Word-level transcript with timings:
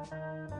Música 0.00 0.59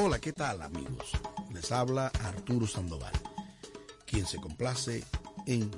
Hola, 0.00 0.20
¿qué 0.20 0.32
tal 0.32 0.62
amigos? 0.62 1.10
Les 1.52 1.72
habla 1.72 2.06
Arturo 2.22 2.68
Sandoval, 2.68 3.12
quien 4.06 4.26
se 4.26 4.36
complace 4.36 5.02
en 5.44 5.68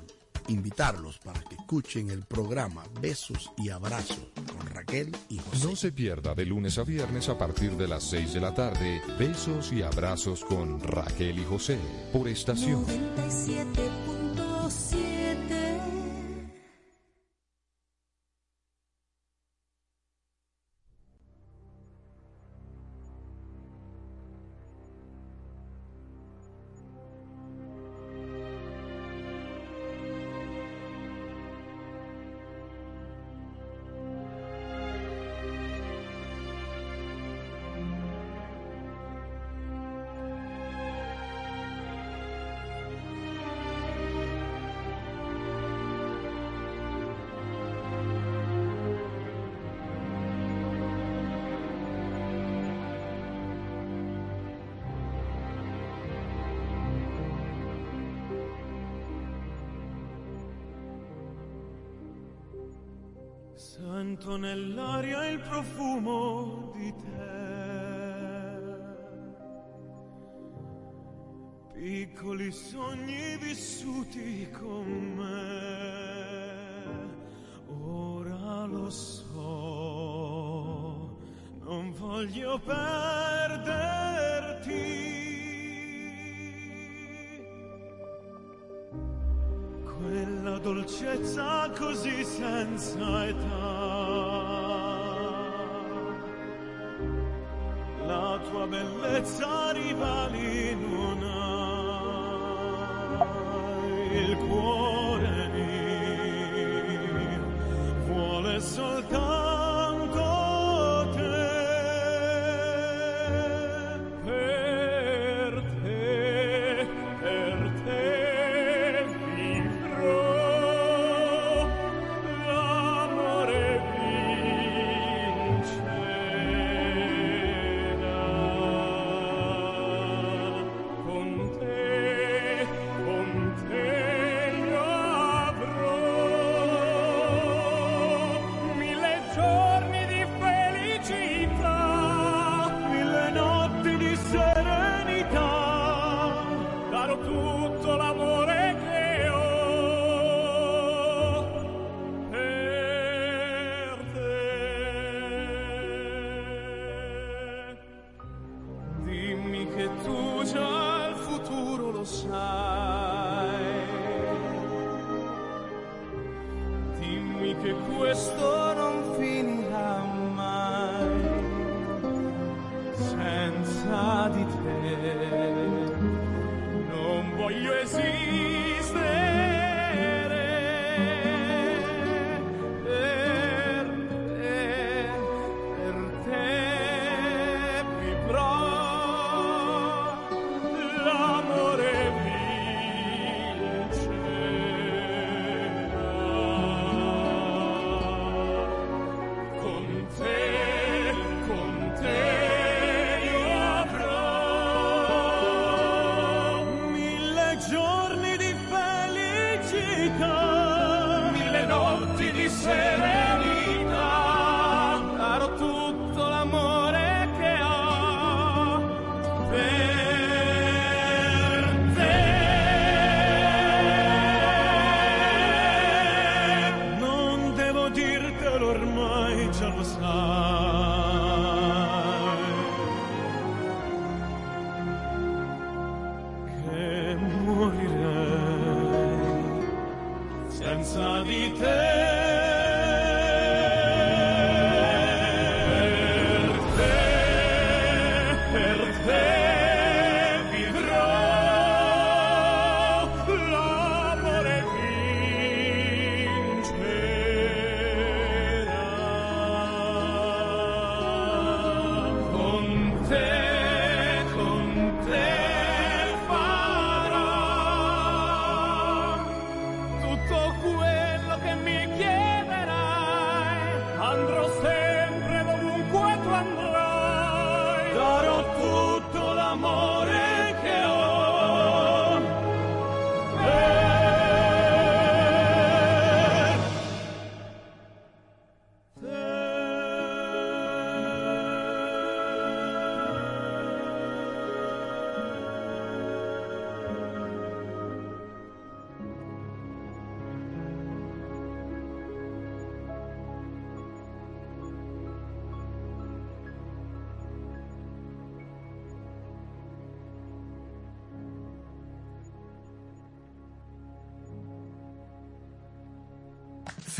invitarlos 0.47 1.17
para 1.17 1.41
que 1.41 1.55
escuchen 1.55 2.11
el 2.11 2.23
programa 2.25 2.83
Besos 3.01 3.51
y 3.57 3.69
Abrazos 3.69 4.19
con 4.35 4.67
Raquel 4.67 5.11
y 5.27 5.39
José. 5.39 5.67
No 5.67 5.75
se 5.75 5.91
pierda 5.91 6.35
de 6.35 6.45
lunes 6.45 6.77
a 6.77 6.83
viernes 6.83 7.29
a 7.29 7.37
partir 7.39 7.75
de 7.75 7.87
las 7.87 8.03
6 8.03 8.33
de 8.33 8.39
la 8.39 8.53
tarde 8.53 9.01
Besos 9.17 9.73
y 9.73 9.81
Abrazos 9.81 10.45
con 10.45 10.79
Raquel 10.81 11.39
y 11.39 11.43
José 11.43 11.79
por 12.13 12.27
estación. 12.27 12.85
97.7 12.85 14.20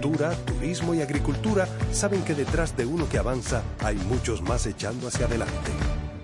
turismo 0.00 0.94
y 0.94 1.02
agricultura 1.02 1.68
saben 1.92 2.22
que 2.22 2.34
detrás 2.34 2.76
de 2.76 2.86
uno 2.86 3.08
que 3.08 3.18
avanza 3.18 3.62
hay 3.80 3.96
muchos 3.96 4.42
más 4.42 4.66
echando 4.66 5.08
hacia 5.08 5.26
adelante. 5.26 5.70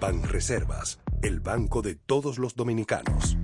Banreservas, 0.00 1.00
el 1.22 1.40
banco 1.40 1.82
de 1.82 1.94
todos 1.94 2.38
los 2.38 2.54
dominicanos. 2.54 3.36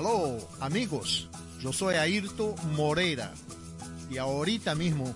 Aló, 0.00 0.38
amigos, 0.60 1.28
yo 1.60 1.74
soy 1.74 1.96
Ayrto 1.96 2.54
Moreira 2.74 3.34
y 4.08 4.16
ahorita 4.16 4.74
mismo 4.74 5.14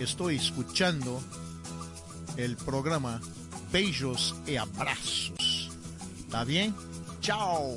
estoy 0.00 0.34
escuchando 0.34 1.22
el 2.36 2.56
programa 2.56 3.20
Beijos 3.70 4.34
y 4.44 4.56
Abrazos. 4.56 5.70
¿Está 6.18 6.42
bien? 6.42 6.74
Chao. 7.20 7.76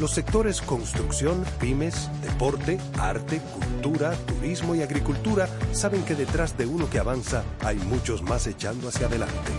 Los 0.00 0.12
sectores 0.12 0.60
construcción, 0.60 1.44
pymes, 1.60 2.08
deporte, 2.22 2.78
arte, 2.98 3.40
cultura, 3.52 4.12
turismo 4.26 4.76
y 4.76 4.82
agricultura 4.82 5.48
saben 5.72 6.04
que 6.04 6.14
detrás 6.14 6.56
de 6.56 6.66
uno 6.66 6.88
que 6.88 7.00
avanza 7.00 7.42
hay 7.64 7.78
muchos 7.78 8.22
más 8.22 8.46
echando 8.46 8.86
hacia 8.86 9.08
adelante. 9.08 9.50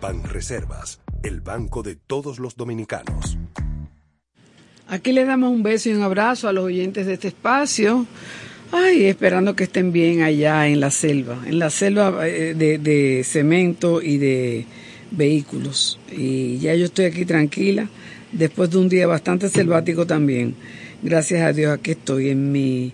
Banreservas, 0.00 1.00
el 1.22 1.42
banco 1.42 1.84
de 1.84 1.94
todos 1.94 2.40
los 2.40 2.56
dominicanos. 2.56 3.38
Aquí 4.88 5.12
le 5.12 5.24
damos 5.24 5.52
un 5.52 5.62
beso 5.62 5.88
y 5.88 5.92
un 5.92 6.02
abrazo 6.02 6.48
a 6.48 6.52
los 6.52 6.64
oyentes 6.64 7.06
de 7.06 7.12
este 7.12 7.28
espacio. 7.28 8.04
Ay, 8.72 9.04
esperando 9.04 9.54
que 9.54 9.64
estén 9.64 9.92
bien 9.92 10.22
allá 10.22 10.66
en 10.66 10.80
la 10.80 10.90
selva, 10.90 11.38
en 11.46 11.60
la 11.60 11.70
selva 11.70 12.26
eh, 12.26 12.54
de, 12.54 12.78
de 12.78 13.22
cemento 13.22 14.02
y 14.02 14.18
de 14.18 14.66
vehículos. 15.12 16.00
Y 16.10 16.58
ya 16.58 16.74
yo 16.74 16.86
estoy 16.86 17.04
aquí 17.04 17.24
tranquila, 17.24 17.88
después 18.34 18.70
de 18.70 18.78
un 18.78 18.88
día 18.88 19.06
bastante 19.06 19.48
selvático 19.48 20.06
también. 20.06 20.54
Gracias 21.02 21.42
a 21.42 21.52
Dios 21.52 21.72
aquí 21.72 21.92
estoy 21.92 22.30
en 22.30 22.52
mi 22.52 22.92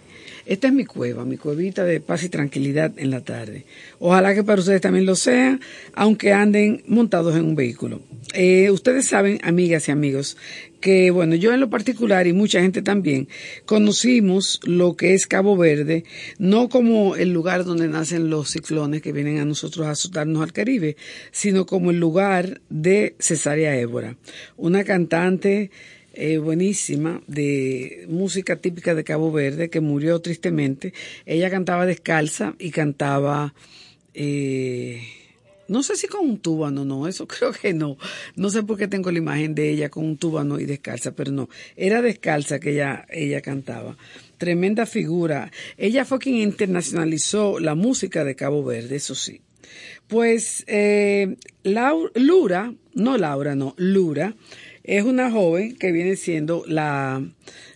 esta 0.50 0.66
es 0.66 0.74
mi 0.74 0.84
cueva, 0.84 1.24
mi 1.24 1.36
cuevita 1.36 1.84
de 1.84 2.00
paz 2.00 2.24
y 2.24 2.28
tranquilidad 2.28 2.90
en 2.96 3.10
la 3.10 3.20
tarde. 3.20 3.66
Ojalá 4.00 4.34
que 4.34 4.42
para 4.42 4.60
ustedes 4.60 4.80
también 4.80 5.06
lo 5.06 5.14
sea, 5.14 5.60
aunque 5.94 6.32
anden 6.32 6.82
montados 6.88 7.36
en 7.36 7.44
un 7.44 7.54
vehículo. 7.54 8.00
Eh, 8.34 8.68
ustedes 8.72 9.06
saben, 9.06 9.38
amigas 9.44 9.86
y 9.86 9.92
amigos, 9.92 10.36
que 10.80 11.10
bueno, 11.10 11.34
yo 11.34 11.52
en 11.52 11.60
lo 11.60 11.70
particular 11.70 12.26
y 12.26 12.32
mucha 12.32 12.60
gente 12.60 12.82
también 12.82 13.28
conocimos 13.66 14.60
lo 14.64 14.96
que 14.96 15.14
es 15.14 15.26
Cabo 15.26 15.56
Verde, 15.56 16.04
no 16.38 16.68
como 16.68 17.16
el 17.16 17.32
lugar 17.32 17.64
donde 17.64 17.88
nacen 17.88 18.30
los 18.30 18.50
ciclones 18.50 19.02
que 19.02 19.12
vienen 19.12 19.38
a 19.38 19.44
nosotros 19.44 19.86
a 19.86 19.90
azotarnos 19.90 20.42
al 20.42 20.52
Caribe, 20.52 20.96
sino 21.30 21.66
como 21.66 21.90
el 21.90 22.00
lugar 22.00 22.60
de 22.70 23.14
Cesárea 23.18 23.76
Évora, 23.76 24.16
una 24.56 24.84
cantante 24.84 25.70
eh, 26.12 26.38
buenísima 26.38 27.22
de 27.28 28.04
música 28.08 28.56
típica 28.56 28.94
de 28.94 29.04
Cabo 29.04 29.30
Verde 29.30 29.70
que 29.70 29.80
murió 29.80 30.20
tristemente. 30.20 30.92
Ella 31.24 31.50
cantaba 31.50 31.86
descalza 31.86 32.54
y 32.58 32.70
cantaba, 32.72 33.54
eh, 34.14 35.02
no 35.70 35.84
sé 35.84 35.94
si 35.94 36.08
con 36.08 36.28
un 36.28 36.38
túbano, 36.38 36.84
no, 36.84 37.06
eso 37.06 37.28
creo 37.28 37.52
que 37.52 37.72
no. 37.72 37.96
No 38.34 38.50
sé 38.50 38.64
por 38.64 38.76
qué 38.76 38.88
tengo 38.88 39.10
la 39.12 39.18
imagen 39.18 39.54
de 39.54 39.70
ella 39.70 39.88
con 39.88 40.04
un 40.04 40.16
túbano 40.16 40.58
y 40.58 40.66
descalza, 40.66 41.12
pero 41.12 41.30
no, 41.30 41.48
era 41.76 42.02
descalza 42.02 42.58
que 42.58 42.72
ella, 42.72 43.06
ella 43.08 43.40
cantaba. 43.40 43.96
Tremenda 44.36 44.84
figura. 44.84 45.52
Ella 45.76 46.04
fue 46.04 46.18
quien 46.18 46.36
internacionalizó 46.36 47.60
la 47.60 47.76
música 47.76 48.24
de 48.24 48.34
Cabo 48.34 48.64
Verde, 48.64 48.96
eso 48.96 49.14
sí. 49.14 49.42
Pues 50.08 50.64
eh, 50.66 51.36
Lura, 51.62 52.74
no 52.94 53.16
Laura, 53.16 53.54
no, 53.54 53.74
Lura, 53.76 54.34
es 54.82 55.04
una 55.04 55.30
joven 55.30 55.76
que 55.76 55.92
viene 55.92 56.16
siendo 56.16 56.64
la, 56.66 57.22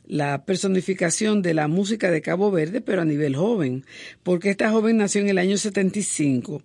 la 0.04 0.44
personificación 0.44 1.42
de 1.42 1.54
la 1.54 1.68
música 1.68 2.10
de 2.10 2.22
Cabo 2.22 2.50
Verde, 2.50 2.80
pero 2.80 3.02
a 3.02 3.04
nivel 3.04 3.36
joven, 3.36 3.84
porque 4.24 4.50
esta 4.50 4.70
joven 4.72 4.96
nació 4.96 5.20
en 5.20 5.28
el 5.28 5.38
año 5.38 5.56
75 5.56 6.62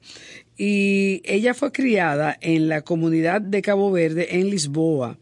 y 0.60 1.22
ella 1.24 1.54
fue 1.54 1.72
criada 1.72 2.38
en 2.41 2.67
la 2.67 2.82
comunidad 2.82 3.39
de 3.39 3.62
Cabo 3.62 3.91
Verde 3.91 4.36
en 4.36 4.50
Lisboa. 4.50 5.17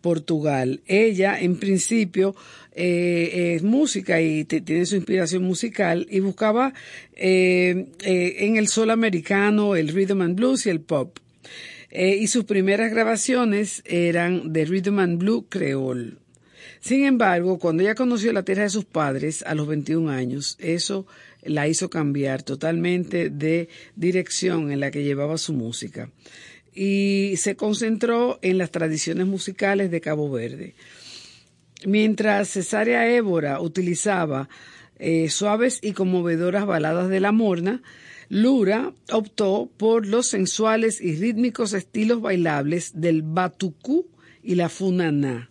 Portugal. 0.00 0.82
Ella, 0.86 1.40
en 1.40 1.56
principio, 1.56 2.36
eh, 2.72 3.54
es 3.56 3.64
música 3.64 4.20
y 4.20 4.44
tiene 4.44 4.86
su 4.86 4.94
inspiración 4.94 5.42
musical 5.42 6.06
y 6.08 6.20
buscaba 6.20 6.72
eh, 7.16 7.86
eh, 8.04 8.36
en 8.38 8.56
el 8.56 8.68
sol 8.68 8.90
americano 8.90 9.74
el 9.74 9.88
rhythm 9.88 10.22
and 10.22 10.36
blues 10.36 10.66
y 10.66 10.70
el 10.70 10.80
pop. 10.80 11.18
Y 11.90 12.28
sus 12.28 12.44
primeras 12.44 12.92
grabaciones 12.92 13.82
eran 13.84 14.52
de 14.52 14.64
Rhythm 14.66 15.00
and 15.00 15.18
Blue 15.18 15.46
Creole. 15.48 16.12
Sin 16.80 17.04
embargo, 17.04 17.58
cuando 17.58 17.82
ella 17.82 17.96
conoció 17.96 18.32
la 18.32 18.44
tierra 18.44 18.62
de 18.62 18.70
sus 18.70 18.84
padres 18.84 19.42
a 19.42 19.56
los 19.56 19.66
21 19.66 20.10
años, 20.10 20.56
eso 20.60 21.06
la 21.48 21.68
hizo 21.68 21.90
cambiar 21.90 22.42
totalmente 22.42 23.30
de 23.30 23.68
dirección 23.94 24.70
en 24.70 24.80
la 24.80 24.90
que 24.90 25.04
llevaba 25.04 25.38
su 25.38 25.52
música 25.52 26.10
y 26.76 27.34
se 27.38 27.56
concentró 27.56 28.38
en 28.42 28.58
las 28.58 28.70
tradiciones 28.70 29.26
musicales 29.26 29.90
de 29.90 30.02
Cabo 30.02 30.30
Verde. 30.30 30.74
Mientras 31.86 32.50
Cesárea 32.50 33.08
Évora 33.10 33.60
utilizaba 33.60 34.48
eh, 34.98 35.30
suaves 35.30 35.78
y 35.82 35.92
conmovedoras 35.92 36.66
baladas 36.66 37.08
de 37.08 37.20
la 37.20 37.32
morna, 37.32 37.82
Lura 38.28 38.92
optó 39.10 39.70
por 39.76 40.06
los 40.06 40.26
sensuales 40.26 41.00
y 41.00 41.16
rítmicos 41.16 41.72
estilos 41.72 42.20
bailables 42.20 42.92
del 43.00 43.22
batucú 43.22 44.08
y 44.42 44.56
la 44.56 44.68
funaná. 44.68 45.50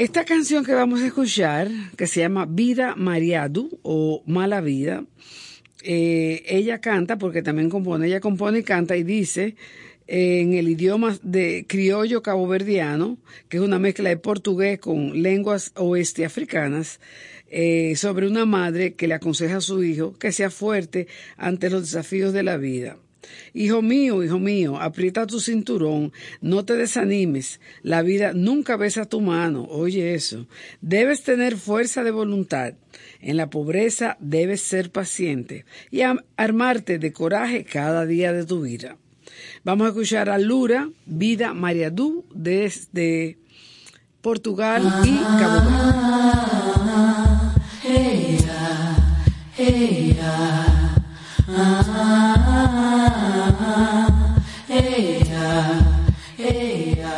Esta 0.00 0.24
canción 0.24 0.64
que 0.64 0.72
vamos 0.72 1.02
a 1.02 1.06
escuchar, 1.08 1.68
que 1.98 2.06
se 2.06 2.20
llama 2.20 2.46
Vida 2.46 2.94
Mariadu 2.96 3.78
o 3.82 4.22
Mala 4.24 4.62
Vida, 4.62 5.04
eh, 5.82 6.42
ella 6.46 6.80
canta, 6.80 7.18
porque 7.18 7.42
también 7.42 7.68
compone, 7.68 8.06
ella 8.06 8.18
compone 8.18 8.60
y 8.60 8.62
canta 8.62 8.96
y 8.96 9.02
dice 9.02 9.56
en 10.06 10.54
el 10.54 10.70
idioma 10.70 11.18
de 11.22 11.66
criollo 11.68 12.22
caboverdiano, 12.22 13.18
que 13.50 13.58
es 13.58 13.62
una 13.62 13.78
mezcla 13.78 14.08
de 14.08 14.16
portugués 14.16 14.78
con 14.80 15.20
lenguas 15.22 15.70
oeste 15.76 16.24
africanas, 16.24 16.98
eh, 17.50 17.92
sobre 17.94 18.26
una 18.26 18.46
madre 18.46 18.94
que 18.94 19.06
le 19.06 19.12
aconseja 19.12 19.58
a 19.58 19.60
su 19.60 19.84
hijo 19.84 20.14
que 20.14 20.32
sea 20.32 20.48
fuerte 20.48 21.08
ante 21.36 21.68
los 21.68 21.82
desafíos 21.82 22.32
de 22.32 22.42
la 22.42 22.56
vida. 22.56 22.96
Hijo 23.52 23.82
mío, 23.82 24.22
hijo 24.22 24.38
mío, 24.38 24.80
aprieta 24.80 25.26
tu 25.26 25.40
cinturón, 25.40 26.12
no 26.40 26.64
te 26.64 26.76
desanimes, 26.76 27.60
la 27.82 28.02
vida 28.02 28.32
nunca 28.32 28.76
besa 28.76 29.04
tu 29.04 29.20
mano, 29.20 29.66
oye 29.70 30.14
eso. 30.14 30.46
Debes 30.80 31.22
tener 31.22 31.56
fuerza 31.56 32.04
de 32.04 32.10
voluntad, 32.10 32.74
en 33.20 33.36
la 33.36 33.50
pobreza 33.50 34.16
debes 34.20 34.62
ser 34.62 34.90
paciente 34.90 35.64
y 35.90 36.00
armarte 36.36 36.98
de 36.98 37.12
coraje 37.12 37.64
cada 37.64 38.06
día 38.06 38.32
de 38.32 38.44
tu 38.44 38.62
vida. 38.62 38.96
Vamos 39.64 39.86
a 39.86 39.88
escuchar 39.90 40.30
a 40.30 40.38
Lura, 40.38 40.90
Vida 41.06 41.54
Mariadú, 41.54 42.24
desde 42.34 43.38
Portugal 44.20 44.82
y 45.04 45.18
Cabo 45.38 45.70
Verde. 45.70 46.00
Hey 54.68 55.22
ya, 55.26 55.50
hey 56.36 56.94
ya, 56.98 57.16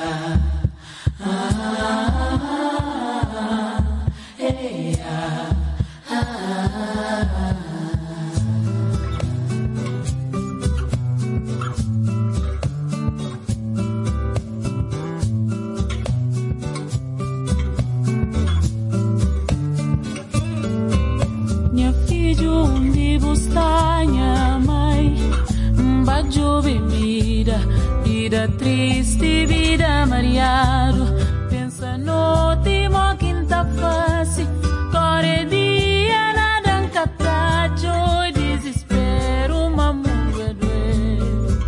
samba 26.02 26.22
llueve 26.22 26.78
vida 26.88 27.58
vida 28.04 28.48
triste, 28.58 29.46
vida 29.46 30.04
mariado 30.06 31.04
pensa 31.48 31.96
no 31.96 32.56
timo 32.62 33.16
quinta 33.18 33.64
face, 33.76 34.44
core 34.90 35.44
dia 35.48 36.32
nada 36.34 36.88
catracho, 36.88 38.32
desespero, 38.34 39.66
uma 39.68 39.92
mulher 39.92 40.54
doendo, 40.54 41.58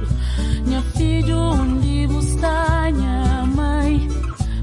minha 0.66 0.82
filho 0.97 1.39
onde 1.39 2.07
busca 2.09 2.91
minha 2.93 3.47
mãe, 3.47 4.09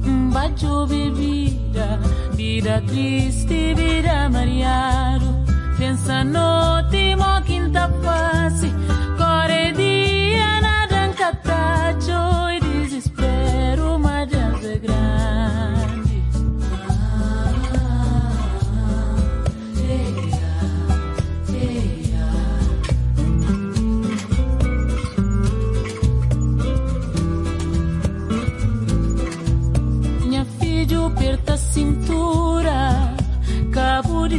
mba 0.03 0.47
llueve 0.47 1.11
vida, 1.11 1.99
vida 2.33 2.81
triste, 2.87 3.73
vida 3.73 4.29
mariado 4.29 5.41
pensa 5.77 6.23
no 6.23 6.83
timo 6.91 7.41
quinta 7.45 7.89
face, 8.03 8.71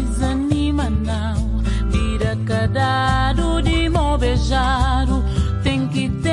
desanima 0.00 0.88
não. 0.88 1.60
Vira 1.90 2.36
cadaro 2.46 3.60
de 3.62 3.88
mão 3.88 4.16
beijado, 4.16 5.22
tem 5.62 5.86
que 5.88 6.08
ter. 6.08 6.31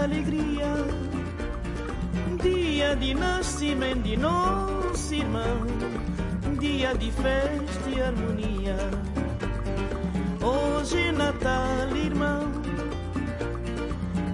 Alegria, 0.00 0.74
dia 2.42 2.96
de 2.96 3.14
nascimento 3.14 4.02
de 4.02 4.16
nosso 4.16 5.14
irmão, 5.14 5.66
dia 6.58 6.94
de 6.94 7.10
festa 7.12 7.90
e 7.90 8.00
harmonia. 8.00 8.76
Hoje 10.42 10.98
é 10.98 11.12
Natal, 11.12 11.96
irmão, 11.96 12.50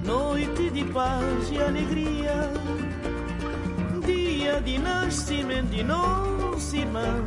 noite 0.05 0.71
de 0.71 0.85
paz 0.85 1.51
e 1.51 1.59
alegria, 1.61 2.53
dia 4.07 4.61
de 4.61 4.79
nascimento 4.79 5.71
de 5.71 5.83
nosso 5.83 6.77
irmão, 6.77 7.25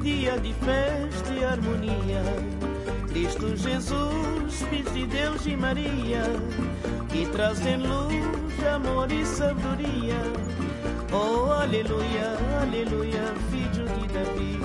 dia 0.00 0.38
de 0.38 0.54
festa 0.54 1.32
e 1.32 1.44
harmonia. 1.44 2.22
Cristo 3.08 3.56
Jesus, 3.56 4.62
Filho 4.70 4.90
de 4.92 5.06
Deus 5.06 5.44
e 5.44 5.56
Maria, 5.56 6.22
que 7.10 7.26
trazem 7.26 7.76
luz, 7.76 8.66
amor 8.74 9.10
e 9.10 9.24
sabedoria. 9.24 10.16
Oh, 11.12 11.50
aleluia, 11.52 12.38
aleluia, 12.62 13.34
filho 13.50 13.84
de 13.86 14.08
Davi. 14.14 14.60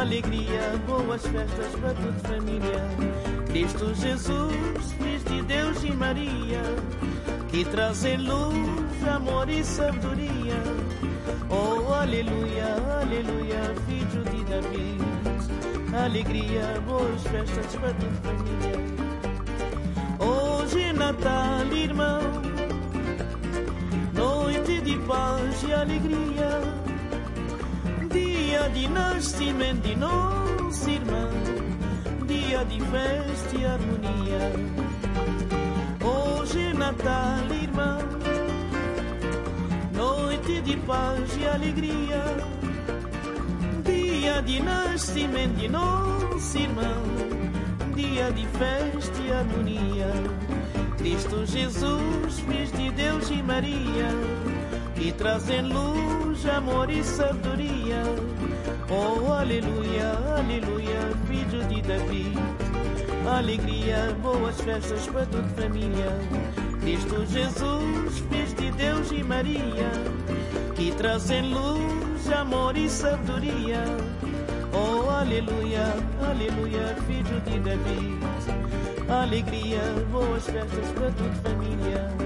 Alegria, 0.00 0.80
boas 0.86 1.22
festas 1.22 1.72
para 1.80 1.94
toda 1.94 2.28
família. 2.28 2.82
Cristo 3.46 3.94
Jesus, 3.94 4.92
Filho 4.98 5.18
de 5.30 5.42
Deus 5.42 5.84
e 5.84 5.92
Maria, 5.92 6.62
que 7.48 7.64
trazem 7.64 8.16
luz, 8.18 9.08
amor 9.08 9.48
e 9.48 9.64
sabedoria. 9.64 10.60
Oh, 11.48 11.92
aleluia, 11.94 12.76
aleluia, 13.00 13.74
filho 13.86 14.24
de 14.24 14.44
Davi 14.44 14.96
alegria, 15.96 16.80
boas 16.86 17.22
festas 17.22 17.74
para 17.76 17.94
toda 17.94 18.12
a 18.12 18.36
família. 18.36 18.85
Natal, 20.96 21.66
irmão, 21.74 22.22
noite 24.14 24.80
de 24.80 24.96
paz 25.00 25.62
e 25.62 25.72
alegria, 25.74 26.62
dia 28.10 28.68
de 28.70 28.88
nascimento 28.88 29.82
de 29.82 29.94
nosso 29.94 30.88
irmão, 30.88 31.30
dia 32.26 32.64
de 32.64 32.80
festa 32.80 33.56
e 33.56 33.66
harmonia. 33.66 34.52
Hoje 36.02 36.62
é 36.62 36.72
Natal, 36.72 37.44
irmão, 37.52 37.98
noite 39.92 40.62
de 40.62 40.76
paz 40.78 41.36
e 41.38 41.46
alegria. 41.46 42.24
Dia 43.84 44.40
de 44.40 44.62
nascimento 44.62 45.56
de 45.56 45.68
nosso 45.68 46.58
irmão, 46.58 47.02
dia 47.94 48.32
de 48.32 48.46
festa 48.46 49.22
e 49.22 49.30
harmonia. 49.30 50.55
Cristo 51.06 51.46
Jesus, 51.46 52.40
Filho 52.40 52.66
de 52.66 52.90
Deus 52.90 53.30
e 53.30 53.40
Maria, 53.40 54.08
que 54.96 55.12
trazem 55.12 55.62
luz, 55.62 56.44
amor 56.46 56.90
e 56.90 57.04
sabedoria. 57.04 58.02
Oh, 58.90 59.32
aleluia, 59.32 60.18
aleluia, 60.36 60.98
filho 61.28 61.62
de 61.68 61.80
Davi. 61.82 62.32
Alegria, 63.24 64.16
boas 64.20 64.60
festas 64.60 65.06
para 65.06 65.26
toda 65.26 65.46
a 65.46 65.62
família. 65.62 66.10
Cristo 66.80 67.24
Jesus, 67.26 68.18
Filho 68.28 68.56
de 68.56 68.72
Deus 68.72 69.12
e 69.12 69.22
Maria, 69.22 69.92
que 70.74 70.90
trazem 70.90 71.54
luz, 71.54 72.32
amor 72.32 72.76
e 72.76 72.90
sabedoria. 72.90 73.84
Oh, 74.72 75.08
aleluia, 75.08 75.84
aleluia, 76.28 76.96
filho 77.06 77.40
de 77.42 77.60
Davi. 77.60 78.65
Alegria, 79.08 79.80
boas 80.10 80.44
festas 80.44 80.90
para 80.92 81.10
toda 81.12 81.30
a 81.30 81.34
família. 81.34 82.25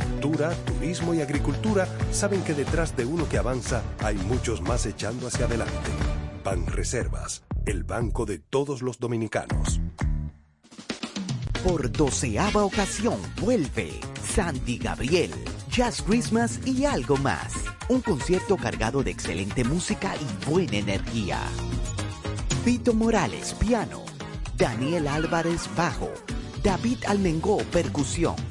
turismo 0.21 1.13
y 1.13 1.21
agricultura 1.21 1.87
saben 2.11 2.43
que 2.43 2.53
detrás 2.53 2.95
de 2.95 3.05
uno 3.05 3.27
que 3.27 3.37
avanza 3.37 3.81
hay 4.03 4.15
muchos 4.15 4.61
más 4.61 4.85
echando 4.85 5.27
hacia 5.27 5.45
adelante. 5.45 5.89
Ban 6.43 6.67
Reservas, 6.67 7.43
el 7.65 7.83
banco 7.83 8.25
de 8.25 8.39
todos 8.39 8.81
los 8.81 8.99
dominicanos. 8.99 9.79
Por 11.63 11.91
doceava 11.91 12.63
ocasión 12.63 13.19
vuelve 13.39 13.99
Sandy 14.23 14.77
Gabriel, 14.77 15.31
Jazz 15.69 16.01
Christmas 16.01 16.59
y 16.65 16.85
algo 16.85 17.17
más. 17.17 17.53
Un 17.89 18.01
concierto 18.01 18.57
cargado 18.57 19.03
de 19.03 19.11
excelente 19.11 19.63
música 19.63 20.13
y 20.15 20.49
buena 20.49 20.77
energía. 20.77 21.39
Vito 22.65 22.93
Morales, 22.93 23.53
piano. 23.53 24.03
Daniel 24.57 25.07
Álvarez, 25.07 25.69
bajo. 25.75 26.09
David 26.63 26.99
Almengó, 27.07 27.57
percusión. 27.71 28.50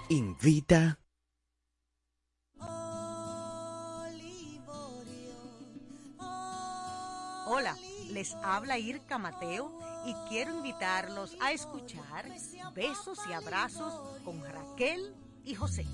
Invita. 0.10 1.03
Les 8.14 8.36
habla 8.44 8.78
Irka 8.78 9.18
Mateo 9.18 9.72
y 10.06 10.14
quiero 10.30 10.56
invitarlos 10.56 11.36
a 11.42 11.52
escuchar 11.52 12.26
Besos 12.76 13.18
y 13.28 13.34
Abrazos 13.34 13.94
con 14.24 14.40
Raquel 14.44 15.02
y 15.44 15.56
José. 15.56 15.86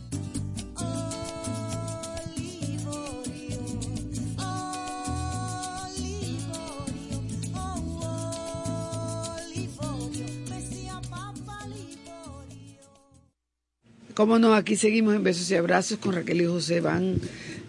Cómo 14.14 14.38
no, 14.38 14.54
aquí 14.54 14.76
seguimos 14.76 15.16
en 15.16 15.24
Besos 15.24 15.50
y 15.50 15.56
Abrazos 15.56 16.00
con 16.00 16.14
Raquel 16.14 16.42
y 16.42 16.46
José. 16.46 16.82
Van, 16.82 17.22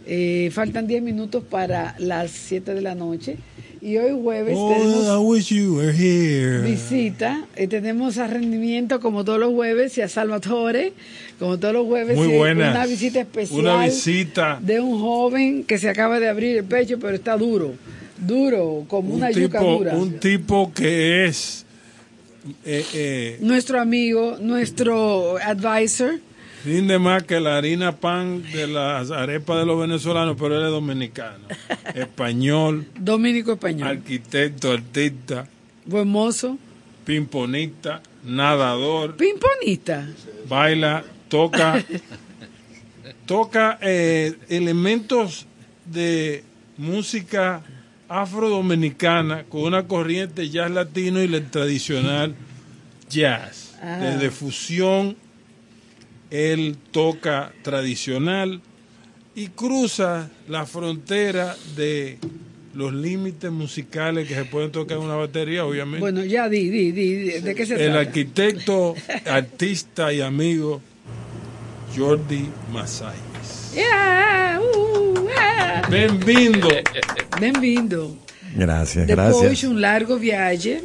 eh, 0.06 0.50
faltan 0.52 0.88
10 0.88 1.00
minutos 1.04 1.44
para 1.44 1.94
las 2.00 2.32
7 2.32 2.74
de 2.74 2.82
la 2.82 2.96
noche. 2.96 3.38
Y 3.82 3.96
hoy 3.96 4.12
jueves 4.22 4.54
Oh, 4.58 4.72
tenemos 4.74 5.06
I 5.06 5.16
wish 5.24 5.48
you 5.50 5.76
were 5.76 5.92
here. 5.92 6.58
visita. 6.60 7.46
eh, 7.56 7.66
tenemos 7.66 8.18
a 8.18 8.26
rendimiento 8.26 9.00
como 9.00 9.24
todos 9.24 9.38
los 9.40 9.52
jueves 9.54 9.96
y 9.96 10.02
a 10.02 10.08
Salvatore, 10.08 10.92
como 11.38 11.58
todos 11.58 11.72
los 11.72 11.86
jueves. 11.86 12.14
Muy 12.16 12.28
buenas. 12.36 12.74
Una 12.74 12.84
visita 12.86 13.20
especial. 13.20 13.60
Una 13.60 13.84
visita. 13.86 14.58
De 14.62 14.80
un 14.80 15.00
joven 15.00 15.64
que 15.64 15.78
se 15.78 15.88
acaba 15.88 16.20
de 16.20 16.28
abrir 16.28 16.58
el 16.58 16.64
pecho, 16.64 16.98
pero 17.00 17.14
está 17.14 17.36
duro. 17.38 17.72
Duro, 18.18 18.84
como 18.86 19.14
una 19.14 19.28
un 19.28 19.32
yuca 19.32 19.58
tipo, 19.60 19.78
dura. 19.78 19.94
un 19.96 20.12
tipo 20.18 20.72
que 20.74 21.24
es 21.24 21.64
eh, 22.66 22.84
eh, 22.92 23.38
Nuestro 23.40 23.80
amigo, 23.80 24.36
nuestro 24.40 25.38
advisor. 25.38 26.20
Rinde 26.64 26.98
más 26.98 27.22
que 27.22 27.40
la 27.40 27.56
harina 27.56 27.96
pan 27.96 28.42
de 28.52 28.66
las 28.66 29.10
arepas 29.10 29.58
de 29.58 29.66
los 29.66 29.80
venezolanos, 29.80 30.36
pero 30.38 30.56
él 30.58 30.64
es 30.64 30.70
dominicano, 30.70 31.46
español, 31.94 32.86
Dominico 32.98 33.52
Español. 33.52 33.88
arquitecto, 33.88 34.72
artista, 34.72 35.46
Buen 35.86 36.08
mozo. 36.08 36.58
pimponista, 37.04 38.02
nadador, 38.24 39.16
Pimponista. 39.16 40.06
baila, 40.48 41.02
toca, 41.28 41.82
toca 43.26 43.78
eh, 43.80 44.34
elementos 44.48 45.46
de 45.86 46.44
música 46.76 47.62
afrodominicana 48.08 49.44
con 49.44 49.62
una 49.62 49.86
corriente 49.86 50.48
jazz 50.50 50.70
latino 50.70 51.20
y 51.22 51.32
el 51.32 51.50
tradicional 51.50 52.34
jazz. 53.08 53.76
Ah. 53.82 53.98
Desde 54.00 54.30
fusión, 54.30 55.16
él 56.30 56.76
toca 56.92 57.52
tradicional 57.62 58.60
y 59.34 59.48
cruza 59.48 60.30
la 60.48 60.66
frontera 60.66 61.56
de 61.76 62.18
los 62.74 62.92
límites 62.92 63.50
musicales 63.50 64.28
que 64.28 64.34
se 64.34 64.44
pueden 64.44 64.70
tocar 64.70 64.98
en 64.98 65.04
una 65.04 65.16
batería, 65.16 65.64
obviamente. 65.64 66.00
Bueno, 66.00 66.24
ya 66.24 66.48
di, 66.48 66.68
di, 66.70 66.92
di, 66.92 67.14
di, 67.16 67.30
¿de 67.40 67.54
qué 67.54 67.66
se 67.66 67.74
El 67.74 67.92
trata? 67.92 68.00
arquitecto, 68.00 68.94
artista 69.26 70.12
y 70.12 70.20
amigo 70.20 70.80
Jordi 71.96 72.46
Masai. 72.72 73.16
Yeah, 73.74 74.60
uh, 74.60 75.26
yeah. 75.28 75.82
Bem-vindo. 75.90 76.68
Bem-vindo. 77.40 78.16
Gracias, 78.56 79.06
Depois 79.06 79.28
gracias. 79.40 79.60
de 79.62 79.68
um 79.68 79.74
largo 79.78 80.18
viaje, 80.18 80.82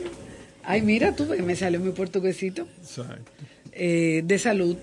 ai 0.64 0.82
mira 0.82 1.16
tu, 1.16 1.26
me 1.26 1.56
salió 1.56 1.80
mi 1.80 1.92
portuguesito, 1.92 2.68
Exacto. 2.82 3.32
eh, 3.72 4.22
de 4.24 4.38
salud. 4.40 4.78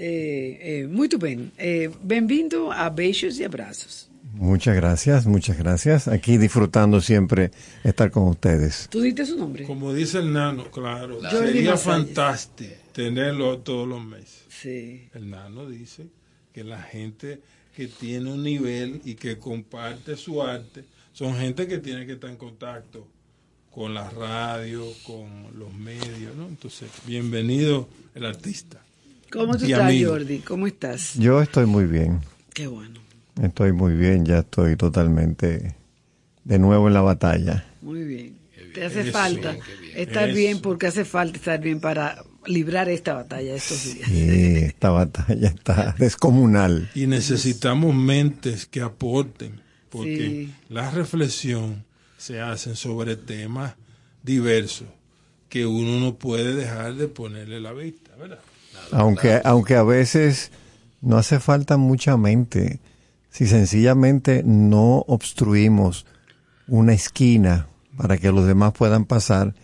Eh, 0.00 0.58
eh, 0.60 0.86
muito 0.86 1.18
bem. 1.18 1.50
Eh, 1.58 1.90
Bem-vindo 2.00 2.70
a 2.70 2.88
Beijos 2.88 3.40
e 3.40 3.44
Abraços. 3.44 4.08
Muchas 4.32 4.76
gracias, 4.76 5.26
muchas 5.26 5.58
gracias. 5.58 6.06
Aquí 6.06 6.38
disfrutando 6.38 7.00
siempre 7.00 7.50
estar 7.82 8.12
con 8.12 8.28
ustedes. 8.28 8.86
¿Tú 8.88 9.00
diste 9.00 9.26
su 9.26 9.36
nombre? 9.36 9.64
Como 9.64 9.92
dice 9.92 10.18
el 10.18 10.32
nano, 10.32 10.70
claro. 10.70 11.18
Jordi 11.20 11.46
sería 11.46 11.76
fantástico 11.76 12.74
tenerlo 12.92 13.58
todos 13.58 13.88
los 13.88 14.04
meses. 14.04 14.44
Sí. 14.48 15.08
El 15.14 15.30
nano 15.30 15.68
dice 15.68 16.06
que 16.52 16.62
la 16.62 16.80
gente 16.80 17.40
que 17.74 17.88
tiene 17.88 18.32
un 18.32 18.44
nivel 18.44 19.00
y 19.04 19.14
que 19.14 19.38
comparte 19.38 20.16
su 20.16 20.40
arte 20.40 20.84
son 21.12 21.36
gente 21.36 21.66
que 21.66 21.78
tiene 21.78 22.06
que 22.06 22.12
estar 22.12 22.30
en 22.30 22.36
contacto 22.36 23.08
con 23.72 23.94
la 23.94 24.08
radio, 24.10 24.84
con 25.04 25.58
los 25.58 25.72
medios, 25.74 26.36
¿no? 26.36 26.46
Entonces, 26.46 26.88
bienvenido 27.04 27.88
el 28.14 28.24
artista. 28.24 28.80
¿Cómo 29.32 29.56
tú 29.58 29.64
estás, 29.64 29.80
amigo. 29.80 30.12
Jordi? 30.12 30.38
¿Cómo 30.38 30.66
estás? 30.66 31.14
Yo 31.14 31.40
estoy 31.42 31.66
muy 31.66 31.84
bien, 31.86 32.20
Qué 32.54 32.66
bueno. 32.66 33.00
estoy 33.42 33.72
muy 33.72 33.94
bien, 33.94 34.24
ya 34.24 34.38
estoy 34.38 34.76
totalmente 34.76 35.74
de 36.44 36.58
nuevo 36.58 36.88
en 36.88 36.94
la 36.94 37.02
batalla. 37.02 37.64
Muy 37.82 38.04
bien. 38.04 38.38
Te 38.74 38.84
hace 38.84 39.00
Eso, 39.00 39.12
falta 39.12 39.52
bien. 39.52 39.62
estar 39.96 40.28
Eso. 40.28 40.36
bien 40.36 40.60
porque 40.60 40.86
hace 40.86 41.04
falta 41.04 41.36
estar 41.38 41.60
bien 41.60 41.80
para 41.80 42.22
librar 42.46 42.88
esta 42.88 43.14
batalla 43.14 43.54
estos 43.54 43.84
días. 43.84 44.08
Sí, 44.08 44.56
esta 44.64 44.90
batalla 44.90 45.48
está 45.48 45.94
descomunal. 45.98 46.90
Y 46.94 47.06
necesitamos 47.06 47.94
mentes 47.94 48.66
que 48.66 48.80
aporten, 48.80 49.60
porque 49.90 50.16
Sí. 50.48 50.54
la 50.68 50.90
reflexión 50.90 51.84
se 52.18 52.40
hace 52.40 52.76
sobre 52.76 53.16
temas 53.16 53.74
diversos 54.22 54.88
que 55.48 55.64
uno 55.66 55.98
no 56.00 56.16
puede 56.16 56.54
dejar 56.54 56.94
de 56.94 57.08
ponerle 57.08 57.60
la 57.60 57.72
vista, 57.72 58.14
¿verdad? 58.16 58.40
Aunque, 58.92 59.40
aunque 59.44 59.74
a 59.76 59.82
veces 59.82 60.50
no 61.00 61.16
hace 61.18 61.40
falta 61.40 61.76
mucha 61.76 62.16
mente, 62.16 62.80
si 63.30 63.46
sencillamente 63.46 64.42
no 64.44 65.04
obstruimos 65.06 66.06
una 66.66 66.92
esquina 66.92 67.66
para 67.96 68.18
que 68.18 68.30
los 68.32 68.46
demás 68.46 68.72
puedan 68.72 69.04
pasar, 69.04 69.54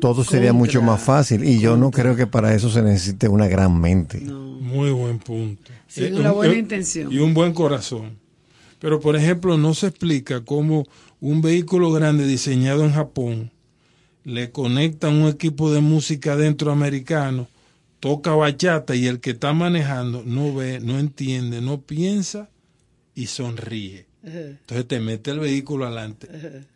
todo 0.00 0.24
sería 0.24 0.52
mucho 0.52 0.80
más 0.82 1.02
fácil. 1.02 1.44
Y 1.44 1.60
yo 1.60 1.76
no 1.76 1.90
creo 1.90 2.16
que 2.16 2.26
para 2.26 2.54
eso 2.54 2.70
se 2.70 2.82
necesite 2.82 3.28
una 3.28 3.46
gran 3.48 3.78
mente. 3.80 4.20
Muy 4.20 4.90
buen 4.90 5.18
punto. 5.18 5.70
Sí, 5.86 6.04
Eh, 6.04 6.14
una 6.14 6.30
un- 6.30 6.36
buena 6.36 6.54
eh, 6.54 6.58
intención. 6.58 7.12
Y 7.12 7.18
un 7.18 7.34
buen 7.34 7.52
corazón. 7.52 8.18
Pero, 8.78 8.98
por 9.00 9.14
ejemplo, 9.16 9.58
no 9.58 9.74
se 9.74 9.88
explica 9.88 10.40
cómo 10.44 10.86
un 11.20 11.40
vehículo 11.42 11.92
grande 11.92 12.26
diseñado 12.26 12.84
en 12.84 12.92
Japón 12.92 13.50
le 14.24 14.50
conecta 14.50 15.08
un 15.08 15.26
equipo 15.28 15.72
de 15.72 15.80
música 15.80 16.36
dentro 16.36 16.72
americano, 16.72 17.48
toca 18.02 18.32
bachata 18.34 18.96
y 18.96 19.06
el 19.06 19.20
que 19.20 19.30
está 19.30 19.52
manejando 19.52 20.24
no 20.26 20.52
ve, 20.52 20.80
no 20.80 20.98
entiende, 20.98 21.60
no 21.60 21.82
piensa 21.82 22.50
y 23.14 23.26
sonríe. 23.28 24.06
Entonces 24.24 24.88
te 24.88 24.98
mete 24.98 25.30
el 25.30 25.38
vehículo 25.38 25.86
adelante. 25.86 26.26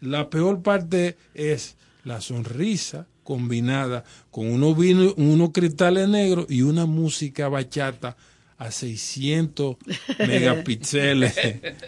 La 0.01 0.31
peor 0.31 0.63
parte 0.63 1.17
es 1.35 1.75
la 2.05 2.21
sonrisa 2.21 3.09
combinada 3.25 4.05
con 4.31 4.47
unos, 4.47 4.79
vino- 4.79 5.15
unos 5.17 5.51
cristales 5.51 6.09
negros 6.09 6.47
y 6.49 6.63
una 6.63 6.87
música 6.87 7.49
bachata 7.49 8.17
a 8.57 8.71
600 8.71 9.77
megapíxeles 10.29 11.35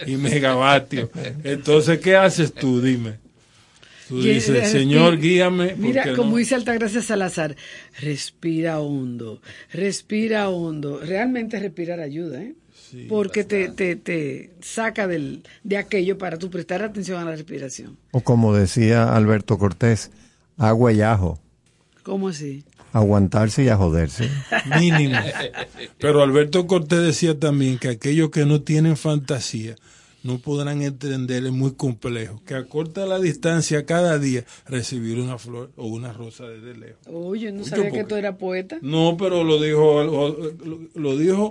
y 0.04 0.16
megavatios. 0.16 1.10
Entonces, 1.44 2.00
¿qué 2.00 2.16
haces 2.16 2.52
tú? 2.52 2.80
Dime. 2.80 3.20
Tú 4.08 4.18
Y- 4.20 4.28
dices, 4.34 4.48
respira- 4.54 4.68
Señor, 4.68 5.18
guíame. 5.18 5.74
Mira, 5.76 6.14
como 6.16 6.30
no- 6.32 6.36
dice 6.38 6.54
Altagracia 6.54 7.02
Salazar, 7.02 7.56
respira 8.00 8.80
hondo, 8.80 9.40
respira 9.72 10.48
hondo. 10.48 11.00
Realmente 11.04 11.58
respirar 11.60 12.00
ayuda, 12.00 12.42
¿eh? 12.42 12.54
Porque 13.08 13.44
te, 13.44 13.68
te, 13.68 13.96
te 13.96 14.50
saca 14.62 15.06
del, 15.06 15.42
de 15.62 15.76
aquello 15.76 16.16
para 16.16 16.38
tú 16.38 16.48
prestar 16.48 16.82
atención 16.82 17.20
a 17.20 17.24
la 17.26 17.32
respiración. 17.32 17.98
O 18.12 18.22
como 18.22 18.54
decía 18.54 19.14
Alberto 19.14 19.58
Cortés, 19.58 20.10
agua 20.56 20.90
y 20.94 21.02
ajo. 21.02 21.38
¿Cómo 22.02 22.28
así? 22.28 22.64
Aguantarse 22.94 23.64
y 23.64 23.68
a 23.68 23.76
joderse. 23.76 24.30
mínimo. 24.80 25.18
Pero 25.98 26.22
Alberto 26.22 26.66
Cortés 26.66 27.00
decía 27.02 27.38
también 27.38 27.76
que 27.78 27.88
aquellos 27.88 28.30
que 28.30 28.46
no 28.46 28.62
tienen 28.62 28.96
fantasía 28.96 29.76
no 30.22 30.38
podrán 30.38 30.82
entender, 30.82 31.46
es 31.46 31.52
muy 31.52 31.72
complejo, 31.72 32.42
que 32.44 32.54
acorta 32.54 33.06
la 33.06 33.18
distancia 33.18 33.86
cada 33.86 34.18
día 34.18 34.44
recibir 34.66 35.18
una 35.18 35.38
flor 35.38 35.70
o 35.76 35.86
una 35.86 36.12
rosa 36.12 36.48
desde 36.48 36.76
lejos. 36.76 37.06
Oye, 37.06 37.52
no 37.52 37.58
Mucho 37.58 37.70
sabía 37.70 37.90
que 37.90 38.04
tú 38.04 38.16
eras 38.16 38.36
poeta. 38.36 38.78
No, 38.82 39.16
pero 39.18 39.44
lo 39.44 39.60
dijo, 39.60 40.02
lo, 40.02 40.88
lo 40.94 41.16
dijo 41.16 41.50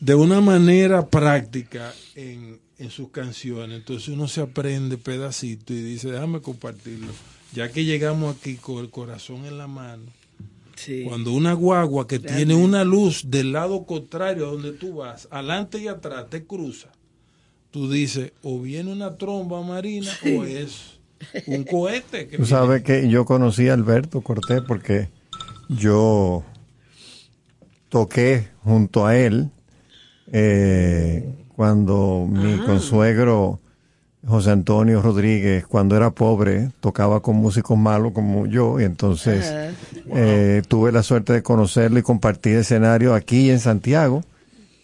de 0.00 0.14
una 0.14 0.40
manera 0.40 1.06
práctica 1.06 1.92
en, 2.14 2.60
en 2.78 2.90
sus 2.90 3.10
canciones. 3.10 3.78
Entonces 3.78 4.08
uno 4.08 4.28
se 4.28 4.40
aprende 4.40 4.98
pedacito 4.98 5.72
y 5.72 5.82
dice, 5.82 6.10
déjame 6.10 6.40
compartirlo. 6.40 7.12
Ya 7.52 7.70
que 7.70 7.84
llegamos 7.84 8.36
aquí 8.36 8.56
con 8.56 8.78
el 8.78 8.90
corazón 8.90 9.46
en 9.46 9.56
la 9.56 9.66
mano, 9.66 10.04
cuando 11.04 11.32
una 11.32 11.54
guagua 11.54 12.06
que 12.06 12.18
tiene 12.18 12.54
una 12.54 12.84
luz 12.84 13.30
del 13.30 13.52
lado 13.52 13.86
contrario 13.86 14.46
a 14.46 14.50
donde 14.50 14.72
tú 14.72 14.96
vas, 14.96 15.26
adelante 15.30 15.78
y 15.78 15.88
atrás, 15.88 16.28
te 16.28 16.44
cruza, 16.44 16.88
tú 17.76 17.90
dices, 17.90 18.32
o 18.42 18.58
viene 18.58 18.90
una 18.90 19.18
tromba 19.18 19.60
marina 19.60 20.10
o 20.24 20.44
es 20.44 20.98
un 21.46 21.62
cohete. 21.64 22.26
Que 22.26 22.38
Tú 22.38 22.46
sabes 22.46 22.82
que 22.82 23.06
yo 23.10 23.26
conocí 23.26 23.68
a 23.68 23.74
Alberto 23.74 24.22
Cortés 24.22 24.62
porque 24.66 25.10
yo 25.68 26.42
toqué 27.90 28.48
junto 28.64 29.04
a 29.04 29.14
él 29.18 29.50
eh, 30.32 31.34
cuando 31.54 32.26
mi 32.26 32.56
consuegro 32.64 33.60
José 34.26 34.52
Antonio 34.52 35.02
Rodríguez, 35.02 35.66
cuando 35.66 35.98
era 35.98 36.12
pobre, 36.12 36.70
tocaba 36.80 37.20
con 37.20 37.36
músicos 37.36 37.76
malos 37.76 38.12
como 38.14 38.46
yo 38.46 38.80
y 38.80 38.84
entonces 38.84 39.52
eh, 40.14 40.62
tuve 40.66 40.92
la 40.92 41.02
suerte 41.02 41.34
de 41.34 41.42
conocerlo 41.42 41.98
y 41.98 42.02
compartir 42.02 42.56
escenario 42.56 43.12
aquí 43.12 43.50
en 43.50 43.60
Santiago 43.60 44.24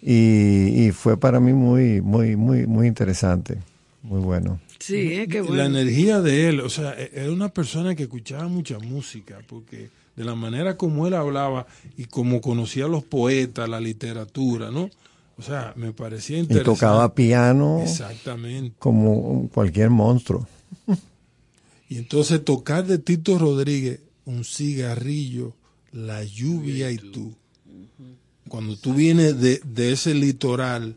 y, 0.02 0.86
y 0.86 0.90
fue 0.90 1.16
para 1.16 1.38
mí 1.40 1.52
muy, 1.52 2.00
muy, 2.02 2.34
muy, 2.36 2.66
muy 2.66 2.86
interesante, 2.88 3.58
muy 4.02 4.20
bueno. 4.20 4.60
Sí, 4.80 4.96
¿eh? 5.12 5.28
qué 5.28 5.40
La 5.42 5.46
bueno. 5.46 5.64
energía 5.78 6.20
de 6.20 6.48
él, 6.48 6.60
o 6.60 6.68
sea, 6.68 6.92
e- 7.00 7.12
era 7.14 7.30
una 7.32 7.50
persona 7.50 7.94
que 7.94 8.02
escuchaba 8.02 8.48
mucha 8.48 8.78
música, 8.80 9.38
porque 9.46 9.90
de 10.16 10.24
la 10.24 10.34
manera 10.34 10.76
como 10.76 11.06
él 11.06 11.14
hablaba 11.14 11.66
y 11.96 12.06
como 12.06 12.40
conocía 12.40 12.86
a 12.86 12.88
los 12.88 13.04
poetas, 13.04 13.68
la 13.68 13.80
literatura, 13.80 14.70
¿no? 14.72 14.90
O 15.38 15.42
sea, 15.42 15.72
me 15.76 15.92
parecía 15.92 16.36
Y 16.36 16.40
interesante. 16.40 16.74
tocaba 16.80 17.14
piano 17.14 17.80
Exactamente. 17.82 18.74
como 18.78 19.48
cualquier 19.54 19.90
monstruo. 19.90 20.46
Y 21.88 21.98
entonces 21.98 22.44
tocar 22.44 22.86
de 22.86 22.98
Tito 22.98 23.38
Rodríguez 23.38 24.00
un 24.24 24.44
cigarrillo, 24.44 25.54
la 25.92 26.24
lluvia 26.24 26.90
y 26.90 26.96
tú. 26.96 27.34
Cuando 28.52 28.76
tú 28.76 28.92
vienes 28.92 29.40
de, 29.40 29.62
de 29.64 29.92
ese 29.92 30.12
litoral 30.12 30.94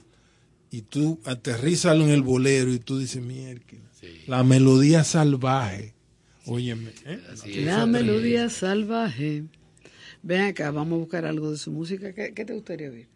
y 0.71 0.81
tú 0.81 1.21
aterrizas 1.23 1.95
en 1.95 2.09
el 2.09 2.21
bolero 2.21 2.73
y 2.73 2.79
tú 2.79 2.99
dices, 2.99 3.23
mierda, 3.23 3.61
la 4.27 4.43
melodía 4.43 5.05
salvaje. 5.05 5.93
Óyeme. 6.45 6.91
¿eh? 7.05 7.17
La 7.63 7.85
melodía 7.85 8.49
salvaje. 8.49 9.45
Ven 10.21 10.41
acá, 10.41 10.71
vamos 10.71 10.97
a 10.97 10.99
buscar 10.99 11.25
algo 11.25 11.49
de 11.49 11.55
su 11.55 11.71
música. 11.71 12.13
¿Qué, 12.13 12.33
qué 12.33 12.43
te 12.43 12.51
gustaría 12.51 12.89
oír? 12.89 13.07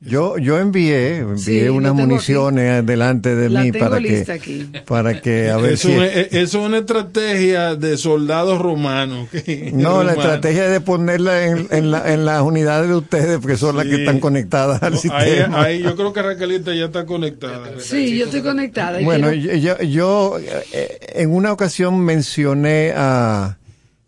Yo, 0.00 0.38
yo 0.38 0.58
envié, 0.58 1.18
envié 1.18 1.38
Sí, 1.38 1.68
unas 1.68 1.94
municiones 1.94 2.84
delante 2.84 3.36
de 3.36 3.48
La 3.48 3.62
mí 3.62 3.70
tengo 3.70 3.84
para 3.86 4.00
lista 4.00 4.36
que, 4.38 4.40
aquí. 4.40 4.70
para 4.86 5.20
que 5.20 5.50
a 5.50 5.56
ver 5.56 5.74
Eso, 5.74 5.86
si 5.88 5.94
es, 5.94 6.16
eso 6.32 6.60
es 6.60 6.66
una 6.66 6.78
estrategia 6.78 7.76
de 7.76 7.96
soldados 7.96 8.58
romanos. 8.60 9.28
que- 9.30 9.70
no 9.74 10.02
la 10.02 10.12
estrategia 10.14 10.64
es 10.66 10.72
de 10.72 10.80
ponerla 10.80 11.46
en, 11.46 11.68
en, 11.70 11.90
la- 11.92 12.12
en 12.12 12.24
las 12.24 12.42
unidades 12.42 12.88
de 12.88 12.96
ustedes 12.96 13.38
porque 13.38 13.56
son 13.56 13.76
las 13.76 13.86
que 13.86 13.96
están 14.00 14.18
conectadas 14.18 14.82
al 14.82 14.94
ahí, 14.94 14.98
sistema. 14.98 15.62
ahí 15.62 15.82
yo 15.82 15.94
creo 15.94 16.12
que 16.12 16.22
Raquelita 16.22 16.74
ya 16.74 16.86
está 16.86 17.06
conectada. 17.06 17.70
Sí, 17.78 18.18
yo 18.18 18.24
estoy 18.24 18.40
conectada. 18.42 18.98
Bueno, 19.00 19.28
quiero- 19.30 19.54
yo, 19.56 19.78
yo, 19.78 19.82
yo, 19.84 20.38
eh, 20.72 20.98
en 21.14 21.30
una 21.30 21.52
ocasión 21.52 22.00
mencioné 22.00 22.92
a, 22.96 23.58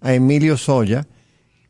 a 0.01 0.15
Emilio 0.15 0.57
Soya, 0.57 1.07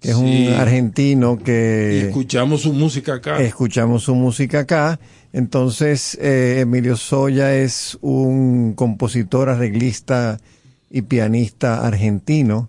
que 0.00 0.10
es 0.10 0.16
Sí. 0.16 0.46
un 0.48 0.54
argentino 0.54 1.36
que 1.38 2.00
Y 2.04 2.06
escuchamos 2.08 2.62
su 2.62 2.72
música 2.72 3.14
acá. 3.14 3.40
escuchamos 3.42 4.02
su 4.04 4.14
música 4.14 4.60
acá. 4.60 4.98
Entonces, 5.32 6.18
eh, 6.20 6.60
Emilio 6.60 6.96
Soya 6.96 7.54
es 7.54 7.98
un 8.00 8.72
compositor, 8.74 9.48
arreglista 9.48 10.38
y 10.90 11.02
pianista 11.02 11.86
argentino, 11.86 12.68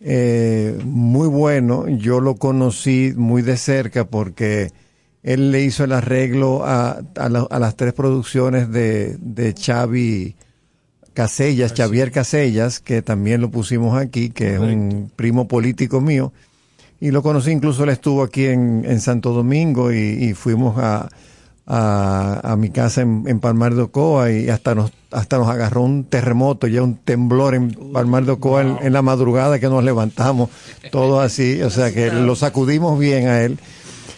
eh, 0.00 0.76
muy 0.84 1.28
bueno. 1.28 1.86
Yo 1.88 2.20
lo 2.20 2.34
conocí 2.36 3.12
muy 3.16 3.42
de 3.42 3.56
cerca 3.56 4.04
porque 4.04 4.70
él 5.22 5.52
le 5.52 5.62
hizo 5.62 5.84
el 5.84 5.92
arreglo 5.92 6.64
a, 6.64 7.02
a, 7.16 7.28
la- 7.28 7.46
a 7.48 7.58
las 7.60 7.76
tres 7.76 7.92
producciones 7.92 8.72
de, 8.72 9.16
de 9.20 9.54
Xavi 9.54 10.34
Casellas, 11.14 11.74
Xavier 11.76 12.10
Casellas, 12.10 12.80
que 12.80 13.02
también 13.02 13.40
lo 13.42 13.50
pusimos 13.50 13.96
aquí, 14.00 14.30
que 14.30 14.54
es 14.54 14.58
un 14.60 15.12
primo 15.14 15.46
político 15.46 16.00
mío 16.00 16.32
y 17.02 17.10
lo 17.10 17.20
conocí, 17.22 17.50
incluso 17.50 17.82
él 17.82 17.90
estuvo 17.90 18.22
aquí 18.22 18.46
en, 18.46 18.84
en 18.86 19.00
Santo 19.00 19.32
Domingo 19.32 19.90
y, 19.92 19.96
y 19.98 20.34
fuimos 20.34 20.78
a, 20.78 21.08
a, 21.66 22.40
a 22.52 22.56
mi 22.56 22.70
casa 22.70 23.00
en, 23.02 23.24
en 23.26 23.40
Palmar 23.40 23.74
de 23.74 23.82
Ocoa 23.82 24.30
y 24.30 24.48
hasta 24.48 24.74
nos, 24.74 24.92
hasta 25.10 25.36
nos 25.38 25.48
agarró 25.48 25.82
un 25.82 26.04
terremoto, 26.04 26.68
ya 26.68 26.80
un 26.82 26.96
temblor 26.96 27.54
en 27.56 27.72
Palmar 27.92 28.24
de 28.24 28.32
Ocoa 28.32 28.62
en, 28.62 28.76
en 28.82 28.92
la 28.92 29.02
madrugada 29.02 29.58
que 29.58 29.68
nos 29.68 29.82
levantamos, 29.82 30.50
todo 30.92 31.20
así, 31.20 31.60
o 31.62 31.70
sea 31.70 31.92
que 31.92 32.10
lo 32.12 32.36
sacudimos 32.36 32.98
bien 32.98 33.26
a 33.26 33.42
él. 33.42 33.58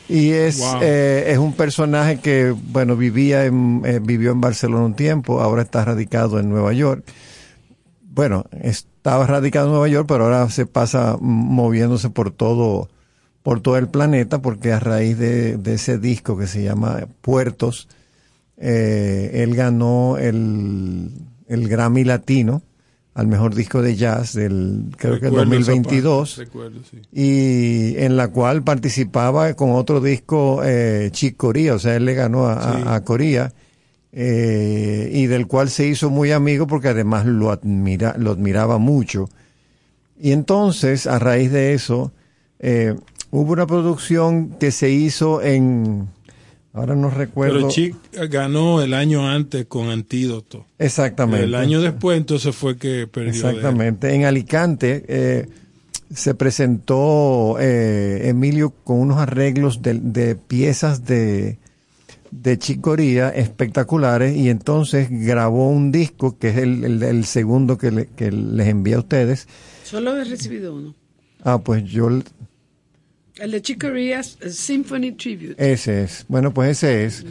Y 0.06 0.32
es, 0.32 0.58
Wow. 0.58 0.80
eh, 0.82 1.24
es 1.28 1.38
un 1.38 1.54
personaje 1.54 2.18
que, 2.18 2.54
bueno, 2.72 2.94
vivía 2.96 3.46
en, 3.46 3.80
eh, 3.86 4.00
vivió 4.02 4.32
en 4.32 4.40
Barcelona 4.42 4.84
un 4.84 4.94
tiempo, 4.94 5.40
ahora 5.40 5.62
está 5.62 5.82
radicado 5.86 6.38
en 6.38 6.50
Nueva 6.50 6.74
York 6.74 7.02
bueno, 8.14 8.44
estaba 8.62 9.26
radicado 9.26 9.66
en 9.66 9.72
Nueva 9.72 9.88
York, 9.88 10.06
pero 10.08 10.24
ahora 10.24 10.48
se 10.50 10.66
pasa 10.66 11.16
moviéndose 11.20 12.10
por 12.10 12.30
todo, 12.30 12.88
por 13.42 13.60
todo 13.60 13.76
el 13.76 13.88
planeta, 13.88 14.40
porque 14.40 14.72
a 14.72 14.80
raíz 14.80 15.18
de, 15.18 15.56
de 15.56 15.74
ese 15.74 15.98
disco 15.98 16.36
que 16.38 16.46
se 16.46 16.62
llama 16.62 17.06
Puertos, 17.20 17.88
eh, 18.56 19.30
él 19.42 19.54
ganó 19.56 20.16
el, 20.18 21.10
el 21.48 21.68
Grammy 21.68 22.04
Latino 22.04 22.62
al 23.14 23.26
mejor 23.28 23.54
disco 23.54 23.80
de 23.80 23.94
jazz 23.94 24.32
del, 24.34 24.86
creo 24.96 25.20
que 25.20 25.26
el 25.26 25.34
Recuerdo 25.34 25.54
esa 25.54 25.70
2022 25.72 26.30
parte, 26.36 26.44
recuerdo, 26.50 26.80
sí. 26.90 26.98
y 27.12 27.96
en 27.98 28.16
la 28.16 28.28
cual 28.28 28.64
participaba 28.64 29.54
con 29.54 29.70
otro 29.70 30.00
disco 30.00 30.62
eh, 30.64 31.10
Chick 31.12 31.36
Corea, 31.36 31.74
o 31.74 31.78
sea, 31.78 31.94
él 31.94 32.04
le 32.06 32.14
ganó 32.14 32.46
a, 32.46 32.54
a- 32.54 32.76
Sí. 32.76 32.82
a 32.86 33.00
Corea 33.04 33.52
eh, 34.16 35.10
y 35.12 35.26
del 35.26 35.48
cual 35.48 35.68
se 35.68 35.88
hizo 35.88 36.08
muy 36.08 36.30
amigo 36.30 36.68
porque 36.68 36.88
además 36.88 37.26
lo, 37.26 37.50
admira, 37.50 38.14
lo 38.16 38.30
admiraba 38.30 38.78
mucho. 38.78 39.28
Y 40.20 40.30
entonces, 40.30 41.08
a 41.08 41.18
raíz 41.18 41.50
de 41.50 41.74
eso, 41.74 42.12
eh, 42.60 42.94
hubo 43.32 43.52
una 43.52 43.66
producción 43.66 44.50
que 44.60 44.70
se 44.70 44.90
hizo 44.90 45.42
en, 45.42 46.08
ahora 46.72 46.94
no 46.94 47.10
recuerdo. 47.10 47.54
Pero 47.56 47.70
Chic 47.70 47.96
ganó 48.30 48.80
el 48.80 48.94
año 48.94 49.28
antes 49.28 49.66
con 49.66 49.88
Antídoto. 49.88 50.64
Exactamente. 50.78 51.46
El 51.46 51.56
año 51.56 51.80
después 51.80 52.16
entonces 52.16 52.54
fue 52.54 52.76
que 52.76 53.08
perdió. 53.08 53.32
Exactamente. 53.32 54.14
En 54.14 54.26
Alicante, 54.26 55.04
eh, 55.08 55.48
se 56.14 56.34
presentó 56.34 57.56
eh, 57.58 58.28
Emilio 58.28 58.70
con 58.84 59.00
unos 59.00 59.18
arreglos 59.18 59.82
de, 59.82 59.94
de 59.94 60.36
piezas 60.36 61.04
de, 61.04 61.58
de 62.42 62.58
chicoría 62.58 63.28
espectaculares 63.30 64.36
y 64.36 64.48
entonces 64.50 65.08
grabó 65.08 65.70
un 65.70 65.92
disco 65.92 66.36
que 66.38 66.48
es 66.48 66.56
el, 66.56 66.84
el- 66.84 67.02
el 67.02 67.24
segundo 67.26 67.78
que, 67.78 67.90
le- 67.92 68.06
que 68.08 68.32
les 68.32 68.66
envía 68.66 68.96
a 68.96 69.00
ustedes. 69.00 69.46
Solo 69.84 70.16
he 70.16 70.24
recibido 70.24 70.74
uno. 70.74 70.94
Ah, 71.44 71.58
pues 71.58 71.84
yo, 71.84 72.08
El 72.08 73.50
de 73.50 73.62
Chicoria 73.62 74.22
Symphony 74.22 75.12
Tribute. 75.12 75.54
ese 75.58 76.02
es. 76.04 76.24
Bueno, 76.28 76.52
pues 76.52 76.70
ese 76.82 77.04
es. 77.04 77.24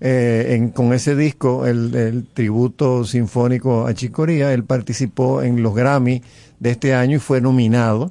Eh, 0.00 0.54
en- 0.56 0.70
con 0.70 0.92
ese 0.94 1.14
disco, 1.14 1.66
el, 1.66 1.94
el 1.94 2.24
tributo 2.26 3.04
sinfónico 3.04 3.86
a 3.86 3.94
Chicoría, 3.94 4.52
él 4.52 4.64
participó 4.64 5.42
en 5.42 5.62
los 5.62 5.74
Grammy 5.74 6.22
de 6.58 6.70
este 6.70 6.94
año 6.94 7.16
y 7.16 7.20
fue 7.20 7.40
nominado, 7.40 8.10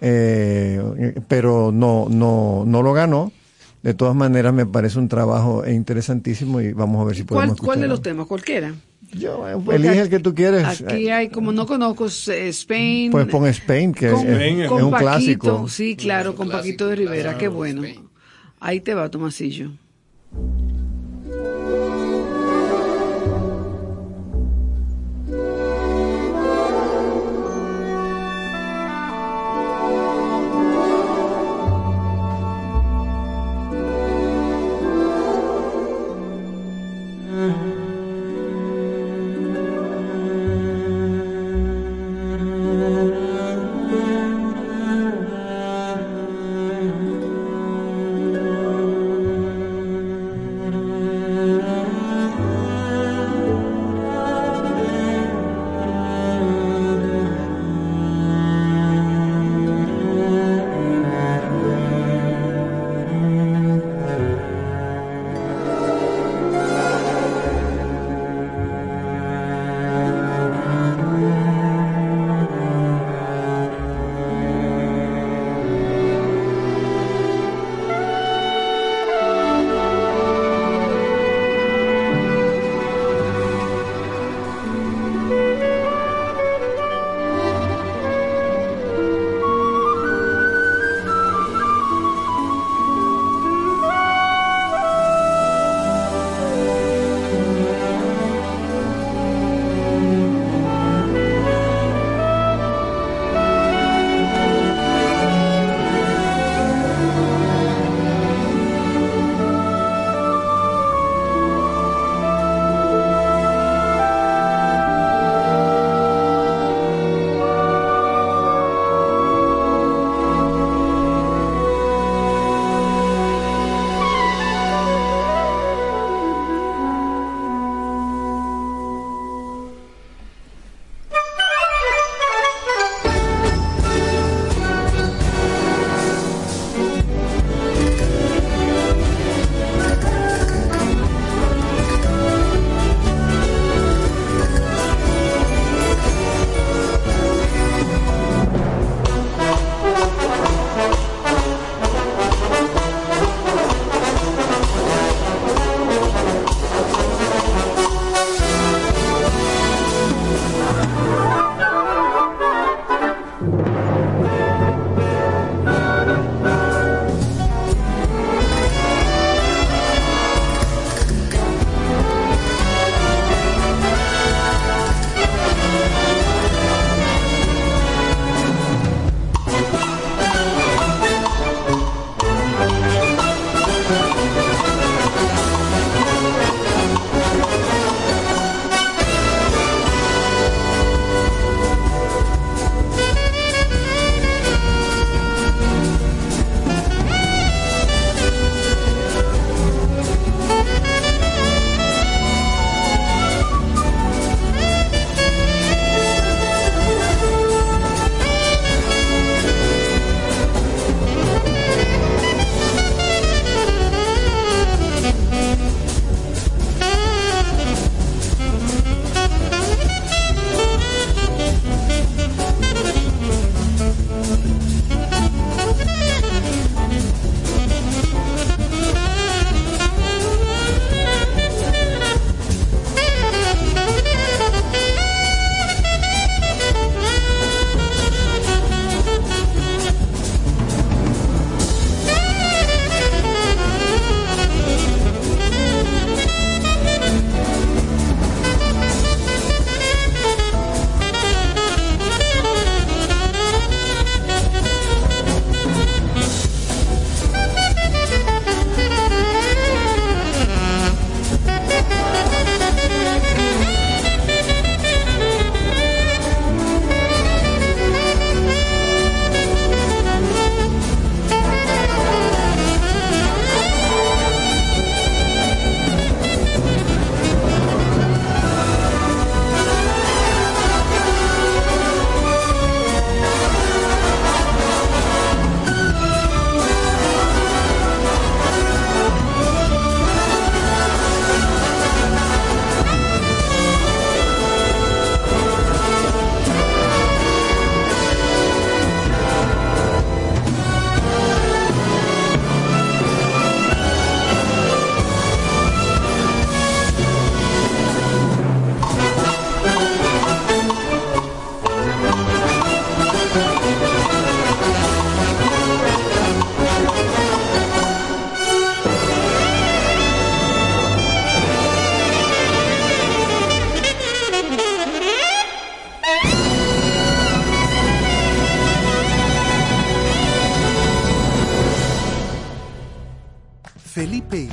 eh, 0.00 1.14
pero 1.28 1.70
no, 1.72 2.08
no, 2.10 2.64
no 2.66 2.82
lo 2.82 2.92
ganó. 2.92 3.32
De 3.82 3.94
todas 3.94 4.14
maneras, 4.14 4.54
me 4.54 4.64
parece 4.64 4.98
un 4.98 5.08
trabajo 5.08 5.66
interesantísimo 5.68 6.60
y 6.60 6.72
vamos 6.72 7.00
a 7.02 7.04
ver 7.04 7.16
si 7.16 7.24
podemos 7.24 7.56
¿Cuál, 7.58 7.66
¿Cuál 7.66 7.80
de 7.80 7.88
los 7.88 8.00
temas? 8.02 8.26
Cualquiera. 8.26 8.74
Yo, 9.12 9.44
Porque 9.64 9.76
elige 9.76 9.90
aquí- 9.90 9.98
el 10.00 10.08
que 10.08 10.18
tú 10.20 10.34
quieres. 10.34 10.64
Aquí 10.64 11.10
hay, 11.10 11.28
como 11.28 11.52
no 11.52 11.66
conozco 11.66 12.06
eh, 12.06 12.48
Spain. 12.48 13.10
Pues 13.10 13.26
pon 13.26 13.46
Spain, 13.46 13.92
que 13.92 14.10
con- 14.10 14.26
es, 14.26 14.40
es 14.60 14.68
con 14.68 14.84
un 14.84 14.90
Paquito, 14.90 15.04
clásico. 15.10 15.68
Sí, 15.68 15.96
claro, 15.96 16.34
con 16.34 16.48
Paquito 16.48 16.86
de 16.88 16.96
Rivera, 16.96 17.36
qué 17.36 17.48
bueno. 17.48 17.82
Ahí 18.60 18.80
te 18.80 18.94
va, 18.94 19.10
Tomasillo. 19.10 19.72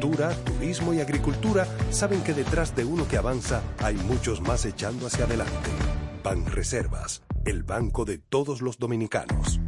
turismo 0.00 0.94
y 0.94 1.00
agricultura 1.00 1.66
saben 1.90 2.22
que 2.22 2.34
detrás 2.34 2.74
de 2.74 2.84
uno 2.84 3.06
que 3.06 3.16
avanza 3.16 3.62
hay 3.78 3.94
muchos 3.94 4.40
más 4.40 4.64
echando 4.64 5.06
hacia 5.06 5.24
adelante. 5.24 5.70
Ban 6.22 6.46
Reservas, 6.46 7.22
el 7.44 7.62
banco 7.62 8.04
de 8.04 8.18
todos 8.18 8.62
los 8.62 8.78
dominicanos. 8.78 9.60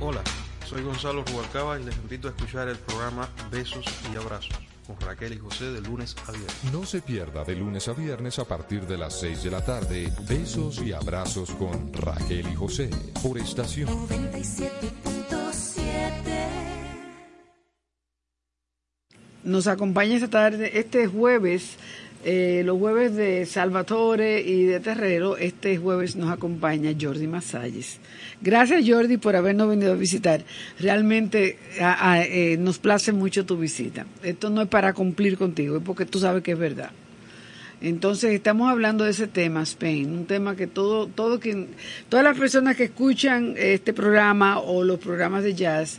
Hola, 0.00 0.22
soy 0.66 0.82
Gonzalo 0.82 1.24
Rubalcaba 1.24 1.78
y 1.78 1.84
les 1.84 1.96
invito 1.96 2.28
a 2.28 2.32
escuchar 2.32 2.68
el 2.68 2.78
programa 2.78 3.28
Besos 3.50 3.84
y 4.12 4.16
Abrazos 4.16 4.58
con 4.86 5.00
Raquel 5.00 5.34
y 5.34 5.38
José 5.38 5.70
de 5.70 5.80
lunes 5.80 6.16
a 6.26 6.32
viernes. 6.32 6.64
No 6.72 6.84
se 6.84 7.00
pierda 7.00 7.44
de 7.44 7.54
lunes 7.54 7.86
a 7.88 7.92
viernes 7.92 8.38
a 8.38 8.44
partir 8.44 8.86
de 8.86 8.98
las 8.98 9.20
6 9.20 9.44
de 9.44 9.50
la 9.50 9.64
tarde. 9.64 10.12
Besos 10.28 10.82
y 10.82 10.92
abrazos 10.92 11.50
con 11.52 11.92
Raquel 11.92 12.48
y 12.48 12.54
José 12.54 12.90
por 13.22 13.38
estación. 13.38 13.88
97.7 14.08 15.11
Nos 19.44 19.66
acompaña 19.66 20.14
esta 20.14 20.30
tarde, 20.30 20.78
este 20.78 21.08
jueves, 21.08 21.76
eh, 22.24 22.62
los 22.64 22.78
jueves 22.78 23.16
de 23.16 23.44
Salvatore 23.44 24.40
y 24.40 24.62
de 24.64 24.78
Terrero, 24.78 25.36
este 25.36 25.76
jueves 25.78 26.14
nos 26.14 26.30
acompaña 26.30 26.92
Jordi 26.98 27.26
Masalles. 27.26 27.98
Gracias 28.40 28.84
Jordi 28.86 29.16
por 29.16 29.34
habernos 29.34 29.68
venido 29.68 29.92
a 29.92 29.96
visitar. 29.96 30.44
Realmente 30.78 31.58
eh, 31.80 32.56
nos 32.60 32.78
place 32.78 33.10
mucho 33.10 33.44
tu 33.44 33.56
visita. 33.56 34.06
Esto 34.22 34.48
no 34.48 34.62
es 34.62 34.68
para 34.68 34.92
cumplir 34.92 35.36
contigo, 35.36 35.78
es 35.78 35.82
porque 35.82 36.06
tú 36.06 36.20
sabes 36.20 36.44
que 36.44 36.52
es 36.52 36.58
verdad. 36.58 36.92
Entonces 37.80 38.34
estamos 38.34 38.70
hablando 38.70 39.02
de 39.02 39.10
ese 39.10 39.26
tema, 39.26 39.62
Spain, 39.62 40.08
un 40.08 40.26
tema 40.26 40.54
que 40.54 40.68
todo, 40.68 41.08
todo 41.08 41.40
quien, 41.40 41.70
todas 42.08 42.24
las 42.24 42.38
personas 42.38 42.76
que 42.76 42.84
escuchan 42.84 43.54
este 43.56 43.92
programa 43.92 44.60
o 44.60 44.84
los 44.84 45.00
programas 45.00 45.42
de 45.42 45.54
jazz 45.54 45.98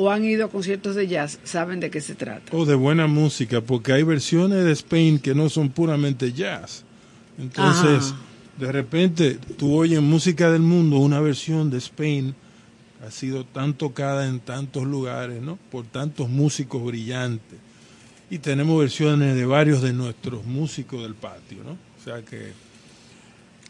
o 0.00 0.12
han 0.12 0.24
ido 0.24 0.44
a 0.44 0.48
conciertos 0.48 0.94
de 0.94 1.08
jazz 1.08 1.40
saben 1.42 1.80
de 1.80 1.90
qué 1.90 2.00
se 2.00 2.14
trata. 2.14 2.56
O 2.56 2.64
de 2.64 2.76
buena 2.76 3.08
música, 3.08 3.60
porque 3.60 3.92
hay 3.92 4.04
versiones 4.04 4.64
de 4.64 4.70
Spain 4.70 5.18
que 5.18 5.34
no 5.34 5.48
son 5.48 5.70
puramente 5.70 6.32
jazz. 6.32 6.84
Entonces, 7.36 8.12
Ajá. 8.12 8.20
de 8.58 8.70
repente, 8.70 9.38
tú 9.56 9.74
oyes 9.74 10.00
música 10.00 10.52
del 10.52 10.62
mundo, 10.62 10.98
una 10.98 11.20
versión 11.20 11.68
de 11.68 11.78
Spain 11.78 12.32
ha 13.04 13.10
sido 13.10 13.44
tan 13.44 13.74
tocada 13.74 14.28
en 14.28 14.38
tantos 14.38 14.84
lugares, 14.84 15.42
¿no? 15.42 15.58
Por 15.68 15.84
tantos 15.84 16.28
músicos 16.28 16.84
brillantes. 16.84 17.58
Y 18.30 18.38
tenemos 18.38 18.78
versiones 18.78 19.34
de 19.34 19.46
varios 19.46 19.82
de 19.82 19.92
nuestros 19.92 20.44
músicos 20.44 21.02
del 21.02 21.16
patio, 21.16 21.58
¿no? 21.64 21.72
O 21.72 22.04
sea 22.04 22.22
que 22.22 22.52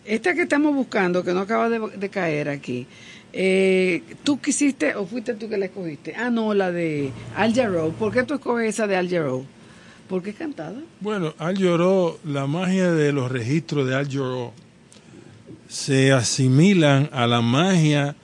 Esta 0.05 0.35
que 0.35 0.43
estamos 0.43 0.75
buscando, 0.75 1.25
que 1.25 1.33
no 1.33 1.41
acaba 1.41 1.71
de, 1.71 1.79
de 1.97 2.09
caer 2.11 2.51
aquí, 2.51 2.87
eh, 3.33 4.03
¿tú 4.25 4.41
quisiste 4.41 4.95
o 4.95 5.07
fuiste 5.07 5.35
tú 5.35 5.49
que 5.49 5.59
la 5.59 5.67
escogiste? 5.67 6.15
Ah, 6.15 6.31
no, 6.31 6.55
la 6.55 6.73
de 6.73 7.13
Al 7.37 7.55
Jarreau. 7.55 7.93
¿Por 7.93 8.13
qué 8.13 8.23
tú 8.23 8.35
escoges 8.35 8.69
esa 8.69 8.87
de 8.87 8.97
Al 8.97 9.09
Jarreau? 9.09 9.45
¿Por 10.09 10.23
qué 10.23 10.33
cantada? 10.33 10.81
Bueno, 11.01 11.35
Al 11.39 11.57
Lloró, 11.59 12.19
la 12.25 12.47
magia 12.47 12.93
de 12.93 13.13
los 13.13 13.31
registros 13.31 13.87
de 13.87 13.95
Al 13.95 14.09
Lloró 14.09 14.53
se 15.69 16.13
asimilan 16.13 17.11
a 17.13 17.27
la 17.27 17.43
magia 17.43 18.17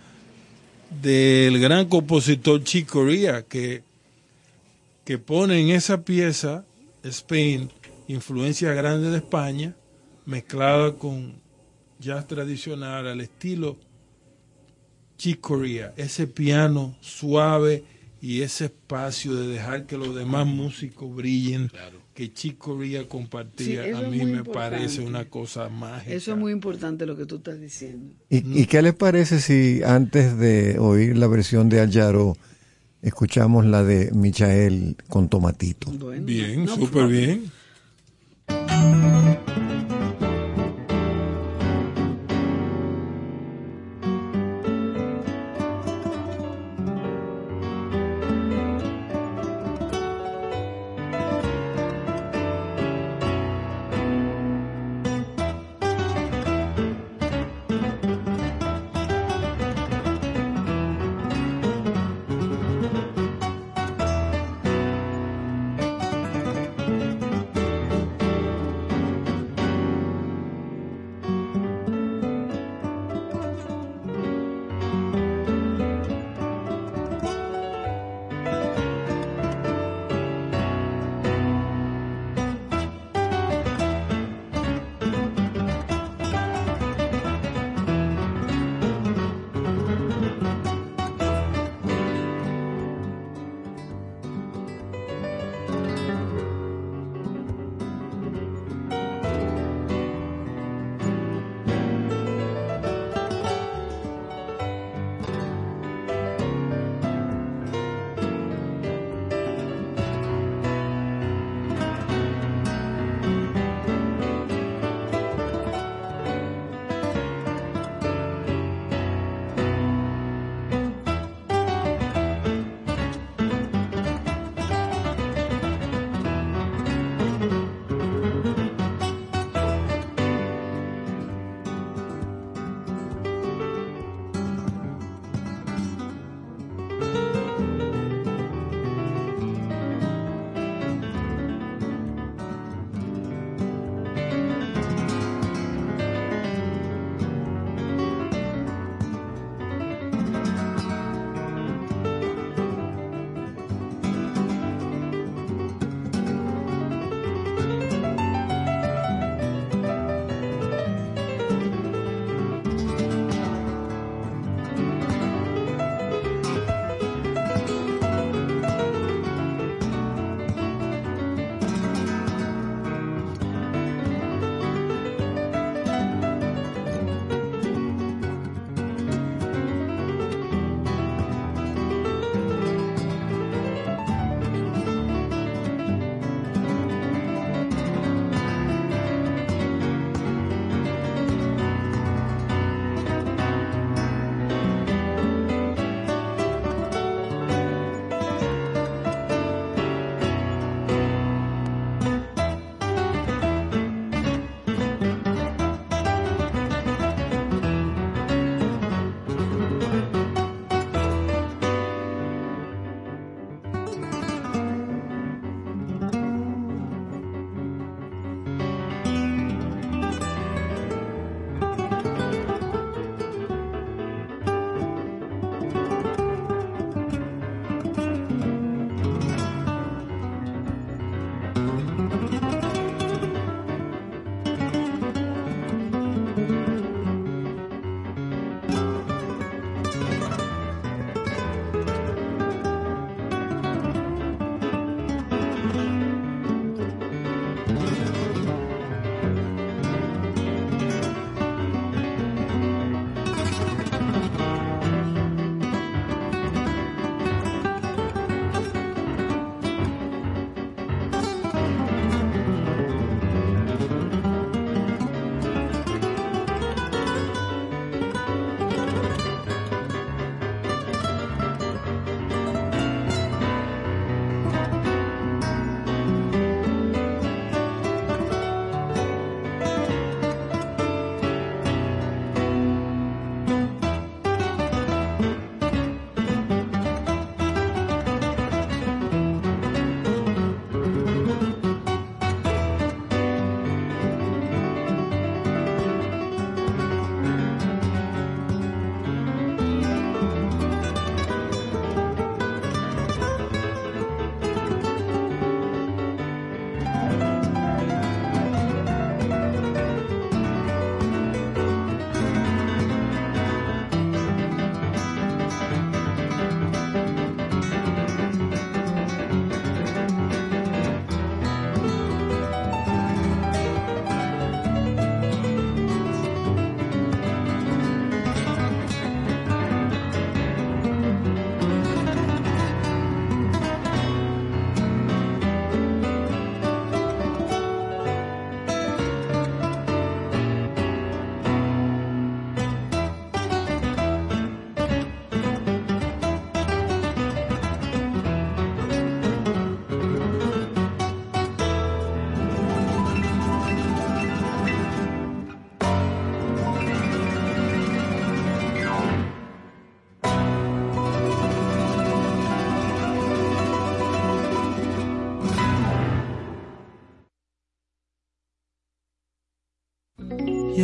del 1.03 1.61
gran 1.61 1.87
compositor 1.89 2.65
Chick 2.65 2.89
Corea 2.89 3.43
que, 3.43 3.83
que 5.05 5.19
pone 5.19 5.61
en 5.61 5.71
esa 5.71 6.03
pieza 6.03 6.65
Spain 7.03 7.71
influencia 8.09 8.73
grande 8.73 9.11
de 9.11 9.19
España 9.19 9.75
mezclada 10.25 10.95
con 10.95 11.35
jazz 11.99 12.27
tradicional 12.27 13.07
al 13.07 13.21
estilo 13.21 13.77
Chick 15.17 15.41
Corea, 15.41 15.93
ese 15.97 16.27
piano 16.27 16.97
suave 17.01 17.85
y 18.21 18.43
ese 18.43 18.67
espacio 18.67 19.35
de 19.35 19.49
dejar 19.49 19.87
que 19.87 19.97
los 19.99 20.15
demás 20.15 20.47
músicos 20.47 21.15
brillen 21.15 21.71
que 22.15 22.33
Chick 22.33 22.59
Corea 22.59 23.09
compartía, 23.09 23.83
a 23.99 24.03
mí 24.03 24.19
me 24.19 24.39
importante. 24.39 24.53
parece 24.53 25.01
una 25.01 25.25
cosa 25.25 25.69
mágica. 25.69 26.15
Eso 26.15 26.33
es 26.33 26.39
muy 26.39 26.53
importante 26.53 27.07
lo 27.07 27.17
que 27.17 27.27
tú 27.27 27.37
estás 27.37 27.61
diciendo. 27.61 28.15
¿Y, 28.31 28.63
y 28.63 28.67
qué 28.67 28.83
les 28.83 28.95
parece 28.95 29.41
si 29.41 29.83
antes 29.85 30.39
de 30.39 30.79
oír 30.79 31.19
la 31.19 31.27
versión 31.27 31.69
de 31.69 31.81
Al 31.81 31.93
Jarreau 31.93 32.37
escuchamos 33.03 33.67
la 33.67 33.83
de 33.83 34.11
Michael 34.15 34.97
con 35.09 35.29
Tomatito? 35.29 35.91
Bien, 36.21 36.69
súper 36.69 37.09
bien. 37.09 37.51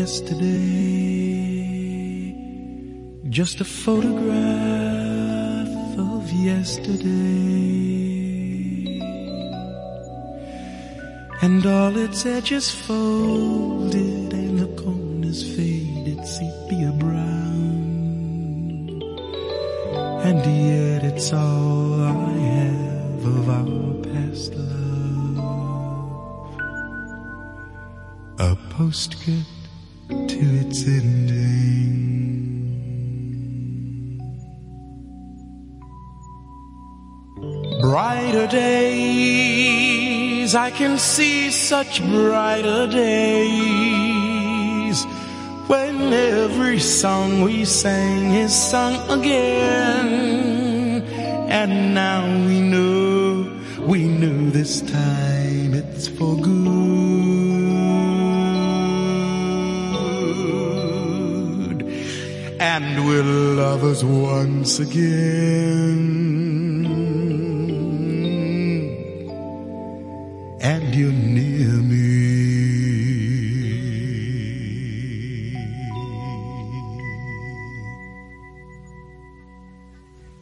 Yesterday. 0.01 1.21
Just 3.29 3.61
a 3.61 3.69
photograph 3.85 4.29
of 5.99 6.23
yesterday. 6.51 7.11
And 11.43 11.61
all 11.67 11.95
its 12.07 12.21
edges 12.25 12.67
folded 12.71 14.33
and 14.41 14.55
the 14.63 14.71
corners 14.83 15.43
faded 15.55 16.21
sepia 16.35 16.93
brown. 17.03 17.83
And 20.29 20.41
yet 20.67 21.01
it's 21.11 21.29
all 21.33 22.03
I 22.03 22.33
have 22.57 23.23
of 23.37 23.45
our 23.61 23.95
past 24.09 24.51
love. 24.55 25.39
A 28.49 28.51
to 29.13 29.60
its 30.41 30.87
ending. 30.87 31.41
Brighter 37.81 38.47
days, 38.47 39.71
I 40.55 40.71
can 40.71 40.99
see 40.99 41.51
such 41.51 42.03
brighter 42.03 42.87
days 42.87 44.31
when 45.67 46.13
every 46.13 46.79
song 46.79 47.43
we 47.43 47.65
sang 47.65 48.35
is 48.35 48.53
sung 48.55 48.97
again. 49.11 51.03
And 51.49 51.95
now 51.95 52.27
we 52.47 52.61
know, 52.61 53.47
we 53.87 54.09
know 54.09 54.51
this 54.51 54.83
time 54.83 55.75
it's 55.75 56.07
for 56.09 56.37
good. 56.37 57.10
And 62.73 63.05
we're 63.05 63.25
lovers 63.25 64.05
once 64.05 64.79
again. 64.79 66.07
And 70.63 70.95
you're 70.95 71.11
near 71.11 71.75
me. 71.91 72.07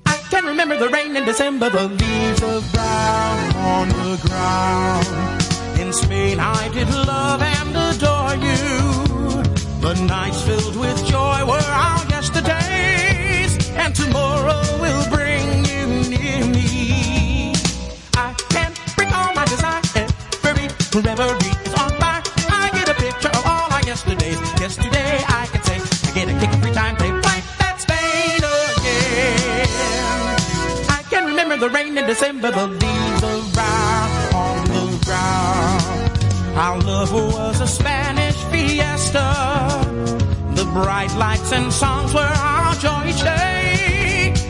I 0.05 0.19
can 0.29 0.45
remember 0.45 0.77
the 0.77 0.91
rain 0.91 1.17
in 1.17 1.25
December, 1.25 1.71
the 1.71 1.89
leaves 1.89 2.43
of 2.43 2.71
brown 2.75 3.57
on 3.57 3.89
the 3.89 4.19
ground. 4.29 5.09
In 5.81 5.95
Spain, 5.95 6.41
I 6.41 6.69
did 6.75 6.91
love 6.91 7.41
and 7.41 7.71
adore 7.89 8.37
you. 8.47 8.59
The 9.81 9.95
nights 10.05 10.43
filled 10.43 10.77
with 10.77 11.07
joy 11.07 11.47
were 11.47 11.59
yesterdays, 11.59 12.08
and 13.89 13.97
tomorrow 13.97 14.61
will 14.83 15.09
bring 15.09 15.65
you 15.65 15.87
near 16.13 16.45
me. 16.45 17.55
I 18.15 18.35
can 18.51 18.71
bring 18.97 19.11
all 19.19 19.33
my 19.35 19.47
desire, 19.47 19.81
every 20.45 20.69
reverie 21.01 21.55
is 21.65 21.75
on 21.83 21.91
fire. 22.01 22.23
I 22.51 22.69
get 22.75 22.87
a 22.91 22.95
picture 22.95 23.33
of 23.39 23.45
all 23.47 23.73
our 23.73 23.83
yesterdays. 23.91 24.39
Yesterday, 24.61 25.13
I 25.41 25.47
can 25.53 25.63
say, 25.63 25.79
I 26.09 26.13
get 26.15 26.29
a 26.29 26.35
kick 26.41 26.51
every 26.59 26.73
time 26.73 26.97
they 27.03 27.11
play 27.25 27.41
that 27.61 27.77
Spain 27.85 28.43
again. 28.61 29.69
I 30.99 31.03
can 31.09 31.25
remember 31.25 31.57
the 31.57 31.71
rain 31.71 31.97
in 31.97 32.07
December, 32.07 32.51
the 32.51 32.67
leaves 32.67 33.21
brown 33.55 34.09
on 34.35 34.65
the 34.77 34.85
ground. 35.07 35.79
Our 36.59 36.79
love 36.81 37.13
was 37.13 37.61
a 37.63 37.67
Spanish 37.67 38.37
fiesta. 38.51 39.27
The 40.59 40.65
bright 40.75 41.15
lights 41.17 41.53
and 41.53 41.73
songs 41.73 42.13
were 42.13 42.21
our 42.21 42.75
joy 42.75 43.13
day, 43.23 43.68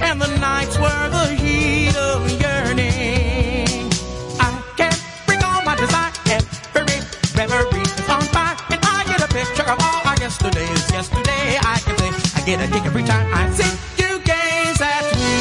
and 0.09 0.22
the 0.22 0.39
nights 0.39 0.78
were 0.78 1.09
the 1.10 1.26
heat 1.35 1.94
of 1.97 2.30
yearning. 2.40 3.93
I 4.40 4.48
can't 4.74 4.98
bring 5.26 5.43
all 5.44 5.62
my 5.62 5.76
desire, 5.76 6.12
and 6.32 6.43
every 6.74 7.01
memory 7.36 7.82
is 7.82 8.09
on 8.09 8.22
fire, 8.32 8.56
and 8.70 8.80
I 8.82 9.05
get 9.05 9.20
a 9.20 9.28
picture 9.28 9.68
of 9.68 9.78
all 9.78 10.01
our 10.09 10.16
yesterdays. 10.16 10.90
Yesterday, 10.90 11.59
I 11.60 11.78
can 11.85 11.98
say 11.98 12.10
I 12.36 12.40
get 12.47 12.59
a 12.64 12.72
kick 12.72 12.86
every 12.86 13.02
time 13.05 13.28
I 13.35 13.51
see 13.52 13.70
you 14.01 14.18
gaze 14.20 14.80
at 14.80 15.05
me. 15.20 15.36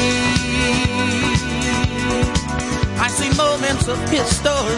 I 3.00 3.08
see 3.08 3.30
moments 3.40 3.88
of 3.88 3.98
history. 4.10 4.68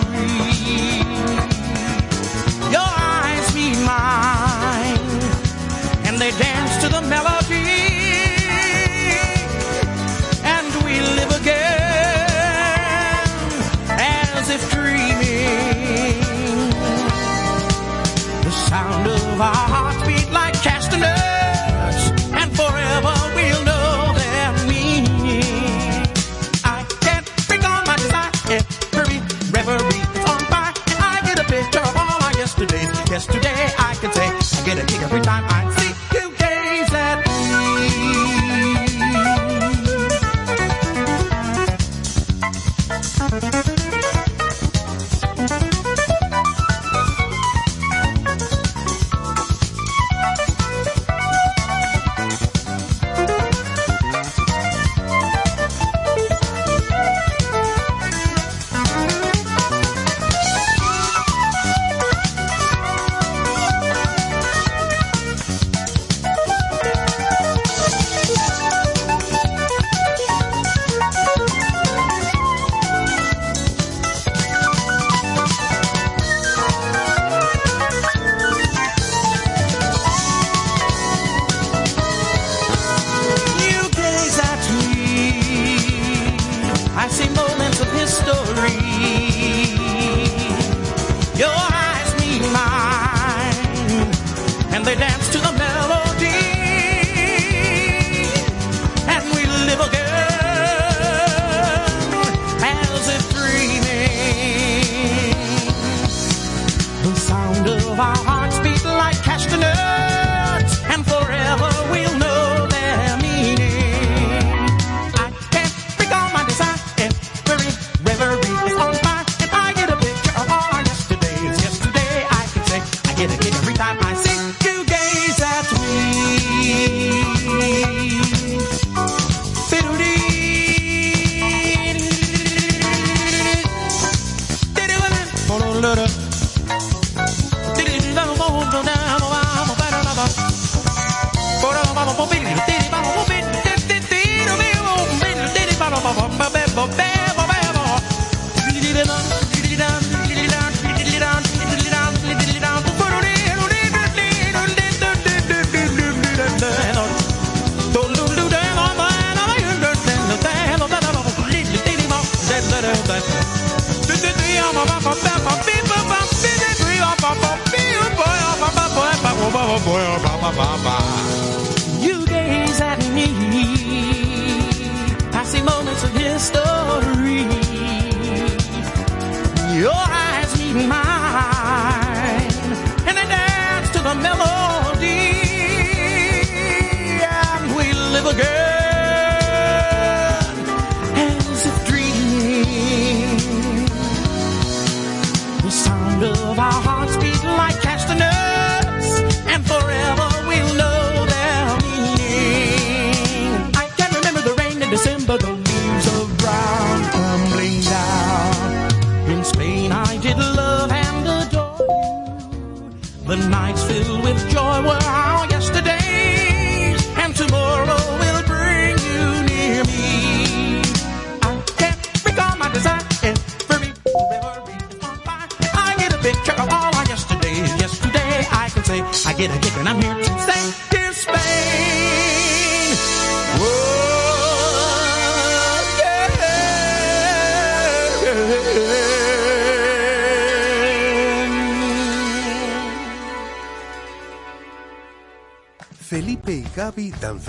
Your 2.71 2.91
eyes 3.19 3.47
meet 3.57 3.77
mine, 3.83 5.03
and 6.07 6.17
they 6.17 6.31
dance 6.39 6.77
to 6.85 6.89
the 6.89 7.03
melody. 7.09 7.40
Our 19.41 19.80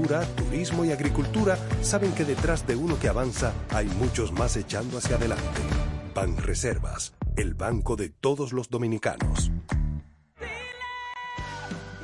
turismo 0.00 0.84
y 0.84 0.90
agricultura 0.90 1.56
saben 1.82 2.12
que 2.14 2.24
detrás 2.24 2.66
de 2.66 2.74
uno 2.74 2.98
que 2.98 3.08
avanza 3.08 3.52
hay 3.70 3.86
muchos 3.86 4.32
más 4.32 4.56
echando 4.56 4.98
hacia 4.98 5.16
adelante. 5.16 5.44
Banreservas, 6.12 7.14
el 7.36 7.54
banco 7.54 7.94
de 7.94 8.08
todos 8.08 8.52
los 8.52 8.68
dominicanos. 8.70 9.52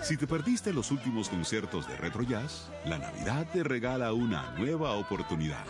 Si 0.03 0.17
te 0.17 0.27
perdiste 0.27 0.73
los 0.73 0.93
últimos 0.93 1.29
conciertos 1.29 1.89
de 1.89 1.97
Retro 1.97 2.23
Jazz, 2.23 2.71
la 2.85 2.99
Navidad 2.99 3.49
te 3.53 3.65
regala 3.65 4.13
una 4.13 4.55
nueva 4.57 4.93
oportunidad. 4.93 5.65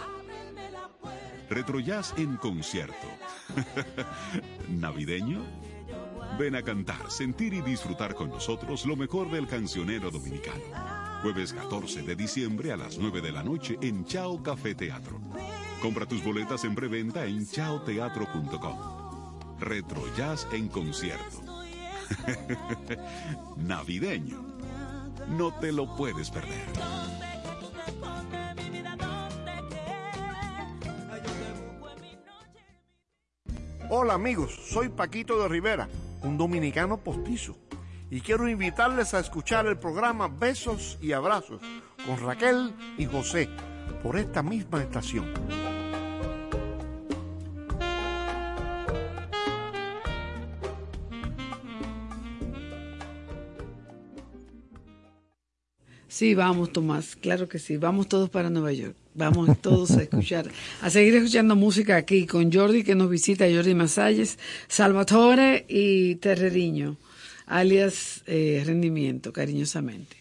Retro 1.49 1.81
Jazz 1.81 2.15
en 2.19 2.37
concierto. 2.37 3.09
¿Navideño? 4.69 5.43
Ven 6.39 6.55
a 6.55 6.63
cantar, 6.63 7.11
sentir 7.11 7.55
y 7.55 7.63
disfrutar 7.63 8.15
con 8.15 8.29
nosotros 8.29 8.85
lo 8.85 8.95
mejor 8.95 9.31
del 9.31 9.49
cancionero 9.49 10.11
dominicano. 10.11 11.00
Jueves 11.23 11.53
14 11.53 12.03
de 12.03 12.17
diciembre 12.17 12.73
a 12.73 12.79
las 12.79 12.97
9 12.97 13.21
de 13.21 13.31
la 13.31 13.43
noche 13.43 13.77
en 13.83 14.07
Chao 14.07 14.43
Café 14.43 14.75
Teatro. 14.75 15.21
Compra 15.83 16.07
tus 16.07 16.25
boletas 16.25 16.65
en 16.65 16.75
preventa 16.75 17.27
en 17.27 17.47
chaoteatro.com. 17.47 19.59
Retro 19.59 20.03
Jazz 20.17 20.49
en 20.53 20.69
concierto. 20.69 21.43
Navideño. 23.59 24.43
No 25.29 25.53
te 25.61 25.73
lo 25.73 25.95
puedes 25.95 26.31
perder. 26.31 26.65
Hola 33.91 34.15
amigos, 34.15 34.59
soy 34.71 34.89
Paquito 34.89 35.43
de 35.43 35.49
Rivera, 35.49 35.89
un 36.23 36.39
dominicano 36.39 36.99
postizo, 36.99 37.57
y 38.11 38.21
quiero 38.21 38.49
invitarles 38.49 39.15
a 39.15 39.21
escuchar 39.21 39.67
el 39.67 39.79
programa 39.79 40.29
Besos 40.29 40.99
y 41.01 41.13
Abrazos 41.13 41.63
con 42.05 42.19
Raquel 42.19 42.73
y 42.99 43.07
José 43.07 43.49
por 44.03 44.19
esta 44.19 44.43
misma 44.43 44.83
estación. 44.83 45.33
Sí, 56.09 56.35
vamos, 56.35 56.73
Tomás, 56.73 57.17
claro 57.17 57.49
que 57.49 57.59
sí. 57.59 57.77
Vamos 57.77 58.09
todos 58.09 58.29
para 58.29 58.51
Nueva 58.51 58.73
York. 58.73 58.97
Vamos 59.15 59.59
todos 59.63 59.93
a 59.93 60.03
escuchar, 60.03 60.51
a 60.83 60.91
seguir 60.91 61.15
escuchando 61.15 61.57
música 61.57 61.97
aquí 61.97 62.27
con 62.27 62.53
Jordi 62.53 62.85
que 62.85 62.95
nos 62.95 63.09
visita, 63.09 63.47
Jordi 63.51 63.75
Masalles, 63.75 64.39
Salvatore 64.69 65.65
y 65.69 66.17
Terreriño, 66.17 66.97
alias 67.51 68.23
eh, 68.27 68.63
Rendimiento, 68.65 69.33
cariñosamente. 69.33 70.17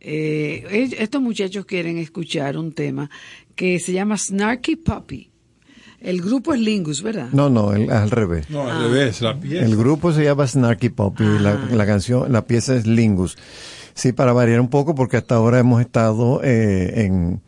Eh, 0.00 0.90
estos 0.98 1.20
muchachos 1.22 1.64
quieren 1.64 1.98
escuchar 1.98 2.56
un 2.58 2.72
tema 2.72 3.10
que 3.54 3.78
se 3.78 3.92
llama 3.92 4.16
Snarky 4.18 4.76
Puppy. 4.76 5.30
El 6.00 6.20
grupo 6.20 6.52
es 6.54 6.60
Lingus, 6.60 7.02
¿verdad? 7.02 7.28
No, 7.32 7.48
no, 7.48 7.72
el- 7.72 7.90
al 7.90 8.10
revés. 8.10 8.48
No, 8.50 8.68
al 8.70 8.84
revés, 8.90 9.22
la 9.22 9.40
pieza. 9.40 9.64
El 9.64 9.76
grupo 9.76 10.12
se 10.12 10.22
llama 10.24 10.46
Snarky 10.46 10.90
Pop 10.90 11.18
y 11.20 11.38
la, 11.42 11.54
la 11.72 11.86
canción, 11.86 12.30
la 12.30 12.44
pieza 12.46 12.76
es 12.76 12.86
Lingus. 12.86 13.36
Sí, 13.94 14.12
para 14.12 14.32
variar 14.34 14.60
un 14.60 14.68
poco, 14.68 14.94
porque 14.94 15.16
hasta 15.16 15.36
ahora 15.36 15.58
hemos 15.58 15.80
estado 15.80 16.42
eh, 16.44 17.04
en, 17.06 17.40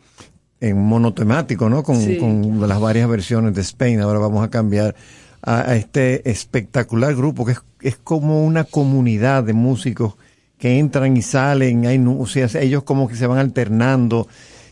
en 0.59 0.77
monotemático, 0.81 1.69
¿no? 1.69 1.83
Con, 1.83 2.01
Sí. 2.01 2.17
con 2.17 2.59
las 2.67 2.79
varias 2.81 3.07
versiones 3.07 3.53
de 3.53 3.61
Spain. 3.61 3.99
Ahora 4.01 4.17
vamos 4.19 4.43
a 4.43 4.49
cambiar 4.49 4.95
a, 5.41 5.71
a 5.71 5.75
este 5.75 6.29
espectacular 6.29 7.15
grupo 7.15 7.45
que 7.45 7.53
es, 7.53 7.59
es 7.81 7.95
como 7.97 8.45
una 8.45 8.63
comunidad 8.63 9.43
de 9.43 9.53
músicos 9.53 10.15
que 10.57 10.77
entran 10.79 11.15
y 11.15 11.21
salen. 11.21 11.85
Hay, 11.85 11.97
o 12.05 12.25
sea, 12.25 12.47
ellos 12.61 12.83
como 12.83 13.07
que 13.07 13.15
se 13.15 13.27
van 13.27 13.39
alternando. 13.39 14.27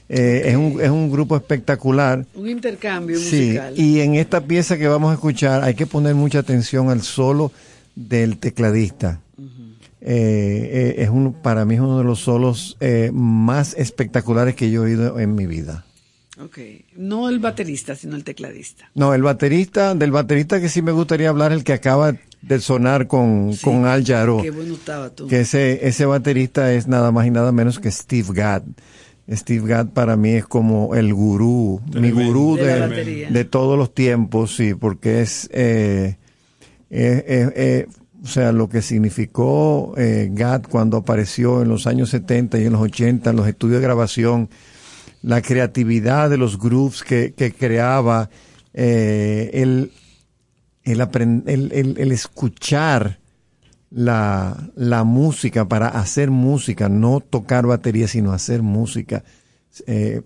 Eh, 0.10 0.44
es, 0.46 0.56
un, 0.56 0.80
es 0.82 0.90
un 0.90 1.12
grupo 1.12 1.36
espectacular. 1.36 2.26
Un 2.36 2.48
intercambio 2.50 3.18
Sí, 3.20 3.48
musical. 3.48 3.74
y 3.78 4.00
en 4.02 4.16
esta 4.16 4.42
pieza 4.42 4.78
que 4.78 4.88
vamos 4.88 5.12
a 5.12 5.16
escuchar 5.16 5.64
hay 5.64 5.76
que 5.76 5.86
poner 5.86 6.16
mucha 6.16 6.40
atención 6.40 6.90
al 6.90 7.02
solo 7.02 7.52
del 7.96 8.38
tecladista. 8.38 9.20
Eh, 10.00 10.96
eh, 11.00 11.04
es 11.04 11.10
un, 11.10 11.34
para 11.34 11.66
mí 11.66 11.76
es 11.76 11.82
uno 11.82 11.98
de 11.98 12.04
los 12.04 12.20
solos 12.20 12.78
eh, 12.80 13.10
más 13.14 13.74
espectaculares 13.78 14.56
que 14.56 14.70
yo 14.70 14.84
he 14.84 14.92
oído 14.92 15.20
en 15.20 15.36
mi 15.36 15.46
vida. 15.48 15.86
Ok, 16.40 16.60
no 16.96 17.30
el 17.30 17.40
baterista, 17.40 17.96
sino 17.96 18.16
el 18.16 18.24
tecladista. 18.24 18.90
No, 18.94 19.14
el 19.14 19.24
baterista, 19.24 19.96
del 19.96 20.12
baterista 20.12 20.62
que 20.62 20.70
sí 20.70 20.82
me 20.82 20.92
gustaría 20.92 21.30
hablar, 21.30 21.52
el 21.52 21.64
que 21.64 21.74
acaba 21.74 22.16
de 22.42 22.60
sonar 22.60 23.08
con, 23.08 23.56
con 23.58 23.86
Al 23.86 24.06
Jarreau. 24.06 24.42
Qué 24.42 24.52
bueno 24.52 24.76
estaba 24.76 25.10
tú. 25.10 25.28
que 25.28 25.42
ese, 25.42 25.88
ese 25.88 26.06
baterista 26.06 26.72
es 26.74 26.88
nada 26.88 27.12
más 27.12 27.26
y 27.26 27.32
nada 27.32 27.52
menos 27.52 27.80
que 27.80 27.90
Steve 27.90 28.30
Gadd. 28.34 28.64
Steve 29.30 29.68
Gadd 29.68 29.88
para 29.90 30.16
mí 30.16 30.30
es 30.30 30.46
como 30.46 30.96
el 30.96 31.14
gurú, 31.14 31.82
mi 31.94 32.12
gurú 32.12 32.56
De 32.56 33.28
de, 33.30 33.46
todos 33.46 33.78
los 33.78 33.94
tiempos, 33.94 34.56
sí, 34.56 34.74
porque 34.74 35.22
es, 35.22 35.50
eh, 35.52 36.18
eh, 36.90 37.26
eh, 37.28 37.52
eh, 37.56 37.88
o 38.24 38.28
sea, 38.28 38.52
lo 38.52 38.70
que 38.70 38.82
significó 38.82 39.94
eh, 39.98 40.30
Gadd 40.32 40.68
cuando 40.70 40.98
apareció 40.98 41.62
en 41.62 41.70
los 41.70 41.88
años 41.88 42.10
70 42.10 42.60
y 42.60 42.66
en 42.66 42.74
los 42.74 42.82
80 42.82 43.30
en 43.30 43.36
los 43.36 43.48
estudios 43.48 43.80
de 43.80 43.84
grabación, 43.88 44.50
la 45.22 45.42
creatividad 45.42 46.30
de 46.30 46.38
los 46.38 46.58
grooves 46.60 47.04
que, 47.04 47.34
que 47.34 47.52
creaba, 47.52 48.30
eh, 48.74 49.50
el, 49.54 49.92
el- 51.72 51.96
el 51.98 52.12
escuchar 52.12 53.20
la, 53.90 54.70
la 54.76 55.04
música 55.04 55.68
para 55.68 55.88
hacer 55.88 56.30
música, 56.30 56.90
no 56.90 57.20
tocar 57.20 57.66
batería, 57.66 58.08
sino 58.08 58.32
hacer 58.34 58.62
música, 58.62 59.24
eh, 59.86 60.22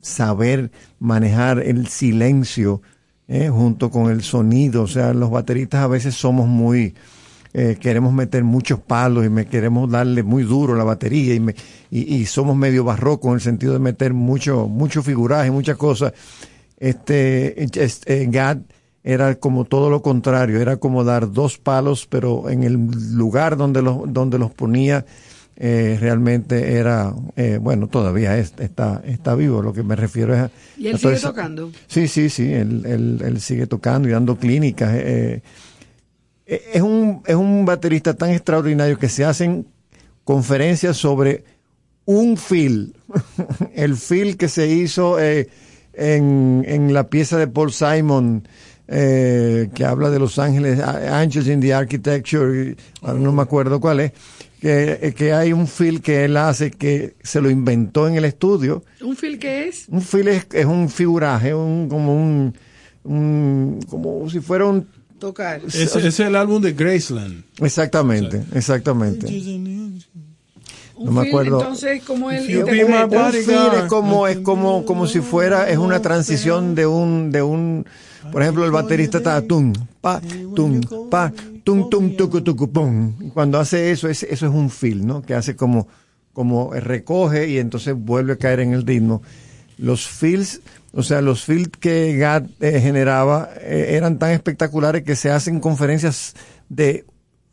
saber 0.00 0.70
manejar 0.98 1.60
el 1.60 1.88
silencio 1.88 2.82
eh, 3.26 3.48
junto 3.50 3.90
con 3.90 4.10
el 4.10 4.22
sonido. 4.22 4.82
O 4.82 4.86
sea, 4.86 5.12
los 5.14 5.30
bateristas 5.30 5.82
a 5.82 5.88
veces 5.88 6.14
somos 6.14 6.46
muy, 6.46 6.94
eh, 7.54 7.76
queremos 7.80 8.12
meter 8.12 8.44
muchos 8.44 8.80
palos 8.80 9.24
y 9.24 9.28
me 9.28 9.46
queremos 9.46 9.90
darle 9.90 10.22
muy 10.22 10.42
duro 10.42 10.74
la 10.74 10.84
batería 10.84 11.34
y, 11.34 11.40
me, 11.40 11.54
y, 11.90 12.16
y 12.16 12.26
somos 12.26 12.56
medio 12.56 12.84
barroco 12.84 13.28
en 13.28 13.34
el 13.34 13.40
sentido 13.40 13.72
de 13.72 13.78
meter 13.78 14.12
mucho, 14.14 14.68
mucho 14.68 15.02
figuraje, 15.02 15.50
muchas 15.50 15.76
cosas. 15.76 16.12
Este, 16.78 17.64
este 17.64 18.26
Gad 18.26 18.58
era 19.02 19.36
como 19.36 19.64
todo 19.64 19.88
lo 19.90 20.02
contrario, 20.02 20.60
era 20.60 20.76
como 20.76 21.02
dar 21.02 21.32
dos 21.32 21.58
palos, 21.58 22.06
pero 22.08 22.50
en 22.50 22.62
el 22.62 22.74
lugar 23.14 23.56
donde 23.56 23.80
los, 23.80 24.12
donde 24.12 24.38
los 24.38 24.52
ponía, 24.52 25.06
eh, 25.56 25.96
realmente 25.98 26.74
era, 26.74 27.14
eh, 27.34 27.58
bueno, 27.60 27.88
todavía 27.88 28.36
es, 28.36 28.52
está, 28.58 29.02
está 29.06 29.34
vivo, 29.34 29.62
lo 29.62 29.72
que 29.72 29.82
me 29.82 29.96
refiero 29.96 30.34
es 30.34 30.40
a... 30.40 30.50
¿Y 30.76 30.88
él 30.88 30.96
a 30.96 30.98
sigue 30.98 31.16
tocando? 31.18 31.72
Sí, 31.86 32.06
sí, 32.06 32.28
sí, 32.28 32.52
él, 32.52 32.84
él, 32.84 33.22
él 33.24 33.40
sigue 33.40 33.66
tocando 33.66 34.08
y 34.08 34.12
dando 34.12 34.36
clínicas. 34.36 34.92
eh, 34.94 35.42
es, 36.48 36.82
un, 36.82 37.22
es 37.26 37.34
un 37.34 37.64
baterista 37.64 38.14
tan 38.14 38.30
extraordinario 38.30 38.98
que 38.98 39.08
se 39.08 39.24
hacen 39.24 39.66
conferencias 40.24 40.96
sobre 40.96 41.44
un 42.04 42.36
feel, 42.36 42.94
el 43.74 43.96
feel 43.96 44.36
que 44.36 44.48
se 44.48 44.66
hizo 44.68 45.20
eh, 45.20 45.48
en, 45.92 46.64
en 46.66 46.92
la 46.94 47.08
pieza 47.08 47.36
de 47.38 47.46
Paul 47.48 47.72
Simon, 47.72 48.46
eh, 48.88 49.68
que 49.74 49.84
habla 49.84 50.08
de 50.10 50.18
Los 50.18 50.38
Ángeles, 50.38 50.80
Angels 50.80 51.46
in 51.48 51.60
the 51.60 51.74
Architecture, 51.74 52.74
ahora 53.02 53.18
no 53.18 53.32
me 53.32 53.42
acuerdo 53.42 53.78
cuál 53.80 54.00
es, 54.00 54.12
que, 54.60 54.98
eh, 55.02 55.12
que 55.14 55.32
hay 55.34 55.52
un 55.52 55.66
feel 55.68 56.00
que 56.00 56.24
él 56.24 56.36
hace 56.38 56.70
que 56.70 57.14
se 57.22 57.40
lo 57.42 57.50
inventó 57.50 58.08
en 58.08 58.14
el 58.14 58.24
estudio. 58.24 58.82
¿Un 59.02 59.14
feel 59.14 59.38
qué 59.38 59.68
es? 59.68 59.86
Un 59.88 60.00
feel 60.00 60.28
es, 60.28 60.46
es 60.52 60.64
un 60.64 60.88
figuraje, 60.88 61.54
un, 61.54 61.88
como 61.88 62.14
un, 62.14 62.54
un- 63.04 63.80
como 63.88 64.28
si 64.30 64.40
fuera 64.40 64.64
un 64.66 64.88
Tocar. 65.18 65.60
Ese, 65.66 65.84
ese 65.84 66.08
es 66.08 66.20
el 66.20 66.36
álbum 66.36 66.62
de 66.62 66.72
Graceland. 66.72 67.44
Exactamente, 67.60 68.44
exactamente. 68.54 69.26
No 71.00 71.12
me 71.12 71.28
acuerdo. 71.28 71.60
Entonces, 71.60 72.02
como 72.02 72.30
feel 72.30 72.68
es 72.68 73.84
como 73.88 74.26
es 74.26 74.38
como 74.38 74.84
como 74.84 75.06
si 75.06 75.20
fuera 75.20 75.68
es 75.68 75.78
una 75.78 76.00
transición 76.02 76.74
de 76.74 76.86
un 76.86 77.30
de 77.30 77.42
un 77.42 77.86
por 78.32 78.42
ejemplo 78.42 78.64
el 78.64 78.72
baterista 78.72 79.18
está 79.18 79.40
tum 79.42 79.72
pa 80.00 80.20
tum 80.54 80.80
pa 81.08 81.32
tum 81.64 81.88
tum 81.88 82.16
tucu 82.16 82.40
tucu 82.40 82.70
pum 82.70 83.14
Y 83.20 83.30
cuando 83.30 83.58
hace 83.58 83.90
eso 83.90 84.08
es, 84.08 84.24
eso 84.24 84.46
es 84.46 84.52
un 84.52 84.70
feel 84.70 85.06
no 85.06 85.22
que 85.22 85.34
hace 85.34 85.54
como 85.54 85.86
como 86.32 86.72
recoge 86.72 87.48
y 87.48 87.58
entonces 87.58 87.94
vuelve 87.96 88.34
a 88.34 88.36
caer 88.36 88.60
en 88.60 88.72
el 88.72 88.84
ritmo 88.84 89.22
los 89.78 90.06
feels 90.06 90.60
o 90.92 91.02
sea 91.02 91.20
los 91.20 91.44
feels 91.44 91.70
que 91.80 92.16
Gad 92.16 92.44
eh, 92.60 92.80
generaba 92.80 93.50
eh, 93.60 93.96
eran 93.96 94.18
tan 94.18 94.30
espectaculares 94.30 95.02
que 95.02 95.16
se 95.16 95.30
hacen 95.30 95.60
conferencias 95.60 96.34
de 96.68 97.04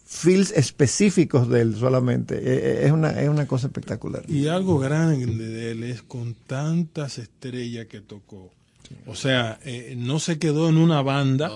feels 0.06 0.52
específicos 0.52 1.50
de 1.50 1.62
él 1.62 1.76
solamente 1.76 2.36
Eh, 2.36 2.42
eh, 2.46 2.86
es 2.86 2.92
una 2.92 3.10
es 3.22 3.28
una 3.28 3.48
cosa 3.48 3.68
espectacular 3.68 4.24
Y 4.30 4.48
algo 4.48 4.80
grande 4.80 5.26
de 5.36 5.72
él 5.72 5.84
es 5.84 6.02
con 6.02 6.36
tantas 6.48 7.18
estrellas 7.18 7.88
que 7.88 8.02
tocó. 8.02 8.54
O 9.08 9.16
sea, 9.16 9.60
eh, 9.66 9.96
no 9.98 10.20
se 10.20 10.38
quedó 10.38 10.70
en 10.70 10.78
una 10.78 11.02
banda, 11.02 11.52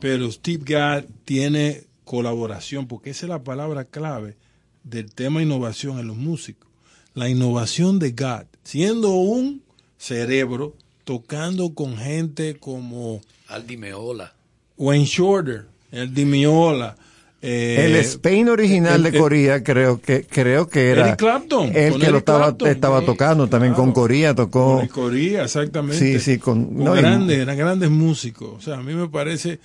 pero 0.00 0.30
Steve 0.30 0.62
Gadd 0.64 1.04
tiene 1.24 1.84
colaboración, 2.04 2.86
porque 2.86 3.10
esa 3.10 3.26
es 3.26 3.30
la 3.30 3.42
palabra 3.44 3.84
clave 3.84 4.36
del 4.84 5.12
tema 5.12 5.42
innovación 5.42 5.98
en 5.98 6.06
los 6.06 6.16
músicos. 6.16 6.68
La 7.14 7.28
innovación 7.28 7.98
de 7.98 8.12
Gadd, 8.12 8.46
siendo 8.62 9.14
un 9.14 9.62
cerebro, 9.96 10.74
tocando 11.06 11.72
con 11.72 11.96
gente 11.96 12.56
como 12.58 13.20
Aldi 13.46 13.76
Meola. 13.76 14.34
Wayne 14.76 15.04
Shorter, 15.06 15.64
el 15.92 16.12
Dimiola. 16.12 16.96
eh, 17.40 17.84
el 17.86 17.96
Spain 17.96 18.48
original 18.48 19.06
el- 19.06 19.12
de 19.12 19.18
Corea 19.18 19.62
creo 19.62 20.00
que 20.00 20.24
creo 20.24 20.68
que 20.68 20.90
era 20.90 21.06
Eric 21.06 21.16
Clapton, 21.20 21.70
el 21.74 21.98
que 22.00 22.10
lo 22.10 22.18
estaba 22.18 22.46
Clapton, 22.46 22.68
estaba 22.68 23.00
sí, 23.00 23.06
tocando 23.06 23.46
también 23.48 23.72
con 23.74 23.92
Corea 23.92 24.34
tocó 24.34 24.78
Con 24.78 24.88
Corea, 24.88 25.44
exactamente. 25.44 25.96
Sí, 25.98 26.18
sí, 26.18 26.38
con- 26.38 26.64
Con 26.74 26.84
no, 26.84 26.96
y- 26.96 27.00
grandes, 27.00 27.38
eran 27.38 27.56
grandes 27.56 27.88
músicos. 27.88 28.48
O 28.56 28.60
sea, 28.60 28.74
a 28.78 28.82
mí 28.82 28.92
me 28.94 29.08
parece, 29.08 29.60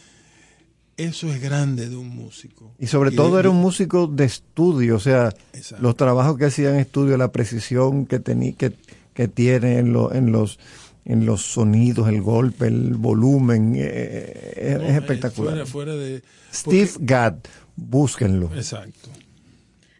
eso 0.95 1.27
es 1.33 1.41
grande 1.41 1.89
de 1.89 1.95
un 1.95 2.09
músico. 2.09 2.71
y 2.77 2.85
sobre 2.87 3.11
Y 3.11 3.15
todo 3.15 3.33
de- 3.33 3.39
era 3.39 3.49
un 3.49 3.57
músico 3.59 4.05
de 4.05 4.25
estudio 4.25 4.97
o 4.97 4.99
sea 4.99 5.33
los 5.79 5.95
trabajos 5.95 6.37
que 6.37 6.45
hacía 6.45 6.69
en 6.69 6.75
estudio 6.75 7.17
la 7.17 7.31
precisión 7.31 8.05
que 8.05 8.19
tenía 8.19 8.51
que, 8.53 8.73
que 9.15 9.27
tiene 9.27 9.79
en, 9.79 9.91
lo- 9.91 10.13
en 10.13 10.31
los 10.31 10.59
en 11.05 11.25
los 11.25 11.41
sonidos 11.41 12.07
el 12.09 12.21
golpe 12.21 12.67
el 12.67 12.93
volumen 12.95 13.73
eh, 13.75 14.53
es, 14.55 14.77
No, 14.77 14.83
es 14.85 14.93
eh, 14.93 14.97
espectacular 14.97 15.53
fuera- 15.53 15.65
fuera 15.65 15.95
de- 15.95 16.21
Steve 16.53 16.91
Gadd 16.99 17.35
búsquenlo 17.75 18.51
Exacto. 18.55 19.09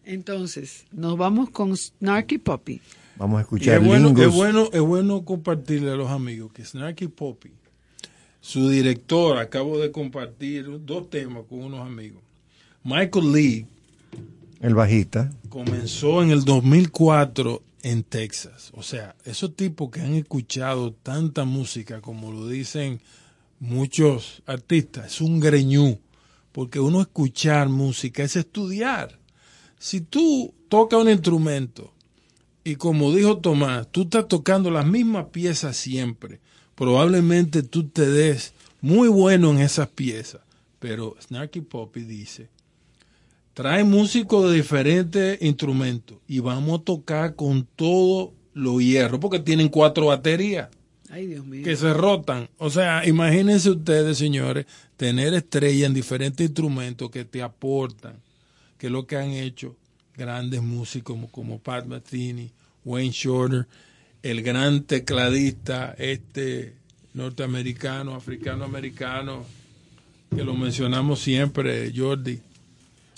Entonces, 0.04 0.86
nos 0.92 1.18
vamos 1.18 1.50
con 1.52 1.76
Snarky 1.78 2.38
Puppy. 2.40 2.82
vamos 3.18 3.38
a 3.40 3.42
escuchar 3.42 3.82
es 3.82 3.88
bueno, 3.88 4.10
es 4.20 4.34
bueno, 4.34 4.70
es 4.74 4.82
bueno 4.82 5.24
compartirle 5.24 5.92
a 5.92 5.96
los 5.96 6.10
amigos 6.10 6.52
que 6.54 6.66
Snarky 6.66 7.08
Poppy, 7.08 7.52
su 8.42 8.68
director, 8.70 9.38
acabo 9.38 9.78
de 9.80 9.92
compartir 9.92 10.66
dos 10.86 11.10
temas 11.10 11.44
con 11.48 11.60
unos 11.64 11.86
amigos. 11.86 12.22
Michael 12.84 13.32
Lee 13.32 13.66
el 14.60 14.74
bajista 14.76 15.32
comenzó 15.50 16.22
en 16.24 16.32
el 16.32 16.44
2004 16.46 17.62
en 17.84 18.04
Texas. 18.04 18.72
O 18.74 18.84
sea, 18.84 19.16
esos 19.26 19.56
tipos 19.56 19.90
que 19.90 20.02
han 20.02 20.14
escuchado 20.14 20.94
tanta 20.94 21.46
música, 21.46 22.02
como 22.02 22.32
lo 22.32 22.48
dicen 22.48 23.02
muchos 23.60 24.42
artistas, 24.46 25.08
es 25.08 25.22
un 25.22 25.40
greñú. 25.40 26.00
Porque 26.52 26.80
uno 26.80 27.02
escuchar 27.02 27.70
música 27.70 28.24
es 28.24 28.36
estudiar. 28.36 29.20
Si 29.80 30.02
tú 30.02 30.54
tocas 30.68 31.02
un 31.02 31.10
instrumento 31.10 31.94
y 32.64 32.76
como 32.76 33.14
dijo 33.14 33.38
Tomás, 33.40 33.88
tú 33.92 34.04
estás 34.04 34.28
tocando 34.28 34.70
las 34.70 34.86
mismas 34.86 35.28
piezas 35.32 35.78
siempre, 35.78 36.40
probablemente 36.76 37.64
tú 37.64 37.88
te 37.88 38.06
des 38.06 38.54
muy 38.82 39.08
bueno 39.08 39.52
en 39.52 39.60
esas 39.60 39.88
piezas. 39.88 40.42
Pero 40.80 41.16
Snarky 41.22 41.62
Poppy 41.62 42.04
dice, 42.04 42.50
trae 43.54 43.84
músicos 43.84 44.50
de 44.50 44.56
diferentes 44.56 45.42
instrumentos 45.42 46.18
y 46.28 46.40
vamos 46.40 46.82
a 46.82 46.84
tocar 46.84 47.36
con 47.36 47.68
todo 47.76 48.34
lo 48.54 48.82
hierro, 48.82 49.20
porque 49.20 49.40
tienen 49.40 49.70
cuatro 49.70 50.08
baterías 50.08 50.70
Ay, 51.10 51.28
Dios 51.28 51.46
mío. 51.46 51.64
que 51.64 51.76
se 51.76 51.94
rotan. 51.94 52.50
O 52.58 52.70
sea, 52.70 53.06
imagínense 53.06 53.70
ustedes, 53.70 54.18
señores, 54.18 54.66
tener 54.98 55.34
estrellas 55.34 55.88
en 55.88 55.94
diferentes 55.94 56.46
instrumentos 56.48 57.10
que 57.12 57.26
te 57.26 57.42
aportan, 57.42 58.16
que 58.78 58.88
es 58.88 58.92
lo 58.92 59.06
que 59.06 59.18
han 59.18 59.32
hecho 59.32 59.76
grandes 60.16 60.62
músicos 60.62 61.16
como, 61.16 61.30
como 61.30 61.60
Pat 61.60 61.86
Metheny, 61.86 62.52
Wayne 62.86 63.12
Shorter, 63.12 63.68
el 64.24 64.42
gran 64.44 64.84
tecladista 64.84 65.96
este 65.98 66.76
norteamericano, 67.14 68.16
africano-americano, 68.16 69.44
que 70.34 70.44
lo 70.44 70.54
mencionamos 70.54 71.20
siempre, 71.20 71.92
Jordi. 71.96 72.40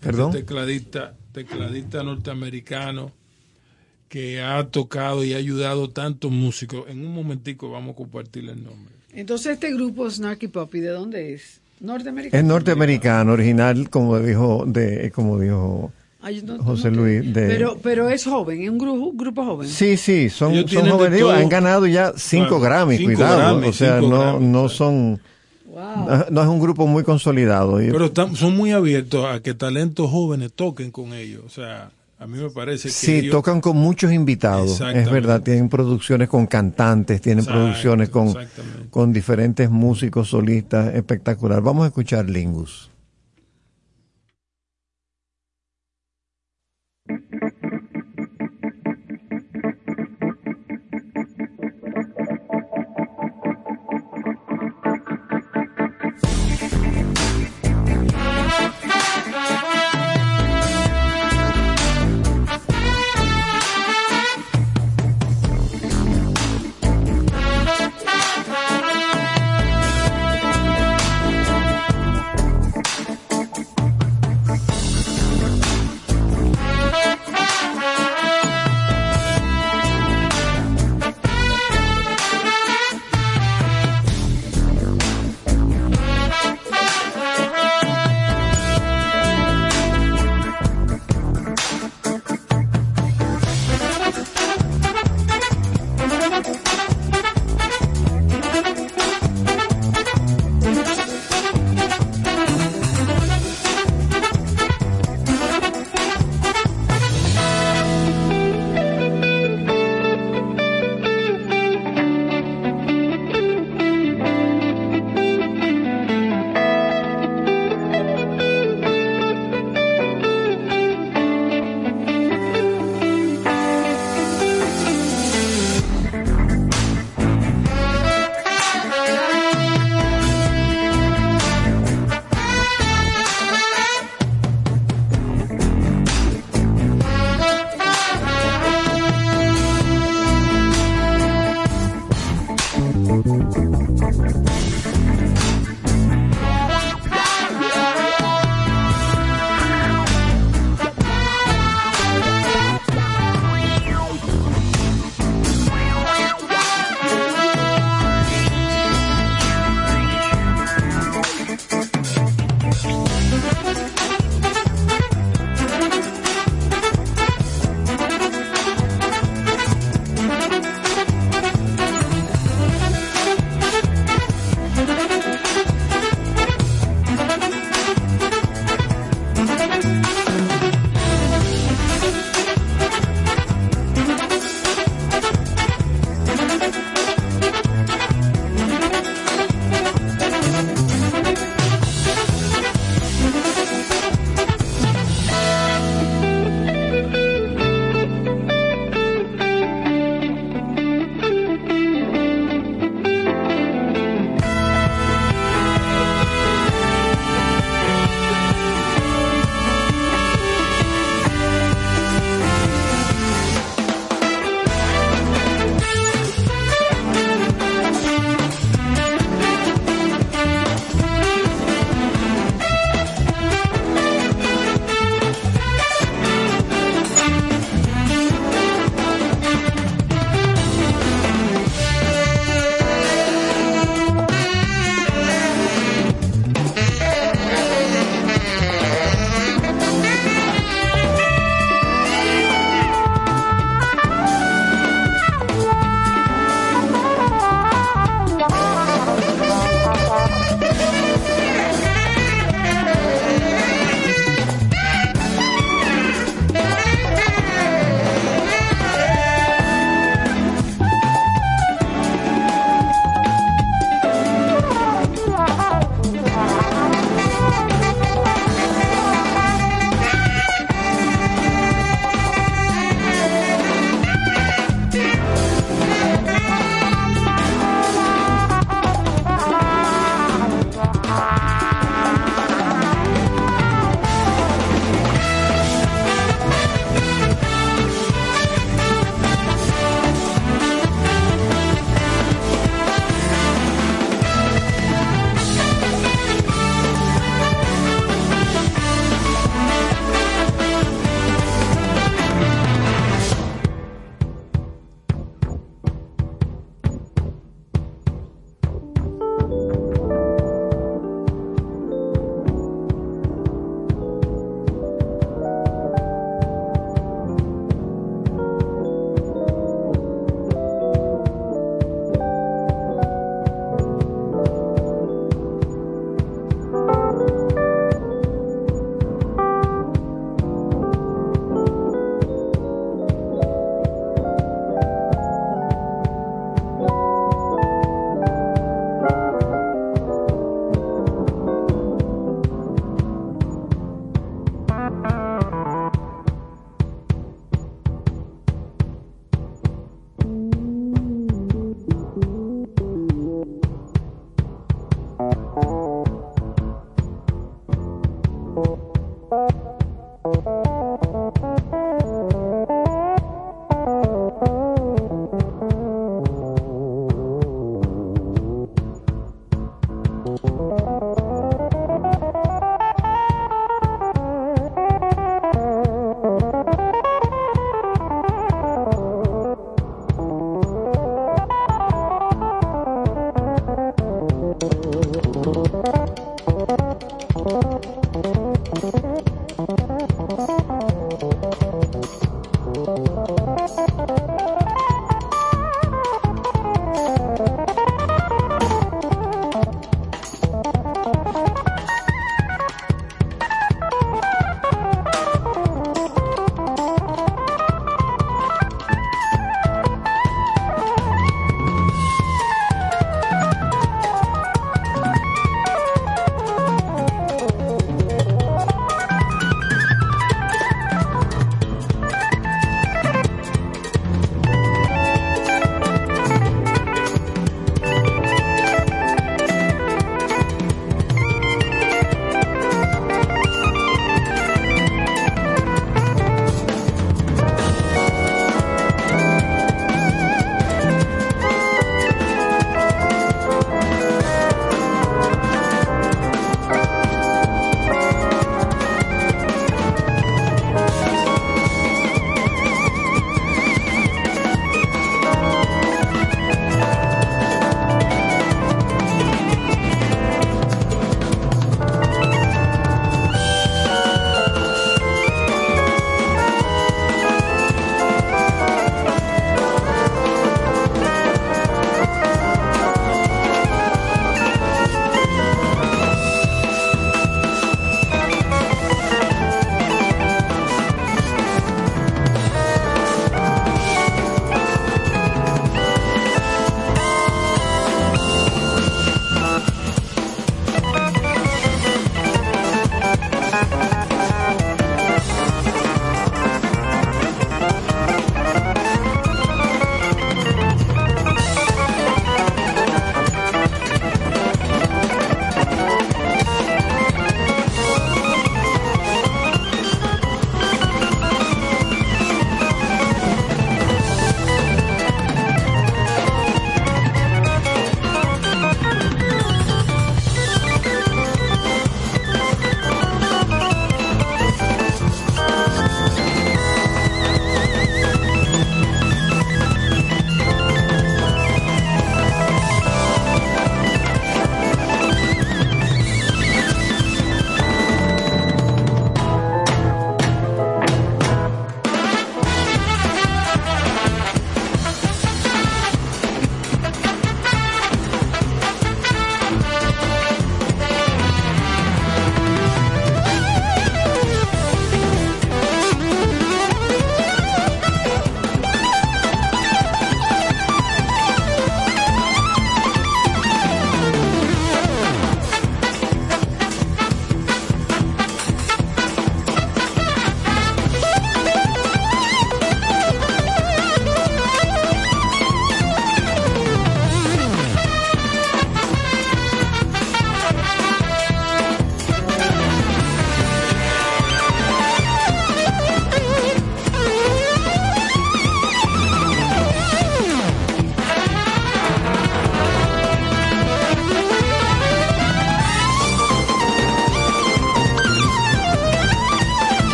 Perdón. 0.00 0.28
Este 0.30 0.40
tecladista, 0.42 1.14
tecladista 1.32 2.02
norteamericano 2.02 3.12
que 4.08 4.40
ha 4.40 4.64
tocado 4.68 5.24
y 5.24 5.34
ha 5.34 5.38
ayudado 5.38 5.90
tantos 5.90 6.30
músicos. 6.30 6.84
En 6.88 7.04
un 7.04 7.12
momentico 7.12 7.70
vamos 7.70 7.94
a 7.94 7.96
compartirle 7.96 8.52
el 8.52 8.62
nombre. 8.64 8.94
Entonces, 9.12 9.52
este 9.54 9.72
grupo 9.72 10.08
Snarky 10.10 10.48
Puppy, 10.48 10.80
¿de 10.80 10.90
dónde 10.90 11.34
es? 11.34 11.60
Norteamericano. 11.80 12.40
es 12.40 12.46
norteamericano 12.46 13.32
original 13.32 13.90
como 13.90 14.18
dijo 14.18 14.64
de 14.66 15.10
como 15.14 15.38
dijo 15.38 15.92
Ay, 16.22 16.40
no- 16.42 16.56
José 16.64 16.90
no- 16.90 17.02
Luis 17.02 17.34
de 17.34 17.46
Pero, 17.48 17.78
pero 17.82 18.08
es 18.08 18.24
joven, 18.24 18.62
es 18.62 18.70
un 18.70 18.78
grupo, 18.78 19.12
grupo 19.12 19.44
joven. 19.44 19.68
Sí, 19.68 19.98
sí, 19.98 20.30
son, 20.30 20.66
son 20.68 20.88
jóvenes. 20.88 21.20
Todo. 21.20 21.32
han 21.32 21.48
ganado 21.50 21.86
ya 21.86 22.14
cinco 22.16 22.58
Claro, 22.58 22.60
Grammys, 22.60 22.98
cinco 22.98 23.12
cuidado. 23.12 23.36
Grammys, 23.38 23.68
o 23.68 23.72
sea, 23.74 24.00
no, 24.00 24.08
Grammys, 24.08 24.48
no 24.48 24.68
son. 24.70 25.20
No, 25.76 26.26
no 26.30 26.42
es 26.42 26.48
un 26.48 26.60
grupo 26.60 26.86
muy 26.86 27.04
consolidado. 27.04 27.76
Pero 27.76 28.06
están- 28.06 28.34
son 28.36 28.56
muy 28.56 28.72
abiertos 28.72 29.24
a 29.26 29.40
que 29.42 29.54
talentos 29.54 30.10
jóvenes 30.10 30.52
toquen 30.54 30.90
con 30.90 31.12
ellos. 31.12 31.42
O 31.46 31.50
sea, 31.50 31.90
a 32.18 32.26
mí 32.26 32.38
me 32.38 32.48
parece 32.50 32.88
que 32.88 32.94
sí, 32.94 33.12
ellos- 33.16 33.32
tocan 33.32 33.60
con 33.60 33.76
muchos 33.76 34.10
invitados. 34.12 34.80
Es 34.80 35.10
verdad, 35.10 35.42
tienen 35.42 35.68
producciones 35.68 36.28
con 36.28 36.46
cantantes, 36.46 37.20
tienen 37.20 37.40
Exacto, 37.44 37.60
producciones 37.60 38.08
con, 38.08 38.34
con 38.90 39.12
diferentes 39.12 39.68
músicos, 39.70 40.28
solistas, 40.28 40.94
espectacular. 40.94 41.60
Vamos 41.62 41.84
a 41.84 41.88
escuchar 41.88 42.28
Lingus. 42.30 42.90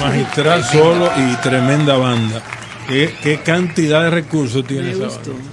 Magistral 0.00 0.64
solo 0.64 1.10
y 1.16 1.36
tremenda 1.36 1.96
banda. 1.96 2.42
¿Qué, 2.88 3.14
qué 3.22 3.40
cantidad 3.40 4.02
de 4.04 4.10
recursos 4.10 4.66
tiene 4.66 4.84
Me 4.84 4.90
esa 4.92 5.04
gustó. 5.04 5.32
banda? 5.32 5.48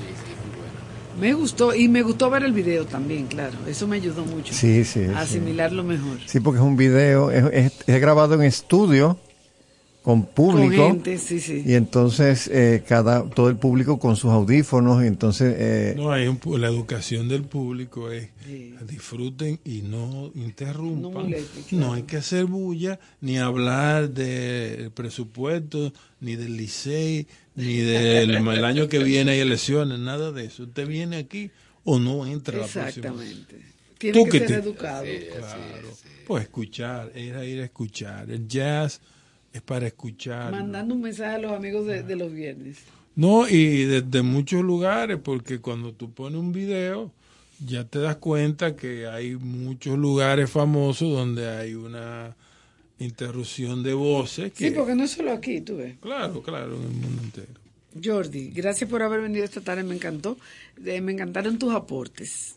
Me 1.20 1.34
gustó 1.34 1.76
y 1.76 1.88
me 1.90 2.02
gustó 2.02 2.30
ver 2.30 2.44
el 2.44 2.54
video 2.54 2.86
también, 2.86 3.28
claro. 3.28 3.58
Eso 3.68 3.88
me 3.88 3.98
ayudó 3.98 4.24
mucho 4.24 4.54
Sí, 4.54 4.86
sí, 4.86 5.04
a 5.04 5.08
sí. 5.08 5.14
asimilarlo 5.36 5.84
mejor. 5.84 6.18
Sí, 6.26 6.40
porque 6.40 6.60
es 6.60 6.64
un 6.66 6.78
video, 6.78 7.30
es, 7.30 7.44
es- 7.54 7.74
es 7.88 8.02
grabado 8.02 8.36
en 8.36 8.44
estudio 8.44 9.18
con 10.10 10.26
público. 10.26 10.84
Con 10.84 10.92
gente, 10.94 11.18
sí, 11.20 11.40
sí. 11.40 11.62
Y 11.66 11.76
entonces 11.76 12.48
eh, 12.52 12.84
cada 12.88 13.30
todo 13.30 13.48
el 13.50 13.58
público 13.58 14.00
con 14.00 14.16
sus 14.16 14.32
audífonos 14.32 15.04
y 15.04 15.08
entonces 15.08 15.56
eh, 15.56 15.94
No, 15.96 16.12
hay 16.12 16.28
un 16.28 16.40
pu- 16.40 16.58
la 16.58 16.68
educación 16.68 17.28
del 17.28 17.44
público 17.44 18.12
es 18.12 18.30
disfruten 18.88 19.60
y 19.64 19.84
no 19.84 20.32
interrumpan. 20.34 21.32
No 21.72 21.94
hay 21.94 22.04
que 22.04 22.18
hacer 22.18 22.46
bulla, 22.46 23.00
ni 23.22 23.38
hablar 23.38 24.10
del 24.10 24.90
presupuesto, 24.92 25.94
ni 26.22 26.36
del 26.36 26.58
licey, 26.58 27.28
ni 27.56 27.78
del 27.78 28.32
el 28.48 28.66
año 28.66 28.88
que 28.88 29.00
viene 29.04 29.34
hay 29.34 29.40
elecciones, 29.42 30.00
nada 30.00 30.32
de 30.32 30.46
eso. 30.46 30.64
Usted 30.64 30.88
viene 30.88 31.18
aquí 31.18 31.52
o 31.84 32.00
no 32.00 32.26
entra 32.26 32.56
la 32.58 32.62
próxima. 32.66 32.88
Exactamente. 32.88 33.58
Tiene 34.00 34.18
Tú 34.18 34.26
que 34.26 34.32
que 34.32 34.40
ser 34.40 34.48
te- 34.48 34.56
educado. 34.70 35.04
Claro. 35.38 35.90
Pues 36.26 36.44
escuchar, 36.44 37.12
ir 37.16 37.36
a 37.36 37.46
ir 37.46 37.62
a 37.62 37.66
escuchar. 37.66 38.30
El 38.32 38.48
jazz 38.48 39.02
es 39.60 39.64
para 39.64 39.88
escuchar. 39.88 40.52
Mandando 40.52 40.96
un 40.96 41.02
mensaje 41.02 41.36
a 41.36 41.40
los 41.40 41.52
amigos 41.52 41.86
de, 41.86 42.04
de 42.04 42.16
los 42.16 42.34
viernes. 42.34 42.78
No, 43.16 43.48
y 43.48 43.84
desde 43.86 44.22
muchos 44.22 44.64
lugares, 44.64 45.20
porque 45.22 45.60
cuando 45.60 45.94
tú 45.94 46.12
pones 46.14 46.40
un 46.40 46.52
video, 46.54 47.12
ya 47.66 47.84
te 47.84 48.00
das 48.00 48.16
cuenta 48.18 48.76
que 48.76 49.08
hay 49.08 49.36
muchos 49.36 49.98
lugares 49.98 50.50
famosos 50.50 51.12
donde 51.12 51.50
hay 51.50 51.76
una 51.76 52.36
interrupción 53.00 53.84
de 53.84 53.94
voces. 53.94 54.54
Que, 54.54 54.70
Sí, 54.70 54.76
porque 54.76 54.96
no 54.96 55.04
es 55.04 55.12
solo 55.12 55.32
aquí, 55.32 55.62
tú 55.62 55.78
ves. 55.78 55.96
Claro, 56.02 56.42
claro, 56.42 56.76
en 56.76 56.84
el 56.84 56.90
mundo 56.90 57.22
entero. 57.24 57.54
Jordi, 58.04 58.52
gracias 58.52 58.90
por 58.90 59.02
haber 59.02 59.22
venido 59.22 59.44
esta 59.44 59.62
tarde, 59.62 59.84
me 59.84 59.96
encantó. 59.96 60.38
Eh, 60.86 61.02
me 61.02 61.12
encantaron 61.12 61.58
tus 61.58 61.74
aportes. 61.74 62.56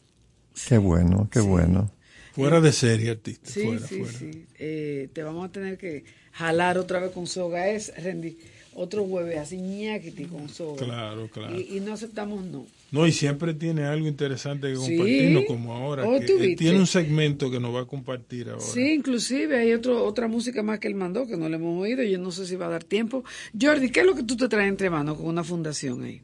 qué 0.69 0.79
bueno, 0.79 1.29
qué 1.31 1.41
bueno. 1.41 1.91
Fuera 2.35 2.61
de 2.61 2.73
serie, 2.73 3.11
artista. 3.11 3.51
Sí, 3.51 3.63
fuera, 3.65 3.87
sí, 3.87 3.99
fuera. 3.99 4.19
sí. 4.19 4.47
Eh, 4.59 5.09
te 5.13 5.23
vamos 5.23 5.49
a 5.49 5.53
tener 5.53 5.77
que 5.77 6.05
jalar 6.33 6.79
otra 6.79 7.01
vez 7.01 7.11
con 7.13 7.27
soga. 7.27 7.69
Es, 7.69 7.93
Randy, 8.03 8.37
otro 8.75 9.05
jueves 9.05 9.39
así, 9.39 9.59
ñaquiti 9.59 10.25
con 10.25 10.49
soga. 10.49 10.85
Claro, 10.85 11.29
claro. 11.29 11.59
Y, 11.59 11.77
y 11.77 11.81
no 11.81 11.93
aceptamos 11.93 12.45
no. 12.45 12.67
No, 12.91 13.07
y 13.07 13.13
siempre 13.13 13.55
tiene 13.55 13.85
algo 13.85 14.07
interesante 14.07 14.69
que 14.69 14.77
Sí. 14.77 14.97
compartirnos, 14.97 15.45
como 15.47 15.73
ahora. 15.75 16.07
Oh, 16.07 16.21
que 16.21 16.57
tiene 16.57 16.79
un 16.79 16.87
segmento 16.87 17.51
que 17.51 17.59
nos 17.59 17.75
va 17.75 17.81
a 17.81 17.85
compartir 17.87 18.51
ahora. 18.51 18.61
Sí, 18.61 18.93
inclusive 18.93 19.57
hay 19.59 19.73
otro, 19.73 20.05
otra 20.05 20.29
música 20.29 20.63
más 20.63 20.79
que 20.79 20.89
él 20.89 20.95
mandó 20.95 21.27
que 21.27 21.39
no 21.39 21.49
le 21.49 21.57
hemos 21.57 21.81
oído. 21.83 22.03
Yo 22.03 22.19
no 22.19 22.31
sé 22.31 22.47
si 22.47 22.55
va 22.55 22.67
a 22.67 22.71
dar 22.71 22.85
tiempo. 22.85 23.25
Jordi, 23.59 23.89
¿qué 23.91 24.01
es 24.01 24.07
lo 24.07 24.15
que 24.15 24.25
tú 24.25 24.37
te 24.37 24.47
traes 24.47 24.69
entre 24.69 24.91
manos 24.91 25.17
con 25.17 25.27
una 25.27 25.43
fundación 25.43 26.05
ahí? 26.05 26.21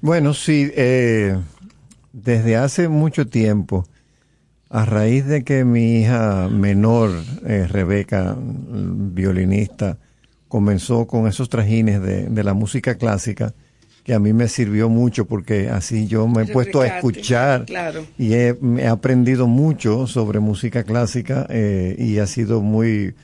Bueno, 0.00 0.34
sí, 0.34 0.70
eh, 0.74 1.36
desde 2.12 2.56
hace 2.56 2.88
mucho 2.88 3.26
tiempo, 3.28 3.86
a 4.68 4.84
raíz 4.84 5.26
de 5.26 5.44
que 5.44 5.64
mi 5.64 6.00
hija 6.00 6.48
menor, 6.48 7.10
eh, 7.46 7.66
Rebeca, 7.68 8.36
violinista, 8.38 9.98
comenzó 10.48 11.06
con 11.06 11.26
esos 11.26 11.48
trajines 11.48 12.00
de, 12.02 12.28
de 12.28 12.44
la 12.44 12.54
música 12.54 12.96
clásica, 12.96 13.54
que 14.06 14.14
a 14.14 14.20
mí 14.20 14.32
me 14.32 14.46
sirvió 14.46 14.88
mucho 14.88 15.26
porque 15.26 15.68
así 15.68 16.06
yo 16.06 16.28
me 16.28 16.44
he 16.44 16.46
puesto 16.46 16.80
a 16.80 16.86
escuchar 16.86 17.64
claro. 17.66 18.06
y 18.16 18.34
he, 18.34 18.56
he 18.78 18.86
aprendido 18.86 19.48
mucho 19.48 20.06
sobre 20.06 20.38
música 20.38 20.84
clásica 20.84 21.44
eh, 21.50 21.96
y 21.98 22.18
ha 22.18 22.28
sido 22.28 22.60
muy, 22.60 23.16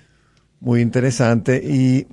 muy 0.59 0.81
interesante. 0.81 1.62
Y 1.64 2.09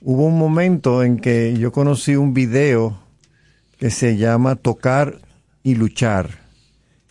hubo 0.00 0.26
un 0.26 0.38
momento 0.38 1.02
en 1.02 1.18
que 1.18 1.56
yo 1.58 1.72
conocí 1.72 2.14
un 2.14 2.34
video 2.34 3.00
que 3.78 3.90
se 3.90 4.16
llama 4.16 4.54
Tocar 4.54 5.18
y 5.64 5.74
Luchar, 5.74 6.38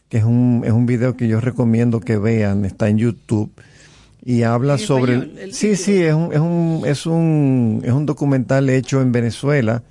que 0.09 0.17
es 0.17 0.23
un, 0.23 0.63
es 0.65 0.71
un 0.71 0.85
video 0.85 1.15
que 1.17 1.27
yo 1.27 1.39
recomiendo 1.41 1.99
que 1.99 2.17
vean, 2.17 2.65
está 2.65 2.87
en 2.89 2.97
YouTube 2.97 3.51
y 4.25 4.43
habla 4.43 4.73
¿En 4.73 4.79
sobre 4.79 5.13
español, 5.13 5.37
el 5.39 5.53
sí 5.53 5.75
sí 5.75 6.01
es 6.01 6.13
un, 6.13 6.33
es 6.33 6.39
un 6.39 6.81
es 6.85 7.05
un 7.05 7.81
es 7.85 7.91
un 7.91 8.05
documental 8.05 8.69
hecho 8.69 9.01
en 9.01 9.11
Venezuela 9.11 9.83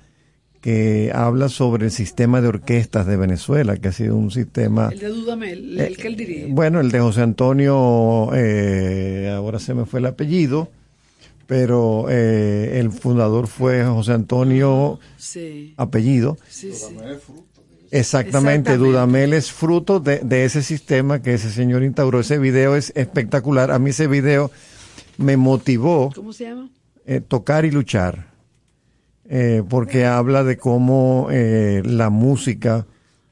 que 0.61 1.11
habla 1.13 1.49
sobre 1.49 1.85
el 1.85 1.91
sistema 1.91 2.41
de 2.41 2.47
orquestas 2.49 3.05
de 3.05 3.15
Venezuela 3.15 3.77
que 3.77 3.87
ha 3.89 3.91
sido 3.91 4.15
un 4.15 4.31
sistema 4.31 4.89
El 4.91 4.99
de 4.99 5.07
Dudamel, 5.09 5.79
el 5.79 5.97
que 5.97 6.07
él 6.07 6.15
dirige. 6.17 6.47
bueno, 6.49 6.79
el 6.81 6.91
de 6.91 6.99
José 6.99 7.21
Antonio, 7.21 8.29
eh, 8.33 9.31
ahora 9.35 9.59
se 9.59 9.73
me 9.75 9.85
fue 9.85 9.99
el 9.99 10.07
apellido, 10.07 10.69
pero 11.45 12.07
eh, 12.09 12.79
el 12.79 12.91
fundador 12.91 13.47
fue 13.47 13.85
José 13.85 14.13
Antonio, 14.13 14.99
Sí. 15.17 15.73
apellido. 15.77 16.37
Sí, 16.49 16.73
sí. 16.73 16.95
Exactamente, 17.91 18.71
Exactamente. 18.71 18.77
Dudamel 18.77 19.33
es 19.33 19.51
fruto 19.51 19.99
de, 19.99 20.19
de 20.19 20.45
ese 20.45 20.61
sistema 20.61 21.21
que 21.21 21.33
ese 21.33 21.49
señor 21.51 21.83
instauró. 21.83 22.19
Ese 22.19 22.37
video 22.37 22.75
es 22.75 22.91
espectacular. 22.95 23.71
A 23.71 23.79
mí 23.79 23.91
ese 23.91 24.07
video 24.07 24.51
me 25.17 25.37
motivó 25.37 26.11
¿Cómo 26.13 26.33
se 26.33 26.45
llama? 26.45 26.69
eh, 27.05 27.21
tocar 27.21 27.65
y 27.65 27.71
luchar, 27.71 28.27
eh, 29.29 29.63
porque 29.67 30.05
habla 30.05 30.43
de 30.43 30.57
cómo 30.57 31.27
eh, 31.31 31.81
la 31.85 32.09
música 32.09 32.85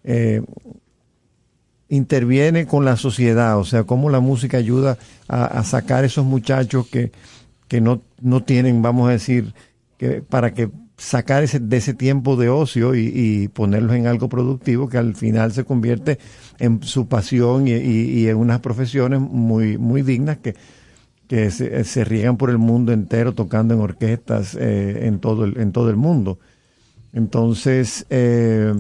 eh, 0.04 0.42
interviene 1.90 2.66
con 2.66 2.86
la 2.86 2.98
sociedad, 2.98 3.58
o 3.60 3.64
sea, 3.66 3.84
cómo 3.84 4.10
la 4.10 4.20
música 4.20 4.58
ayuda 4.58 4.98
a, 5.28 5.46
a 5.46 5.64
sacar 5.64 6.04
esos 6.06 6.26
muchachos 6.26 6.88
que, 6.88 7.12
que 7.68 7.82
no, 7.82 8.02
no 8.22 8.44
tienen, 8.44 8.82
vamos 8.82 9.10
a 9.10 9.12
decir, 9.12 9.54
que 9.98 10.22
para 10.22 10.54
que 10.54 10.70
sacar 10.98 11.44
ese, 11.44 11.60
de 11.60 11.78
ese 11.78 11.94
tiempo 11.94 12.36
de 12.36 12.50
ocio 12.50 12.96
y, 12.96 13.48
ponerlos 13.50 13.96
en 13.96 14.08
algo 14.08 14.30
productivo 14.30 14.88
que 14.90 14.98
al 14.98 15.16
final 15.16 15.52
se 15.52 15.66
convierte 15.66 16.20
en 16.60 16.82
su 16.84 17.08
pasión 17.08 17.68
y, 17.68 18.28
en 18.28 18.38
unas 18.38 18.62
profesiones 18.62 19.20
muy, 19.20 19.78
muy 19.78 20.02
dignas 20.02 20.38
que, 20.38 20.56
que 21.28 21.52
se, 21.52 21.84
se 21.84 22.06
riegan 22.06 22.38
por 22.38 22.50
el 22.50 22.58
mundo 22.58 22.94
entero 22.94 23.34
tocando 23.34 23.74
en 23.74 23.82
orquestas 23.82 24.56
eh, 24.60 25.08
en, 25.08 25.20
todo 25.20 25.46
el, 25.46 25.58
en 25.58 25.72
todo 25.72 25.90
el 25.90 25.98
mundo. 25.98 26.40
Entonces, 27.14 28.06
eh, 28.10 28.74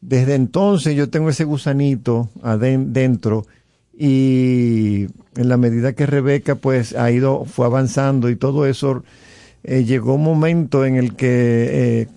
desde 0.00 0.34
entonces 0.34 0.94
yo 0.94 1.10
tengo 1.10 1.30
ese 1.30 1.44
gusanito 1.44 2.30
adentro 2.42 3.46
y 3.98 5.06
en 5.36 5.48
la 5.48 5.56
medida 5.56 5.94
que 5.94 6.06
Rebeca 6.06 6.54
pues 6.54 6.94
ha 6.94 7.10
ido, 7.10 7.44
fue 7.44 7.66
avanzando 7.66 8.28
y 8.28 8.36
todo 8.36 8.66
eso, 8.66 9.02
eh, 9.66 9.84
llegó 9.84 10.14
un 10.14 10.22
momento 10.24 10.84
en 10.86 10.96
el 10.96 11.14
que 11.16 12.02
eh, 12.02 12.08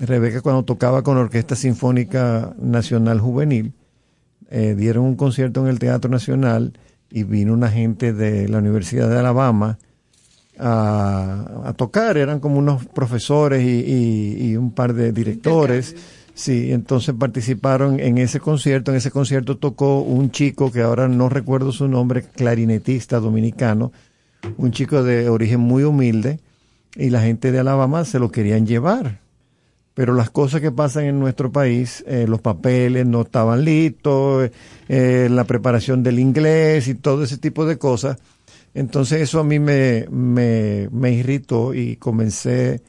Rebeca 0.00 0.40
cuando 0.40 0.64
tocaba 0.64 1.02
con 1.02 1.14
la 1.16 1.22
Orquesta 1.22 1.54
Sinfónica 1.54 2.54
Nacional 2.60 3.20
Juvenil, 3.20 3.72
eh, 4.50 4.74
dieron 4.76 5.04
un 5.04 5.14
concierto 5.16 5.60
en 5.62 5.68
el 5.68 5.78
Teatro 5.78 6.10
Nacional 6.10 6.72
y 7.10 7.22
vino 7.22 7.52
una 7.52 7.70
gente 7.70 8.12
de 8.12 8.48
la 8.48 8.58
Universidad 8.58 9.08
de 9.08 9.18
Alabama 9.18 9.78
a, 10.58 11.62
a 11.64 11.72
tocar, 11.74 12.16
eran 12.16 12.40
como 12.40 12.58
unos 12.58 12.86
profesores 12.86 13.62
y, 13.64 13.68
y- 13.80 14.50
y 14.50 14.56
un 14.56 14.70
par 14.72 14.94
de 14.94 15.12
directores. 15.12 15.94
Sí, 16.34 16.72
entonces 16.72 17.14
participaron 17.16 18.00
en 18.00 18.18
ese 18.18 18.40
concierto. 18.40 18.90
En 18.90 18.96
ese 18.96 19.12
concierto 19.12 19.56
tocó 19.56 20.00
un 20.00 20.32
chico 20.32 20.72
que 20.72 20.82
ahora 20.82 21.06
no 21.06 21.28
recuerdo 21.28 21.70
su 21.70 21.86
nombre, 21.86 22.22
clarinetista 22.22 23.20
dominicano, 23.20 23.92
un 24.56 24.72
chico 24.72 25.04
de 25.04 25.28
origen 25.28 25.60
muy 25.60 25.84
humilde, 25.84 26.40
y 26.96 27.10
la 27.10 27.22
gente 27.22 27.52
de 27.52 27.58
Alabama 27.58 28.04
se 28.04 28.18
lo 28.18 28.30
querían 28.30 28.66
llevar. 28.66 29.20
Pero 29.94 30.12
las 30.14 30.30
cosas 30.30 30.60
que 30.60 30.72
pasan 30.72 31.04
en 31.04 31.20
nuestro 31.20 31.52
país, 31.52 32.02
eh, 32.08 32.26
los 32.28 32.40
papeles 32.40 33.06
no 33.06 33.22
estaban 33.22 33.64
listos, 33.64 34.50
eh, 34.88 35.28
la 35.30 35.44
preparación 35.44 36.02
del 36.02 36.18
inglés 36.18 36.88
y 36.88 36.94
todo 36.96 37.22
ese 37.22 37.38
tipo 37.38 37.64
de 37.64 37.78
cosas. 37.78 38.18
Entonces 38.74 39.20
eso 39.22 39.38
a 39.38 39.44
mí 39.44 39.60
me, 39.60 40.06
me, 40.10 40.88
me 40.90 41.12
irritó 41.12 41.74
y 41.74 41.94
comencé 41.96 42.82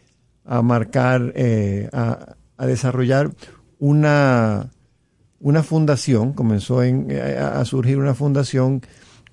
a 0.46 0.64
marcar, 0.64 1.32
eh, 1.36 1.90
a, 1.94 2.36
a 2.58 2.66
desarrollar 2.66 3.30
una, 3.78 4.72
una 5.40 5.62
fundación, 5.62 6.34
comenzó 6.34 6.82
en- 6.82 7.12
a 7.12 7.64
surgir 7.66 7.98
una 8.00 8.16
fundación 8.16 8.82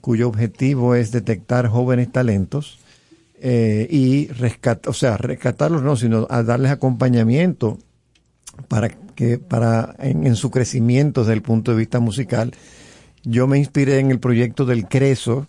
cuyo 0.03 0.29
objetivo 0.29 0.95
es 0.95 1.11
detectar 1.11 1.69
jóvenes 1.69 2.13
talentos 2.13 2.79
eh, 3.45 3.89
y 3.91 4.29
rescatar, 4.29 4.89
o 4.89 4.93
sea, 4.93 5.17
rescatarlos 5.17 5.83
no, 5.83 5.97
sino 5.97 6.29
a 6.31 6.45
darles 6.45 6.71
acompañamiento 6.71 7.77
para 8.69 8.89
que 8.89 9.39
para 9.39 9.97
en, 9.99 10.37
su 10.37 10.53
crecimiento 10.53 11.23
desde 11.23 11.33
el 11.33 11.43
punto 11.43 11.73
de 11.73 11.79
vista 11.79 11.99
musical. 11.99 12.53
Yo 13.25 13.49
me 13.49 13.59
inspiré 13.59 13.99
en 13.99 14.13
el 14.13 14.21
proyecto 14.21 14.65
del 14.65 14.87
Creso, 14.87 15.49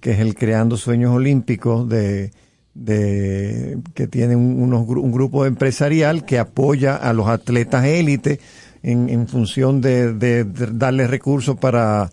que 0.00 0.12
es 0.12 0.20
el 0.20 0.36
Creando 0.36 0.76
Sueños 0.76 1.12
Olímpicos 1.12 1.88
de, 1.88 2.30
de 2.74 3.78
que 3.94 4.06
tiene 4.06 4.36
un, 4.36 4.72
un 4.72 5.12
grupo 5.12 5.44
empresarial 5.44 6.24
que 6.24 6.38
apoya 6.38 6.94
a 6.94 7.12
los 7.12 7.26
atletas 7.26 7.84
élite 7.84 8.38
en, 8.84 9.08
en 9.08 9.26
función 9.26 9.80
de 9.80 10.44
darles 10.44 11.10
recursos 11.10 11.56
para 11.56 12.12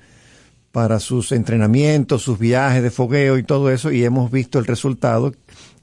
para 0.72 1.00
sus 1.00 1.32
entrenamientos, 1.32 2.22
sus 2.22 2.40
viajes 2.40 2.82
de 2.84 2.92
fogueo 2.92 3.38
y 3.38 3.44
todo 3.44 3.70
eso, 3.72 3.92
y 3.92 4.04
hemos 4.06 4.32
visto 4.32 4.58
el 4.60 4.66
resultado 4.66 5.34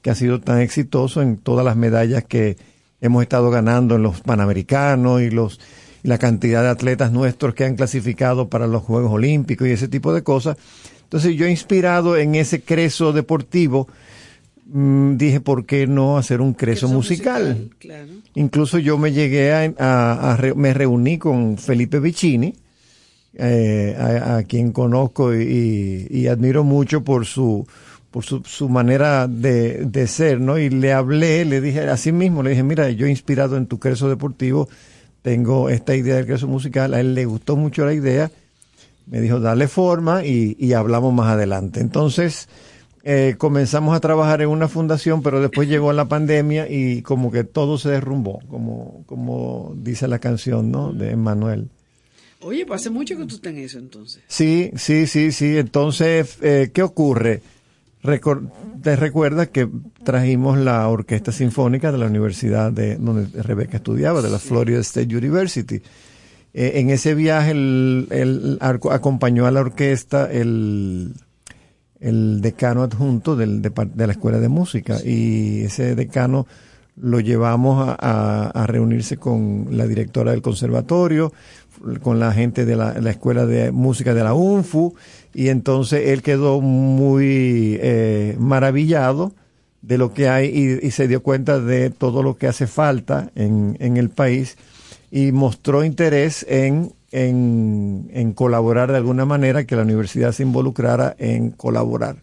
que 0.01 0.09
ha 0.09 0.15
sido 0.15 0.39
tan 0.39 0.59
exitoso 0.61 1.21
en 1.21 1.37
todas 1.37 1.63
las 1.65 1.75
medallas 1.75 2.23
que 2.23 2.57
hemos 3.01 3.21
estado 3.23 3.49
ganando 3.51 3.95
en 3.95 4.03
los 4.03 4.21
Panamericanos 4.21 5.21
y 5.21 5.29
los 5.29 5.59
y 6.01 6.07
la 6.07 6.17
cantidad 6.17 6.63
de 6.63 6.69
atletas 6.69 7.11
nuestros 7.11 7.53
que 7.53 7.65
han 7.65 7.75
clasificado 7.75 8.47
para 8.49 8.67
los 8.67 8.83
Juegos 8.83 9.11
Olímpicos 9.11 9.67
y 9.67 9.71
ese 9.71 9.89
tipo 9.89 10.13
de 10.13 10.23
cosas. 10.23 10.55
Entonces 11.03 11.35
yo 11.35 11.45
inspirado 11.45 12.15
en 12.15 12.35
ese 12.35 12.61
creso 12.61 13.11
deportivo, 13.11 13.87
mm, 14.71 15.17
dije, 15.17 15.41
¿por 15.41 15.65
qué 15.65 15.87
no 15.87 16.17
hacer 16.17 16.39
un 16.39 16.53
creso, 16.53 16.87
musical? 16.87 17.69
Incluso 18.35 18.77
yo 18.77 18.97
me 18.97 19.11
llegué 19.11 19.51
a, 19.51 19.73
a- 19.77 20.31
a 20.33 20.37
re- 20.37 20.55
me 20.55 20.73
reuní 20.73 21.17
con 21.17 21.57
Felipe 21.57 21.99
Vicini, 21.99 22.53
eh, 23.39 23.95
a, 23.97 24.37
a 24.37 24.43
quien 24.43 24.71
conozco 24.71 25.33
y, 25.33 26.07
y 26.09 26.27
admiro 26.27 26.63
mucho 26.63 27.03
por 27.03 27.25
su 27.25 27.65
por 28.11 28.25
su, 28.25 28.41
su 28.43 28.69
manera 28.69 29.27
de, 29.27 29.85
de 29.85 30.07
ser, 30.07 30.39
¿no? 30.39 30.57
Y 30.57 30.69
le 30.69 30.93
hablé, 30.93 31.45
le 31.45 31.61
dije, 31.61 31.81
así 31.81 32.11
mismo, 32.11 32.41
le 32.41 32.51
dije, 32.51 32.63
mira, 32.63 32.89
yo 32.89 33.07
inspirado 33.07 33.55
en 33.55 33.67
tu 33.67 33.79
creso 33.79 34.09
deportivo, 34.09 34.67
tengo 35.21 35.69
esta 35.69 35.95
idea 35.95 36.15
del 36.15 36.25
creso 36.25 36.47
musical, 36.47 36.93
a 36.93 36.99
él 36.99 37.13
le 37.13 37.25
gustó 37.25 37.55
mucho 37.55 37.85
la 37.85 37.93
idea, 37.93 38.31
me 39.05 39.21
dijo, 39.21 39.39
dale 39.39 39.67
forma 39.67 40.25
y, 40.25 40.55
y 40.59 40.73
hablamos 40.73 41.13
más 41.13 41.27
adelante. 41.27 41.81
Entonces, 41.81 42.49
eh, 43.03 43.35
comenzamos 43.37 43.95
a 43.95 43.99
trabajar 43.99 44.41
en 44.41 44.49
una 44.49 44.67
fundación, 44.67 45.21
pero 45.21 45.41
después 45.41 45.67
llegó 45.67 45.93
la 45.93 46.05
pandemia 46.05 46.67
y 46.69 47.01
como 47.01 47.31
que 47.31 47.43
todo 47.43 47.77
se 47.77 47.89
derrumbó, 47.89 48.39
como, 48.49 49.03
como 49.05 49.73
dice 49.75 50.07
la 50.07 50.19
canción, 50.19 50.71
¿no? 50.71 50.93
De 50.93 51.15
Manuel. 51.15 51.69
Oye, 52.41 52.65
pues 52.65 52.81
hace 52.81 52.89
mucho 52.89 53.17
que 53.17 53.25
tú 53.25 53.35
estás 53.35 53.51
en 53.53 53.59
eso 53.59 53.79
entonces. 53.79 54.23
Sí, 54.27 54.71
sí, 54.77 55.07
sí, 55.07 55.31
sí. 55.31 55.57
Entonces, 55.57 56.37
eh, 56.41 56.71
¿qué 56.73 56.83
ocurre? 56.83 57.41
Recor- 58.01 58.49
te 58.81 58.95
recuerdas 58.95 59.49
que 59.49 59.67
trajimos 60.05 60.57
la 60.57 60.87
orquesta 60.87 61.33
sinfónica 61.33 61.91
de 61.91 61.97
la 61.97 62.05
universidad 62.05 62.71
de 62.71 62.95
donde 62.95 63.41
Rebeca 63.43 63.77
estudiaba, 63.77 64.21
de 64.21 64.29
la 64.29 64.39
Florida 64.39 64.79
State 64.79 65.13
University. 65.15 65.81
Eh, 66.53 66.71
en 66.75 66.89
ese 66.91 67.13
viaje 67.13 67.51
el, 67.51 68.57
acompañó 68.61 69.45
a 69.45 69.51
la 69.51 69.59
orquesta 69.59 70.31
el, 70.31 71.13
el 71.99 72.39
decano 72.41 72.83
adjunto 72.83 73.35
del, 73.35 73.61
de 73.61 74.07
la 74.07 74.13
escuela 74.13 74.39
de 74.39 74.47
música 74.47 74.97
y 75.03 75.61
ese 75.63 75.93
decano 75.93 76.47
lo 76.95 77.19
llevamos 77.19 77.87
a, 77.87 77.95
a- 77.99 78.49
a 78.49 78.65
reunirse 78.67 79.17
con 79.17 79.67
la 79.71 79.85
directora 79.87 80.31
del 80.31 80.41
conservatorio, 80.41 81.31
con 82.01 82.19
la 82.19 82.31
gente 82.31 82.65
de 82.65 82.75
la, 82.75 82.99
la 82.99 83.11
escuela 83.11 83.45
de 83.45 83.71
música 83.71 84.13
de 84.13 84.23
la 84.23 84.33
UNFU 84.33 84.95
y 85.33 85.49
entonces 85.49 86.09
él 86.09 86.21
quedó 86.21 86.61
muy 86.61 87.77
eh, 87.81 88.35
maravillado 88.39 89.33
de 89.81 89.97
lo 89.97 90.13
que 90.13 90.27
hay 90.27 90.47
y, 90.47 90.85
y 90.85 90.91
se 90.91 91.07
dio 91.07 91.23
cuenta 91.23 91.59
de 91.59 91.89
todo 91.89 92.23
lo 92.23 92.37
que 92.37 92.47
hace 92.47 92.67
falta 92.67 93.31
en, 93.35 93.77
en 93.79 93.97
el 93.97 94.09
país 94.09 94.57
y 95.11 95.31
mostró 95.31 95.83
interés 95.83 96.45
en, 96.49 96.93
en, 97.11 98.09
en 98.13 98.33
colaborar 98.33 98.91
de 98.91 98.97
alguna 98.97 99.25
manera, 99.25 99.65
que 99.65 99.75
la 99.75 99.83
universidad 99.83 100.31
se 100.31 100.43
involucrara 100.43 101.15
en 101.17 101.51
colaborar. 101.51 102.17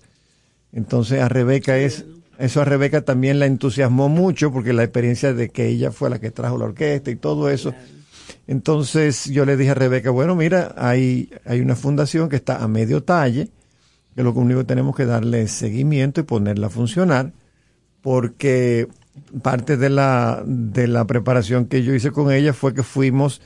Entonces 0.72 1.20
a 1.20 1.28
Rebeca 1.28 1.78
es, 1.78 2.04
eso 2.38 2.60
a 2.60 2.64
Rebeca 2.64 3.02
también 3.02 3.38
la 3.38 3.46
entusiasmó 3.46 4.08
mucho 4.08 4.52
porque 4.52 4.72
la 4.72 4.84
experiencia 4.84 5.32
de 5.32 5.48
que 5.48 5.66
ella 5.66 5.90
fue 5.90 6.10
la 6.10 6.18
que 6.18 6.30
trajo 6.30 6.58
la 6.58 6.66
orquesta 6.66 7.10
y 7.10 7.16
todo 7.16 7.50
eso. 7.50 7.72
Entonces 8.46 9.24
yo 9.26 9.44
le 9.44 9.56
dije 9.56 9.70
a 9.70 9.74
Rebeca, 9.74 10.10
bueno, 10.10 10.36
mira, 10.36 10.74
hay, 10.76 11.30
hay 11.44 11.60
una 11.60 11.74
fundación 11.74 12.28
que 12.28 12.36
está 12.36 12.62
a 12.62 12.68
medio 12.68 13.02
talle, 13.02 13.50
que 14.14 14.22
lo 14.22 14.32
único 14.32 14.60
que 14.60 14.66
tenemos 14.66 14.96
que 14.96 15.04
darle 15.04 15.42
es 15.42 15.50
seguimiento 15.50 16.20
y 16.20 16.24
ponerla 16.24 16.68
a 16.68 16.70
funcionar, 16.70 17.32
porque 18.02 18.88
parte 19.42 19.76
de 19.76 19.90
la, 19.90 20.42
de 20.46 20.86
la 20.86 21.06
preparación 21.06 21.66
que 21.66 21.82
yo 21.82 21.94
hice 21.94 22.12
con 22.12 22.32
ella 22.32 22.52
fue 22.52 22.72
que 22.72 22.82
fuimos, 22.82 23.42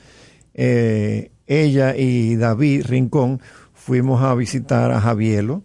eh, 0.55 1.31
ella 1.47 1.97
y 1.97 2.37
David 2.37 2.87
Rincón, 2.87 3.41
fuimos 3.73 4.23
a 4.23 4.35
visitar 4.35 4.93
a 4.93 5.01
Javielo, 5.01 5.63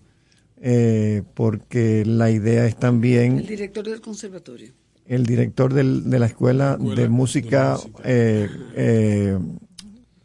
eh, 0.61 1.23
porque 1.33 2.03
la 2.05 2.31
idea 2.31 2.65
es 2.65 2.77
también 2.77 3.37
El 3.39 3.47
director 3.47 3.83
del 3.83 4.01
conservatorio. 4.01 4.73
El 5.07 5.25
director 5.25 5.73
del- 5.73 6.09
de 6.09 6.19
la 6.19 6.25
escuela, 6.25 6.77
de 6.77 7.09
música, 7.09 7.77
eh, 8.03 8.49
eh, 8.75 9.37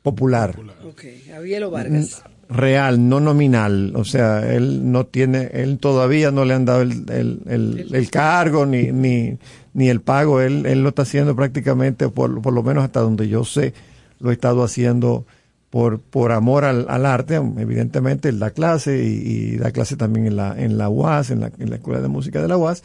popular. 0.02 0.56
Ok, 0.88 1.02
Javielo 1.28 1.70
Vargas. 1.70 2.22
Real, 2.48 3.08
no 3.08 3.20
nominal. 3.20 3.92
O 3.94 4.04
sea, 4.04 4.52
él 4.52 4.90
no 4.90 5.06
tiene, 5.06 5.50
él 5.52 5.78
todavía 5.78 6.32
no 6.32 6.44
le 6.44 6.54
han 6.54 6.64
dado 6.64 6.82
el, 6.82 7.04
el, 7.10 7.42
el- 7.46 7.94
el 7.94 8.10
cargo 8.10 8.66
ni, 8.66 8.90
ni, 8.90 9.38
ni 9.72 9.88
el 9.88 10.00
pago. 10.00 10.40
Él, 10.40 10.66
él 10.66 10.82
lo 10.82 10.88
está 10.88 11.02
haciendo 11.02 11.36
prácticamente, 11.36 12.08
por, 12.08 12.42
por 12.42 12.52
lo 12.52 12.62
menos 12.64 12.82
hasta 12.82 13.00
donde 13.00 13.28
yo 13.28 13.44
sé, 13.44 13.72
lo 14.18 14.30
ha 14.30 14.32
estado 14.32 14.64
haciendo 14.64 15.26
por, 15.70 16.00
por 16.00 16.32
amor 16.32 16.64
al, 16.64 16.86
al 16.88 17.06
arte. 17.06 17.36
Evidentemente, 17.36 18.30
él 18.30 18.40
da 18.40 18.50
clase 18.50 19.04
y, 19.04 19.52
y 19.52 19.56
da 19.56 19.70
clase 19.70 19.94
también 19.96 20.26
en 20.26 20.34
la, 20.36 20.60
en 20.60 20.76
la 20.76 20.88
UAS, 20.88 21.30
en 21.30 21.40
la, 21.40 21.52
en 21.56 21.70
la 21.70 21.76
Escuela 21.76 22.00
de 22.00 22.08
Música 22.08 22.42
de 22.42 22.48
la 22.48 22.56
UAS. 22.56 22.82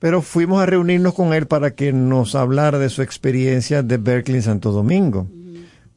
Pero 0.00 0.22
fuimos 0.22 0.60
a 0.60 0.66
reunirnos 0.66 1.14
con 1.14 1.32
él 1.32 1.46
para 1.46 1.72
que 1.72 1.92
nos 1.92 2.34
hablara 2.34 2.78
de 2.78 2.88
su 2.88 3.02
experiencia 3.02 3.84
de 3.84 3.98
Berkeley 3.98 4.38
en 4.38 4.42
Santo 4.42 4.72
Domingo. 4.72 5.28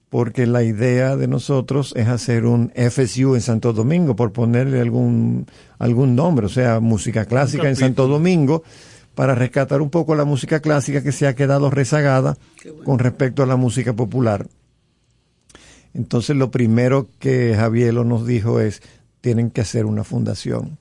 Porque 0.09 0.45
la 0.45 0.61
idea 0.61 1.15
de 1.15 1.27
nosotros 1.27 1.93
es 1.95 2.07
hacer 2.07 2.45
un 2.45 2.71
FSU 2.75 3.33
en 3.33 3.41
Santo 3.41 3.73
Domingo, 3.73 4.15
por 4.15 4.31
ponerle 4.31 4.79
algún, 4.79 5.47
algún 5.79 6.15
nombre, 6.15 6.45
o 6.45 6.49
sea, 6.49 6.79
música 6.79 7.25
clásica 7.25 7.67
en 7.67 7.75
Santo 7.75 8.07
Domingo, 8.07 8.61
para 9.15 9.33
rescatar 9.33 9.81
un 9.81 9.89
poco 9.89 10.13
la 10.13 10.25
música 10.25 10.59
clásica 10.59 11.01
que 11.01 11.11
se 11.11 11.25
ha 11.25 11.33
quedado 11.33 11.71
rezagada 11.71 12.37
con 12.83 12.99
respecto 12.99 13.41
a 13.41 13.47
la 13.47 13.55
música 13.55 13.93
popular. 13.93 14.47
Entonces 15.93 16.35
lo 16.35 16.51
primero 16.51 17.07
que 17.19 17.55
Javielo 17.55 18.03
nos 18.03 18.25
dijo 18.25 18.59
es, 18.59 18.81
tienen 19.21 19.51
que 19.51 19.61
hacer 19.61 19.85
una 19.85 20.03
fundación, 20.03 20.77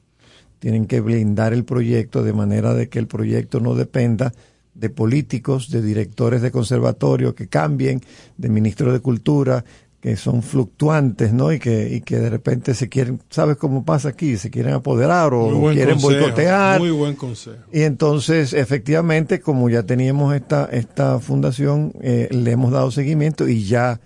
tienen 0.63 0.87
que 0.87 1.01
blindar 1.01 1.53
el 1.53 1.65
proyecto 1.65 2.23
de 2.23 2.33
manera 2.33 2.73
de 2.73 2.89
que 2.89 3.01
el 3.01 3.09
proyecto 3.09 3.59
no 3.59 3.75
dependa 3.75 4.33
de 4.75 4.91
políticos, 4.91 5.73
de 5.73 5.83
directores 5.83 6.41
de 6.41 6.53
conservatorio 6.53 7.35
que 7.35 7.49
cambien, 7.49 8.01
de 8.37 8.49
ministros 8.49 8.93
de 8.93 9.01
cultura 9.01 9.65
que 10.01 10.17
son 10.17 10.41
fluctuantes, 10.41 11.33
¿no? 11.33 11.53
Y 11.53 11.59
que, 11.59 11.93
y 11.93 12.01
que 12.03 12.17
de 12.17 12.31
repente 12.31 12.75
se 12.75 12.89
quieren, 12.89 13.21
¿sabes 13.29 13.57
cómo 13.57 13.85
pasa 13.85 14.11
aquí? 14.11 14.37
Se 14.37 14.51
quieren 14.51 14.75
apoderar 14.75 15.35
o 15.35 15.49
quieren 15.73 16.01
consejo, 16.01 16.21
boicotear. 16.21 16.79
Muy 16.79 16.91
buen 16.93 17.17
consejo. 17.17 17.65
Y 17.73 17.83
entonces, 17.83 18.53
efectivamente, 18.53 19.41
como 19.41 19.69
ya 19.69 19.83
teníamos 19.83 20.33
esta, 20.33 20.67
esta 20.67 21.19
fundación, 21.19 21.93
eh, 22.03 22.29
le 22.31 22.53
hemos 22.53 22.71
dado 22.71 22.93
seguimiento 22.93 23.49
y 23.49 23.65
ya, 23.65 24.01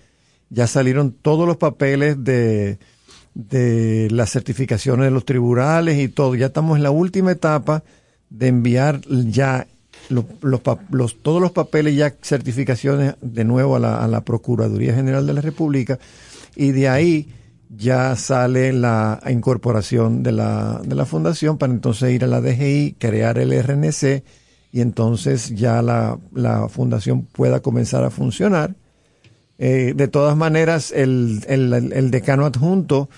ya 0.49 0.66
salieron 0.66 1.12
todos 1.12 1.47
los 1.47 1.59
papeles 1.59 2.24
de, 2.24 2.78
de 3.38 4.08
las 4.10 4.30
certificaciones 4.30 5.04
de 5.04 5.10
los 5.10 5.26
tribunales 5.26 5.98
y 5.98 6.08
todo. 6.08 6.34
Ya 6.34 6.46
estamos 6.46 6.78
en 6.78 6.82
la 6.82 6.90
última 6.90 7.32
etapa 7.32 7.84
de 8.30 8.48
enviar 8.48 9.02
ya 9.06 9.66
los, 10.08 10.24
los, 10.40 10.62
los- 10.90 11.22
todos 11.22 11.42
los 11.42 11.52
papeles, 11.52 11.94
ya 11.96 12.14
certificaciones 12.22 13.14
de 13.20 13.44
nuevo 13.44 13.76
a 13.76 13.78
la, 13.78 14.02
a 14.02 14.08
la 14.08 14.22
Procuraduría 14.22 14.94
General 14.94 15.26
de 15.26 15.34
la 15.34 15.42
República 15.42 15.98
y 16.54 16.72
de 16.72 16.88
ahí 16.88 17.28
ya 17.68 18.16
sale 18.16 18.72
la 18.72 19.20
incorporación 19.28 20.22
de 20.22 20.32
la, 20.32 20.80
de 20.82 20.94
la 20.94 21.04
fundación 21.04 21.58
para 21.58 21.72
entonces 21.74 22.12
ir 22.14 22.24
a 22.24 22.28
la 22.28 22.40
DGI, 22.40 22.96
crear 22.98 23.38
el 23.38 23.52
RNC 23.52 24.22
y 24.72 24.80
entonces 24.80 25.50
ya 25.54 25.82
la, 25.82 26.18
la 26.32 26.68
fundación 26.70 27.22
pueda 27.26 27.60
comenzar 27.60 28.02
a 28.02 28.10
funcionar. 28.10 28.74
Eh, 29.59 29.95
de 29.97 30.09
todas 30.09 30.37
maneras, 30.37 30.93
el, 30.93 31.43
el, 31.49 31.73
el 31.93 32.11
decano 32.11 32.45
adjunto 32.45 33.09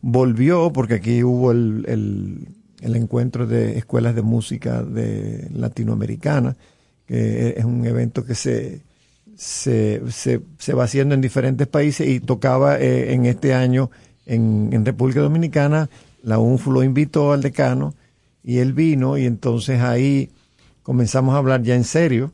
volvió, 0.00 0.72
porque 0.72 0.94
aquí 0.94 1.24
hubo 1.24 1.50
el, 1.50 1.84
el, 1.88 2.48
el 2.80 2.96
encuentro 2.96 3.46
de 3.46 3.78
escuelas 3.78 4.14
de 4.14 4.22
música 4.22 4.82
de 4.82 5.48
latinoamericana, 5.52 6.56
que 7.06 7.54
es 7.56 7.64
un 7.64 7.84
evento 7.84 8.24
que 8.24 8.34
se, 8.34 8.82
se, 9.36 10.02
se, 10.10 10.72
va 10.72 10.84
haciendo 10.84 11.14
en 11.14 11.20
diferentes 11.20 11.66
países 11.66 12.08
y 12.08 12.20
tocaba 12.20 12.78
eh, 12.78 13.12
en 13.14 13.26
este 13.26 13.54
año 13.54 13.90
en, 14.26 14.70
en 14.72 14.84
República 14.84 15.20
Dominicana, 15.20 15.88
la 16.22 16.38
UNFU 16.38 16.72
lo 16.72 16.82
invitó 16.82 17.32
al 17.32 17.40
decano 17.42 17.94
y 18.44 18.58
él 18.58 18.72
vino 18.72 19.16
y 19.16 19.24
entonces 19.24 19.80
ahí 19.80 20.30
comenzamos 20.82 21.34
a 21.34 21.38
hablar 21.38 21.62
ya 21.62 21.74
en 21.74 21.84
serio. 21.84 22.32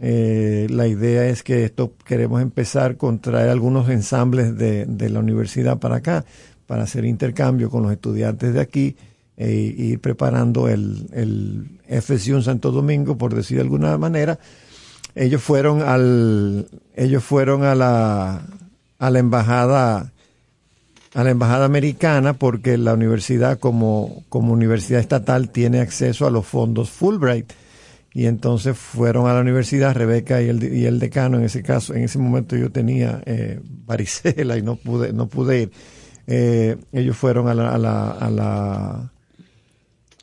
Eh, 0.00 0.66
la 0.70 0.86
idea 0.86 1.26
es 1.26 1.42
que 1.42 1.64
esto 1.64 1.92
queremos 2.04 2.42
empezar 2.42 2.96
con 2.96 3.18
traer 3.20 3.48
algunos 3.48 3.88
ensambles 3.88 4.56
de, 4.56 4.84
de 4.86 5.10
la 5.10 5.20
universidad 5.20 5.78
para 5.78 5.96
acá, 5.96 6.24
para 6.66 6.82
hacer 6.82 7.04
intercambio 7.04 7.70
con 7.70 7.82
los 7.82 7.92
estudiantes 7.92 8.52
de 8.52 8.60
aquí 8.60 8.96
e 9.36 9.50
ir 9.52 10.00
preparando 10.00 10.68
el, 10.68 11.08
el 11.12 12.00
FSU 12.02 12.36
en 12.36 12.42
Santo 12.42 12.72
Domingo, 12.72 13.18
por 13.18 13.34
decir 13.34 13.58
de 13.58 13.62
alguna 13.62 13.96
manera. 13.98 14.38
Ellos 15.14 15.42
fueron 15.42 15.82
al, 15.82 16.68
ellos 16.94 17.22
fueron 17.24 17.64
a 17.64 17.74
la, 17.74 18.42
a 18.98 19.10
la 19.10 19.18
embajada 19.18 20.12
a 21.14 21.24
la 21.24 21.30
embajada 21.30 21.64
americana 21.64 22.34
porque 22.34 22.76
la 22.76 22.92
universidad 22.92 23.58
como, 23.58 24.24
como 24.28 24.52
universidad 24.52 25.00
estatal 25.00 25.48
tiene 25.48 25.80
acceso 25.80 26.26
a 26.26 26.30
los 26.30 26.44
fondos 26.44 26.90
Fulbright 26.90 27.50
y 28.16 28.24
entonces 28.24 28.78
fueron 28.78 29.26
a 29.28 29.34
la 29.34 29.40
universidad 29.42 29.94
Rebeca 29.94 30.40
y 30.40 30.48
el, 30.48 30.62
y 30.74 30.86
el 30.86 30.98
decano 30.98 31.36
en 31.36 31.44
ese 31.44 31.62
caso 31.62 31.92
en 31.94 32.04
ese 32.04 32.18
momento 32.18 32.56
yo 32.56 32.72
tenía 32.72 33.20
eh, 33.26 33.60
varicela 33.84 34.56
y 34.56 34.62
no 34.62 34.76
pude 34.76 35.12
no 35.12 35.26
pude 35.26 35.62
ir. 35.64 35.70
Eh, 36.26 36.76
ellos 36.92 37.14
fueron 37.14 37.46
a 37.48 37.52
la, 37.54 37.68
a 37.74 37.78
la, 37.78 38.10
a 38.12 38.30
la 38.30 39.12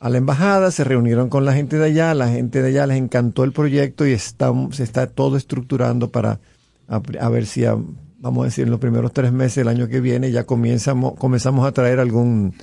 a 0.00 0.08
la 0.10 0.18
embajada, 0.18 0.72
se 0.72 0.82
reunieron 0.82 1.28
con 1.28 1.44
la 1.44 1.52
gente 1.54 1.78
de 1.78 1.84
allá, 1.86 2.14
la 2.14 2.28
gente 2.28 2.62
de 2.62 2.68
allá 2.70 2.86
les 2.88 2.98
encantó 2.98 3.44
el 3.44 3.52
proyecto 3.52 4.04
y 4.06 4.12
está, 4.12 4.52
se 4.72 4.82
está 4.82 5.06
todo 5.06 5.36
estructurando 5.36 6.10
para 6.10 6.40
a, 6.88 7.28
ver 7.28 7.46
si, 7.46 7.64
a- 7.64 7.76
vamos 8.18 8.42
a 8.42 8.46
decir, 8.46 8.64
en 8.64 8.70
los 8.72 8.80
primeros 8.80 9.12
tres 9.12 9.30
meses 9.32 9.54
del 9.54 9.68
año 9.68 9.86
que 9.88 10.00
viene 10.00 10.32
ya 10.32 10.44
comenzamos, 10.44 11.14
comenzamos 11.14 11.64
a 11.64 11.72
traer 11.72 12.00
algún, 12.00 12.54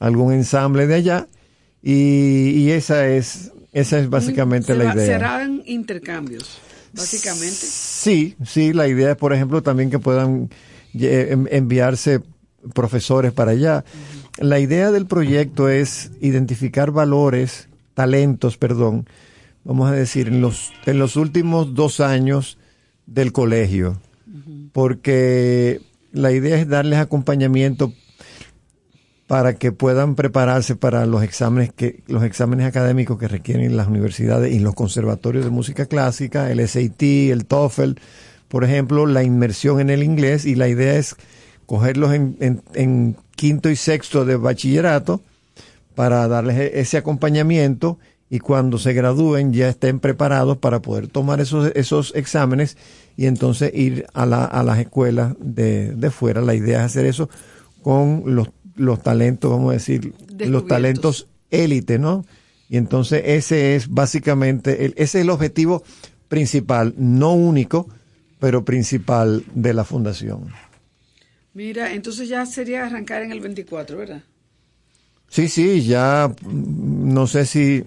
algún 0.00 0.32
ensamble 0.32 0.86
de 0.88 0.94
allá. 0.96 1.28
Y, 1.82 2.50
y 2.50 2.70
esa 2.72 3.06
es, 3.08 3.52
esa 3.72 3.98
es 3.98 4.08
básicamente 4.10 4.74
la 4.74 4.94
idea. 4.94 5.06
Serán 5.06 5.62
intercambios, 5.66 6.58
básicamente. 6.92 7.54
Sí, 7.54 8.36
sí, 8.44 8.72
la 8.72 8.88
idea 8.88 9.12
es, 9.12 9.16
por 9.16 9.32
ejemplo, 9.32 9.62
también 9.62 9.90
que 9.90 9.98
puedan 9.98 10.50
en- 10.94 11.48
enviarse 11.50 12.20
profesores 12.74 13.32
para 13.32 13.52
allá. 13.52 13.84
La 14.38 14.58
idea 14.60 14.90
del 14.90 15.06
proyecto 15.06 15.68
es 15.68 16.10
identificar 16.20 16.90
valores, 16.90 17.68
talentos, 17.94 18.56
perdón, 18.56 19.06
vamos 19.64 19.90
a 19.90 19.94
decir, 19.94 20.28
en 20.28 20.40
los, 20.40 20.72
en 20.86 20.98
los 20.98 21.16
últimos 21.16 21.74
dos 21.74 22.00
años 22.00 22.58
del 23.06 23.32
colegio, 23.32 24.00
porque 24.72 25.80
la 26.12 26.32
idea 26.32 26.56
es 26.58 26.68
darles 26.68 26.98
acompañamiento 26.98 27.92
para 29.32 29.54
que 29.54 29.72
puedan 29.72 30.14
prepararse 30.14 30.76
para 30.76 31.06
los 31.06 31.22
exámenes 31.22 31.72
que 31.72 32.02
los 32.06 32.22
exámenes 32.22 32.66
académicos 32.66 33.18
que 33.18 33.28
requieren 33.28 33.78
las 33.78 33.86
universidades 33.88 34.52
y 34.52 34.58
los 34.58 34.74
conservatorios 34.74 35.42
de 35.42 35.50
música 35.50 35.86
clásica, 35.86 36.50
el 36.50 36.60
SAT, 36.68 37.02
el 37.30 37.46
TOEFL, 37.46 37.92
por 38.48 38.62
ejemplo, 38.62 39.06
la 39.06 39.22
inmersión 39.22 39.80
en 39.80 39.88
el 39.88 40.02
inglés 40.02 40.44
y 40.44 40.54
la 40.54 40.68
idea 40.68 40.96
es 40.96 41.16
cogerlos 41.64 42.12
en, 42.12 42.36
en- 42.40 42.62
en 42.74 43.16
quinto 43.34 43.70
y 43.70 43.76
sexto 43.76 44.26
de 44.26 44.36
bachillerato 44.36 45.22
para 45.94 46.28
darles 46.28 46.58
e- 46.58 46.80
ese 46.80 46.98
acompañamiento 46.98 47.98
y 48.28 48.38
cuando 48.38 48.76
se 48.76 48.92
gradúen 48.92 49.54
ya 49.54 49.70
estén 49.70 49.98
preparados 49.98 50.58
para 50.58 50.82
poder 50.82 51.08
tomar 51.08 51.40
esos, 51.40 51.72
esos 51.74 52.12
exámenes 52.14 52.76
y 53.16 53.24
entonces 53.24 53.72
ir 53.74 54.04
a, 54.12 54.26
la, 54.26 54.44
a 54.44 54.62
las 54.62 54.78
escuelas 54.78 55.32
de, 55.40 55.92
de 55.94 56.10
fuera. 56.10 56.42
La 56.42 56.54
idea 56.54 56.80
es 56.80 56.84
hacer 56.84 57.06
eso 57.06 57.30
con 57.82 58.24
los, 58.26 58.50
los 58.76 59.02
talentos, 59.02 59.50
vamos 59.50 59.70
a 59.70 59.74
decir, 59.74 60.12
los 60.38 60.66
talentos 60.66 61.28
élite, 61.50 61.98
¿no? 61.98 62.24
Y 62.68 62.76
entonces 62.78 63.22
ese 63.26 63.76
es 63.76 63.88
básicamente, 63.88 64.84
el, 64.86 64.92
ese 64.96 65.18
es 65.18 65.24
el 65.24 65.30
objetivo 65.30 65.82
principal, 66.28 66.94
no 66.96 67.34
único, 67.34 67.88
pero 68.38 68.64
principal 68.64 69.44
de 69.54 69.74
la 69.74 69.84
fundación. 69.84 70.48
Mira, 71.54 71.92
entonces 71.92 72.28
ya 72.28 72.46
sería 72.46 72.86
arrancar 72.86 73.22
en 73.22 73.30
el 73.32 73.40
24, 73.40 73.98
¿verdad? 73.98 74.22
Sí, 75.28 75.48
sí, 75.48 75.82
ya 75.82 76.30
mm, 76.42 77.12
no 77.12 77.26
sé 77.26 77.44
si 77.46 77.84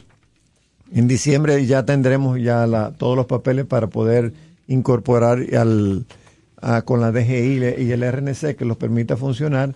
en 0.94 1.08
diciembre 1.08 1.66
ya 1.66 1.84
tendremos 1.84 2.40
ya 2.40 2.68
la, 2.68 2.92
todos 2.92 3.16
los 3.16 3.26
papeles 3.26 3.66
para 3.66 3.88
poder 3.88 4.34
incorporar 4.68 5.40
al, 5.56 6.06
a- 6.62 6.84
con 6.84 7.02
la 7.02 7.12
DGI 7.12 7.84
y 7.84 7.92
el 7.92 8.04
RNC 8.04 8.56
que 8.56 8.66
los 8.66 8.78
permita 8.78 9.18
funcionar, 9.18 9.76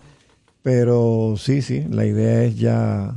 pero 0.61 1.35
sí, 1.37 1.61
sí, 1.61 1.85
la 1.89 2.05
idea 2.05 2.43
es 2.43 2.57
ya 2.57 3.15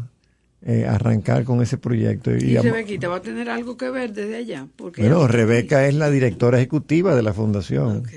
eh, 0.65 0.87
arrancar 0.87 1.45
con 1.45 1.61
ese 1.63 1.77
proyecto. 1.79 2.35
Y, 2.37 2.57
am- 2.57 2.63
Rebequita 2.65 3.09
va 3.09 3.17
a 3.17 3.23
tener 3.23 3.49
algo 3.51 3.77
que 3.77 3.91
ver 3.91 4.13
desde 4.13 4.37
allá. 4.37 4.67
Porque 4.77 5.03
bueno, 5.03 5.19
ella- 5.21 5.29
Rebeca 5.29 5.87
es 5.89 5.95
la 5.95 6.09
directora 6.11 6.59
ejecutiva 6.59 7.15
de 7.17 7.23
la 7.23 7.33
fundación. 7.35 7.99
Ok. 7.99 8.13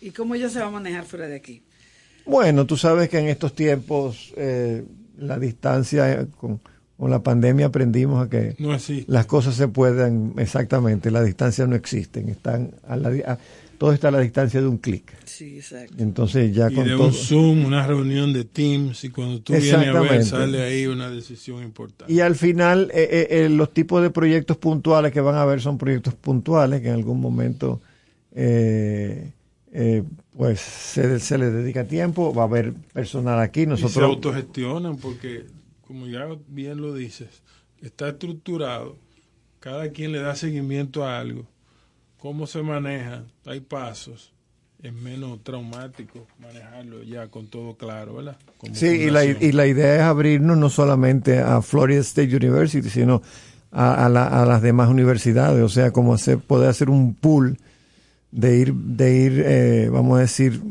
¿Y 0.00 0.10
cómo 0.10 0.34
ella 0.34 0.48
se 0.48 0.58
va 0.60 0.66
a 0.66 0.70
manejar 0.70 1.04
fuera 1.04 1.26
de 1.28 1.36
aquí? 1.36 1.62
Bueno, 2.24 2.66
tú 2.66 2.76
sabes 2.76 3.08
que 3.08 3.18
en 3.18 3.26
estos 3.28 3.54
tiempos 3.54 4.32
eh, 4.36 4.84
la 5.18 5.38
distancia 5.38 6.10
eh, 6.12 6.26
con, 6.38 6.60
con 6.96 7.10
la 7.10 7.22
pandemia 7.22 7.66
aprendimos 7.66 8.24
a 8.24 8.30
que 8.30 8.54
No 8.58 8.76
las 9.06 9.26
cosas 9.26 9.54
se 9.56 9.68
pueden 9.68 10.34
exactamente, 10.38 11.10
las 11.10 11.24
distancias 11.24 11.68
no 11.68 11.76
existen, 11.76 12.28
están 12.28 12.74
a 12.86 12.96
la, 12.96 13.08
a- 13.26 13.38
todo 13.82 13.92
está 13.92 14.08
a 14.08 14.10
la 14.12 14.20
distancia 14.20 14.60
de 14.60 14.68
un 14.68 14.78
clic. 14.78 15.12
Sí, 15.24 15.56
exacto. 15.56 15.96
Entonces 15.98 16.54
ya 16.54 16.70
y 16.70 16.74
con 16.76 16.84
de 16.84 16.92
todo 16.92 17.08
un 17.08 17.12
Zoom, 17.12 17.64
una 17.64 17.84
reunión 17.84 18.32
de 18.32 18.44
Teams, 18.44 19.02
y 19.02 19.08
cuando 19.10 19.40
tú 19.40 19.54
vienes 19.54 19.74
a 19.74 20.00
ver, 20.00 20.24
sale 20.24 20.62
ahí 20.62 20.86
una 20.86 21.10
decisión 21.10 21.64
importante. 21.64 22.12
y 22.12 22.20
al 22.20 22.36
final 22.36 22.92
eh, 22.94 23.08
eh, 23.10 23.26
eh, 23.44 23.48
los 23.48 23.74
tipos 23.74 24.00
de 24.00 24.10
proyectos 24.10 24.56
puntuales 24.56 25.10
que 25.10 25.20
van 25.20 25.34
a 25.34 25.42
haber 25.42 25.60
son 25.60 25.78
proyectos 25.78 26.14
puntuales 26.14 26.80
que 26.80 26.90
en 26.90 26.94
algún 26.94 27.20
momento 27.20 27.80
eh, 28.30 29.32
eh, 29.72 30.04
pues 30.36 30.60
se, 30.60 31.18
se 31.18 31.36
les 31.36 31.52
dedica 31.52 31.84
tiempo, 31.84 32.32
va 32.32 32.42
a 32.42 32.46
haber 32.46 32.74
personal 32.92 33.40
aquí, 33.40 33.62
Y 33.62 33.64
se 33.64 33.70
nosotros 33.70 34.04
autogestionan 34.04 34.96
porque, 34.96 35.46
como 35.80 36.06
ya 36.06 36.28
bien 36.46 36.80
lo 36.80 36.94
dices, 36.94 37.42
está 37.80 38.10
estructurado, 38.10 38.96
cada 39.58 39.90
quien 39.90 40.12
le 40.12 40.20
da 40.20 40.36
seguimiento 40.36 41.04
a 41.04 41.18
algo, 41.18 41.48
cómo 42.22 42.46
se 42.46 42.62
maneja, 42.62 43.24
hay 43.46 43.58
pasos, 43.58 44.32
es 44.80 44.92
menos 44.92 45.42
traumático 45.42 46.24
manejarlo 46.40 47.02
ya 47.02 47.26
con 47.26 47.48
todo 47.48 47.76
claro, 47.76 48.14
¿verdad? 48.14 48.36
Como 48.58 48.76
Sí, 48.76 48.86
y 48.86 49.10
la, 49.10 49.22
fundación. 49.22 49.38
y 49.40 49.52
la 49.52 49.66
idea 49.66 49.96
es 49.96 50.02
abrirnos 50.02 50.56
no 50.56 50.70
solamente 50.70 51.40
a 51.40 51.60
Florida 51.62 52.00
State 52.00 52.36
University, 52.36 52.88
sino 52.88 53.22
a, 53.72 54.06
a 54.06 54.08
la- 54.08 54.28
a 54.28 54.46
las 54.46 54.62
demás 54.62 54.88
universidades, 54.88 55.60
o 55.64 55.68
sea, 55.68 55.90
como 55.90 56.14
hacer, 56.14 56.38
poder 56.38 56.70
hacer 56.70 56.90
un 56.90 57.14
pool 57.16 57.58
de 58.30 58.56
ir, 58.56 58.72
de 58.72 59.16
ir 59.16 59.42
eh, 59.44 59.88
vamos 59.92 60.18
a 60.18 60.20
decir, 60.20 60.62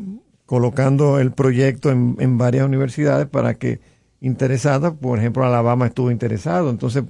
colocando 0.45 1.19
el 1.19 1.31
proyecto 1.33 1.91
en, 1.91 2.15
en 2.19 2.37
varias 2.37 2.65
universidades 2.65 3.27
para 3.27 3.55
que 3.55 3.81
interesadas, 4.21 4.93
por 4.93 5.19
ejemplo, 5.19 5.43
Alabama 5.45 5.87
estuvo 5.87 6.11
interesado, 6.11 6.69
entonces 6.69 7.03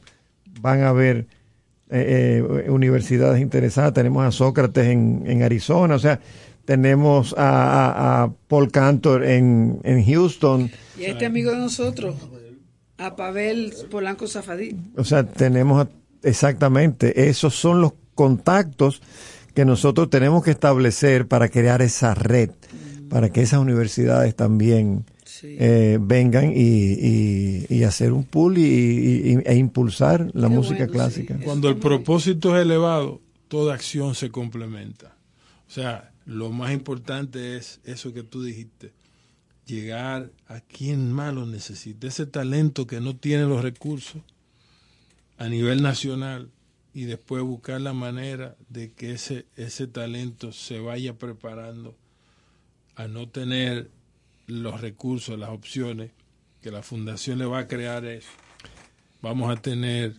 van 0.61 0.81
a 0.81 0.89
haber 0.89 1.27
eh, 1.91 2.43
eh, 2.65 2.69
universidades 2.69 3.41
interesadas, 3.41 3.93
tenemos 3.93 4.25
a 4.25 4.31
Sócrates 4.31 4.87
en, 4.87 5.23
en 5.25 5.43
Arizona, 5.43 5.95
o 5.95 5.99
sea, 5.99 6.19
tenemos 6.65 7.33
a, 7.37 7.41
a- 7.41 8.23
a 8.23 8.31
Paul 8.47 8.71
Cantor 8.71 9.25
en, 9.25 9.79
en 9.83 10.05
Houston, 10.05 10.71
Y 10.97 11.05
a 11.05 11.09
este 11.09 11.25
amigo 11.25 11.51
de 11.51 11.57
nosotros, 11.57 12.15
a 12.97 13.15
Pavel 13.15 13.73
Polanco 13.89 14.27
Zafadí. 14.27 14.75
O 14.95 15.03
sea, 15.03 15.23
tenemos 15.25 15.85
a- 15.85 15.89
exactamente, 16.23 17.29
esos 17.29 17.55
son 17.55 17.81
los 17.81 17.93
contactos 18.15 19.01
que 19.53 19.65
nosotros 19.65 20.09
tenemos 20.09 20.43
que 20.43 20.51
establecer 20.51 21.27
para 21.27 21.49
crear 21.49 21.81
esa 21.81 22.13
red, 22.13 22.51
para 23.09 23.29
que 23.29 23.41
esas 23.41 23.59
universidades 23.59 24.35
también 24.35 25.03
eh, 25.43 25.97
vengan 26.01 26.51
y, 26.55 26.93
y- 26.93 27.65
y 27.69 27.83
hacer 27.83 28.11
un 28.13 28.23
pool 28.23 28.57
y, 28.57 28.61
y- 28.63 29.37
e 29.45 29.55
impulsar 29.55 30.29
la 30.33 30.47
música 30.49 30.87
clásica. 30.87 31.37
Cuando 31.43 31.69
el 31.69 31.75
propósito 31.77 32.55
es 32.55 32.61
elevado, 32.63 33.21
toda 33.47 33.73
acción 33.73 34.15
se 34.15 34.29
complementa. 34.31 35.15
O 35.67 35.71
sea, 35.71 36.11
lo 36.25 36.51
más 36.51 36.71
importante 36.73 37.57
es 37.57 37.79
eso 37.83 38.13
que 38.13 38.23
tú 38.23 38.43
dijiste, 38.43 38.93
llegar 39.65 40.31
a 40.47 40.59
quien 40.61 41.11
más 41.11 41.33
lo 41.33 41.45
necesita, 41.45 42.07
ese 42.07 42.25
talento 42.25 42.85
que 42.87 42.99
no 43.01 43.15
tiene 43.15 43.43
los 43.45 43.61
recursos 43.61 44.21
a 45.37 45.47
nivel 45.49 45.81
nacional 45.81 46.49
y 46.93 47.05
después 47.05 47.41
buscar 47.43 47.79
la 47.81 47.93
manera 47.93 48.55
de 48.69 48.91
que 48.91 49.13
ese, 49.13 49.45
ese 49.55 49.87
talento 49.87 50.51
se 50.51 50.79
vaya 50.79 51.13
preparando 51.17 51.95
a 52.95 53.07
no 53.07 53.29
tener 53.29 53.89
los 54.51 54.81
recursos, 54.81 55.39
las 55.39 55.49
opciones, 55.49 56.11
que 56.61 56.71
la 56.71 56.83
fundación 56.83 57.39
le 57.39 57.45
va 57.45 57.59
a 57.59 57.67
crear 57.67 58.05
eso. 58.05 58.29
Vamos 59.21 59.55
a 59.55 59.61
tener 59.61 60.13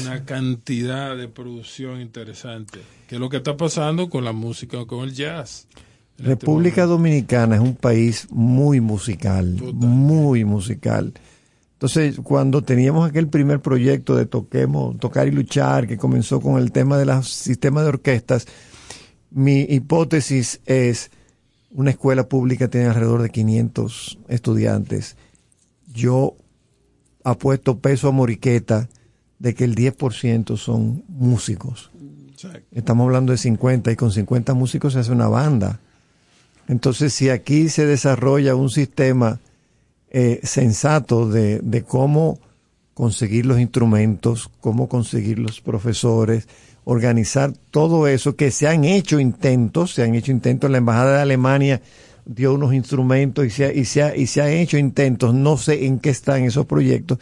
una 0.00 0.24
cantidad 0.24 1.16
de 1.16 1.28
producción 1.28 2.00
interesante, 2.00 2.80
que 3.08 3.16
es 3.16 3.20
lo 3.20 3.28
que 3.28 3.38
está 3.38 3.56
pasando 3.56 4.08
con 4.08 4.24
la 4.24 4.32
música, 4.32 4.84
con 4.86 5.04
el 5.04 5.14
jazz. 5.14 5.66
este 6.16 6.28
República 6.28 6.86
Dominicana 6.86 7.56
es 7.56 7.60
un 7.60 7.76
país 7.76 8.26
muy 8.30 8.80
musical, 8.80 9.60
muy 9.74 10.44
musical. 10.44 11.12
Entonces, 11.74 12.20
cuando 12.22 12.62
teníamos 12.62 13.08
aquel 13.08 13.28
primer 13.28 13.60
proyecto 13.60 14.14
de 14.16 14.26
Toquemos, 14.26 14.98
Tocar 14.98 15.26
y 15.26 15.32
Luchar, 15.32 15.88
que 15.88 15.96
comenzó 15.96 16.40
con 16.40 16.60
el 16.60 16.70
tema 16.70 16.96
de 16.96 17.06
los 17.06 17.28
sistemas 17.28 17.82
de 17.82 17.88
orquestas, 17.88 18.46
mi 19.30 19.62
hipótesis 19.62 20.60
es, 20.64 21.10
una 21.72 21.90
escuela 21.90 22.28
pública 22.28 22.68
tiene 22.68 22.86
alrededor 22.86 23.22
de 23.22 23.30
500 23.30 24.18
estudiantes. 24.28 25.16
Yo 25.92 26.36
apuesto 27.24 27.78
peso 27.78 28.08
a 28.08 28.12
Moriqueta 28.12 28.88
de 29.38 29.54
que 29.54 29.64
el 29.64 29.74
10% 29.74 30.56
son 30.56 31.04
músicos. 31.08 31.90
Estamos 32.72 33.04
hablando 33.04 33.32
de 33.32 33.38
50 33.38 33.92
y 33.92 33.96
con 33.96 34.10
50 34.10 34.54
músicos 34.54 34.92
se 34.92 34.98
hace 34.98 35.12
una 35.12 35.28
banda. 35.28 35.80
Entonces, 36.68 37.12
si 37.12 37.28
aquí 37.28 37.68
se 37.68 37.86
desarrolla 37.86 38.54
un 38.54 38.70
sistema 38.70 39.40
eh, 40.10 40.40
sensato 40.42 41.28
de, 41.28 41.60
de 41.60 41.82
cómo 41.82 42.38
conseguir 42.94 43.46
los 43.46 43.60
instrumentos, 43.60 44.50
cómo 44.60 44.88
conseguir 44.88 45.38
los 45.38 45.60
profesores, 45.60 46.48
organizar 46.84 47.52
todo 47.70 48.08
eso, 48.08 48.36
que 48.36 48.50
se 48.50 48.66
han 48.68 48.84
hecho 48.84 49.20
intentos, 49.20 49.94
se 49.94 50.02
han 50.02 50.14
hecho 50.14 50.32
intentos, 50.32 50.70
la 50.70 50.78
Embajada 50.78 51.16
de 51.16 51.22
Alemania 51.22 51.80
dio 52.24 52.54
unos 52.54 52.74
instrumentos 52.74 53.44
y 53.44 53.50
se, 53.50 53.64
ha, 53.64 53.74
y, 53.74 53.84
se 53.84 54.02
ha, 54.02 54.16
y 54.16 54.26
se 54.26 54.42
han 54.42 54.50
hecho 54.50 54.78
intentos, 54.78 55.34
no 55.34 55.56
sé 55.56 55.86
en 55.86 55.98
qué 55.98 56.10
están 56.10 56.44
esos 56.44 56.66
proyectos, 56.66 57.18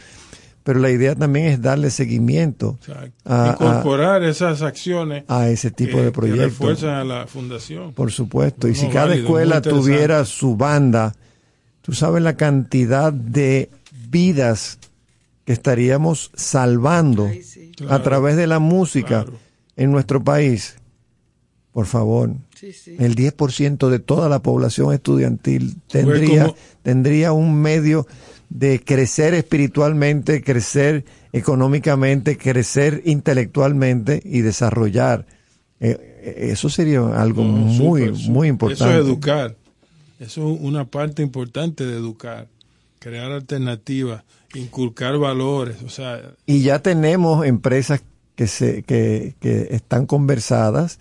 pero 0.63 0.79
la 0.79 0.91
idea 0.91 1.15
también 1.15 1.47
es 1.47 1.61
darle 1.61 1.89
seguimiento 1.89 2.77
a, 3.25 3.49
incorporar 3.51 4.21
a, 4.21 4.29
esas 4.29 4.61
acciones 4.61 5.23
a 5.27 5.49
ese 5.49 5.71
tipo 5.71 5.97
que, 5.97 6.03
de 6.03 6.11
proyectos. 6.11 6.43
Que 6.43 6.49
refuerzan 6.49 6.89
a 6.89 7.03
la 7.03 7.27
fundación. 7.27 7.93
Por 7.93 8.11
supuesto, 8.11 8.67
y 8.67 8.75
si 8.75 8.87
cada 8.87 9.07
válido, 9.07 9.25
escuela 9.25 9.61
tuviera 9.61 10.23
su 10.25 10.55
banda, 10.55 11.15
tú 11.81 11.93
sabes 11.93 12.21
la 12.21 12.35
cantidad 12.35 13.11
de 13.11 13.69
vidas 14.09 14.77
que 15.45 15.53
estaríamos 15.53 16.31
salvando 16.35 17.25
Ay, 17.25 17.41
sí. 17.41 17.71
claro, 17.75 17.95
a 17.95 18.03
través 18.03 18.37
de 18.37 18.45
la 18.45 18.59
música 18.59 19.23
claro. 19.23 19.50
En 19.75 19.91
nuestro 19.91 20.23
país. 20.23 20.75
Por 21.71 21.85
favor, 21.85 22.35
sí, 22.53 22.73
sí. 22.73 22.97
el 22.99 23.15
10% 23.15 23.89
de 23.89 23.99
toda 23.99 24.27
la 24.27 24.41
población 24.41 24.93
estudiantil 24.93 25.77
tendría, 25.87 26.47
como... 26.47 26.55
tendría 26.81 27.31
un 27.31 27.61
medio 27.61 28.05
de 28.49 28.81
crecer 28.83 29.33
espiritualmente, 29.33 30.43
crecer 30.43 31.05
económicamente, 31.31 32.37
crecer 32.37 33.01
intelectualmente 33.05 34.21
y 34.25 34.41
desarrollar. 34.41 35.25
Eh, 35.79 36.49
eso 36.51 36.69
sería 36.69 36.99
algo 37.19 37.43
no, 37.43 37.51
muy, 37.51 38.07
super, 38.07 38.31
muy 38.31 38.47
importante. 38.49 38.83
Eso 38.83 38.99
es 38.99 39.05
educar. 39.05 39.55
Eso 40.19 40.53
es 40.53 40.59
una 40.61 40.85
parte 40.85 41.23
importante 41.23 41.85
de 41.85 41.95
educar. 41.95 42.47
Crear 42.99 43.31
alternativas, 43.31 44.23
inculcar 44.53 45.17
valores. 45.17 45.81
O 45.83 45.89
sea, 45.89 46.21
y 46.45 46.61
ya 46.61 46.79
tenemos 46.79 47.45
empresas 47.45 48.03
que, 48.41 48.47
se, 48.47 48.81
que, 48.81 49.35
que 49.39 49.67
están 49.69 50.07
conversadas, 50.07 50.97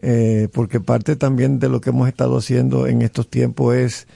eh, 0.00 0.48
porque 0.50 0.80
parte 0.80 1.14
también 1.14 1.58
de 1.58 1.68
lo 1.68 1.82
que 1.82 1.90
hemos 1.90 2.08
estado 2.08 2.38
haciendo 2.38 2.86
en 2.86 3.02
estos 3.02 3.28
tiempos 3.28 3.74
es 3.74 4.06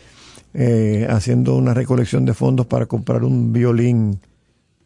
eh, 0.55 1.07
haciendo 1.11 1.57
una 1.57 1.75
recolección 1.75 2.25
de 2.25 2.33
fondos 2.33 2.65
para 2.65 2.87
comprar 2.87 3.23
un 3.23 3.53
violín 3.53 4.21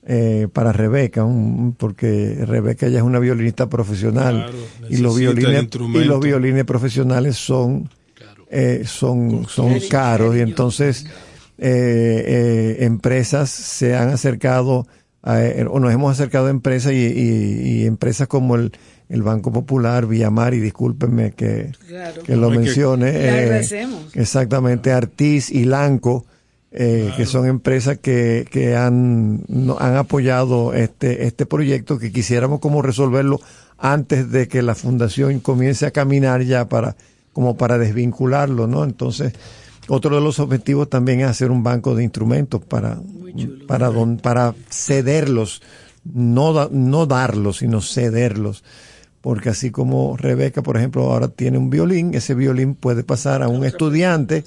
eh, 0.05 0.49
para 0.53 0.73
Rebeca, 0.73 1.23
un, 1.23 1.77
porque 1.79 2.45
Rebeca 2.45 2.89
ya 2.89 2.99
es 2.99 3.05
una 3.05 3.21
violinista 3.21 3.69
profesional 3.69 4.47
claro, 4.51 4.59
y 4.91 4.97
los 4.97 5.17
violines 5.17 5.69
y 5.73 6.05
los 6.05 6.19
violines 6.21 6.65
profesionales 6.65 7.37
son 7.37 7.89
claro. 8.13 8.45
eh, 8.51 8.83
son 8.85 9.47
son 9.49 9.79
caros. 9.89 10.35
Y 10.35 10.41
entonces 10.41 11.07
eh, 11.59 12.79
empresas 12.81 13.51
se 13.51 13.95
han 13.95 14.09
acercado 14.09 14.89
a, 15.23 15.41
o 15.71 15.81
nos 15.81 15.93
hemos 15.93 16.13
acercado 16.13 16.47
a 16.47 16.51
empresas 16.51 16.93
y, 16.93 16.97
y, 16.97 17.83
y 17.83 17.87
empresas 17.87 18.29
como 18.29 18.57
el 18.57 18.73
el 19.13 19.23
Banco 19.23 19.53
Popular, 19.53 20.07
Villamar, 20.07 20.55
y 20.55 20.61
discúlpenme 20.61 21.33
que, 21.33 21.71
claro. 21.87 22.23
que 22.23 22.35
lo 22.35 22.49
mencione. 22.49 23.11
Eh, 23.13 23.63
exactamente, 24.15 24.91
Artis 24.91 25.51
y 25.51 25.67
Lanco, 25.67 26.25
eh, 26.71 27.03
claro. 27.03 27.17
que 27.19 27.27
son 27.27 27.47
empresas 27.47 27.99
que, 27.99 28.47
que 28.51 28.75
han, 28.75 29.45
no, 29.49 29.77
han 29.79 29.97
apoyado 29.97 30.73
este, 30.73 31.27
este 31.27 31.45
proyecto, 31.45 31.99
que 31.99 32.11
quisiéramos 32.11 32.61
como 32.61 32.81
resolverlo 32.81 33.39
antes 33.77 34.31
de 34.33 34.49
que 34.49 34.63
la 34.63 34.75
fundación 34.75 35.41
comience 35.41 35.85
a 35.85 35.91
caminar 35.91 36.41
ya 36.41 36.71
para, 36.71 36.97
como 37.35 37.59
para 37.59 37.77
desvincularlo, 37.77 38.67
¿no? 38.67 38.83
Entonces, 38.83 39.35
otro 39.89 40.17
de 40.17 40.23
los 40.23 40.39
objetivos 40.39 40.89
también 40.89 41.21
es 41.21 41.27
hacer 41.27 41.51
un 41.51 41.63
banco 41.63 41.95
de 41.95 42.05
instrumentos 42.05 42.65
para, 42.65 43.01
chulo, 43.37 43.67
para, 43.67 43.91
don, 43.91 44.19
para 44.19 44.55
cederlos, 44.71 45.63
no, 46.05 46.53
da, 46.53 46.69
no 46.71 47.07
darlos, 47.07 47.59
sino 47.59 47.81
cederlos. 47.81 48.63
Porque 49.21 49.51
así 49.51 49.71
como 49.71 50.17
Rebeca, 50.17 50.63
por 50.63 50.77
ejemplo, 50.77 51.05
ahora 51.05 51.29
tiene 51.29 51.57
un 51.57 51.71
violín, 51.71 52.13
ese 52.15 52.35
violín 52.35 52.75
puede 52.75 53.05
pasar 53.05 53.45
a 53.45 53.49
un 53.49 53.65
estudiante. 53.65 54.43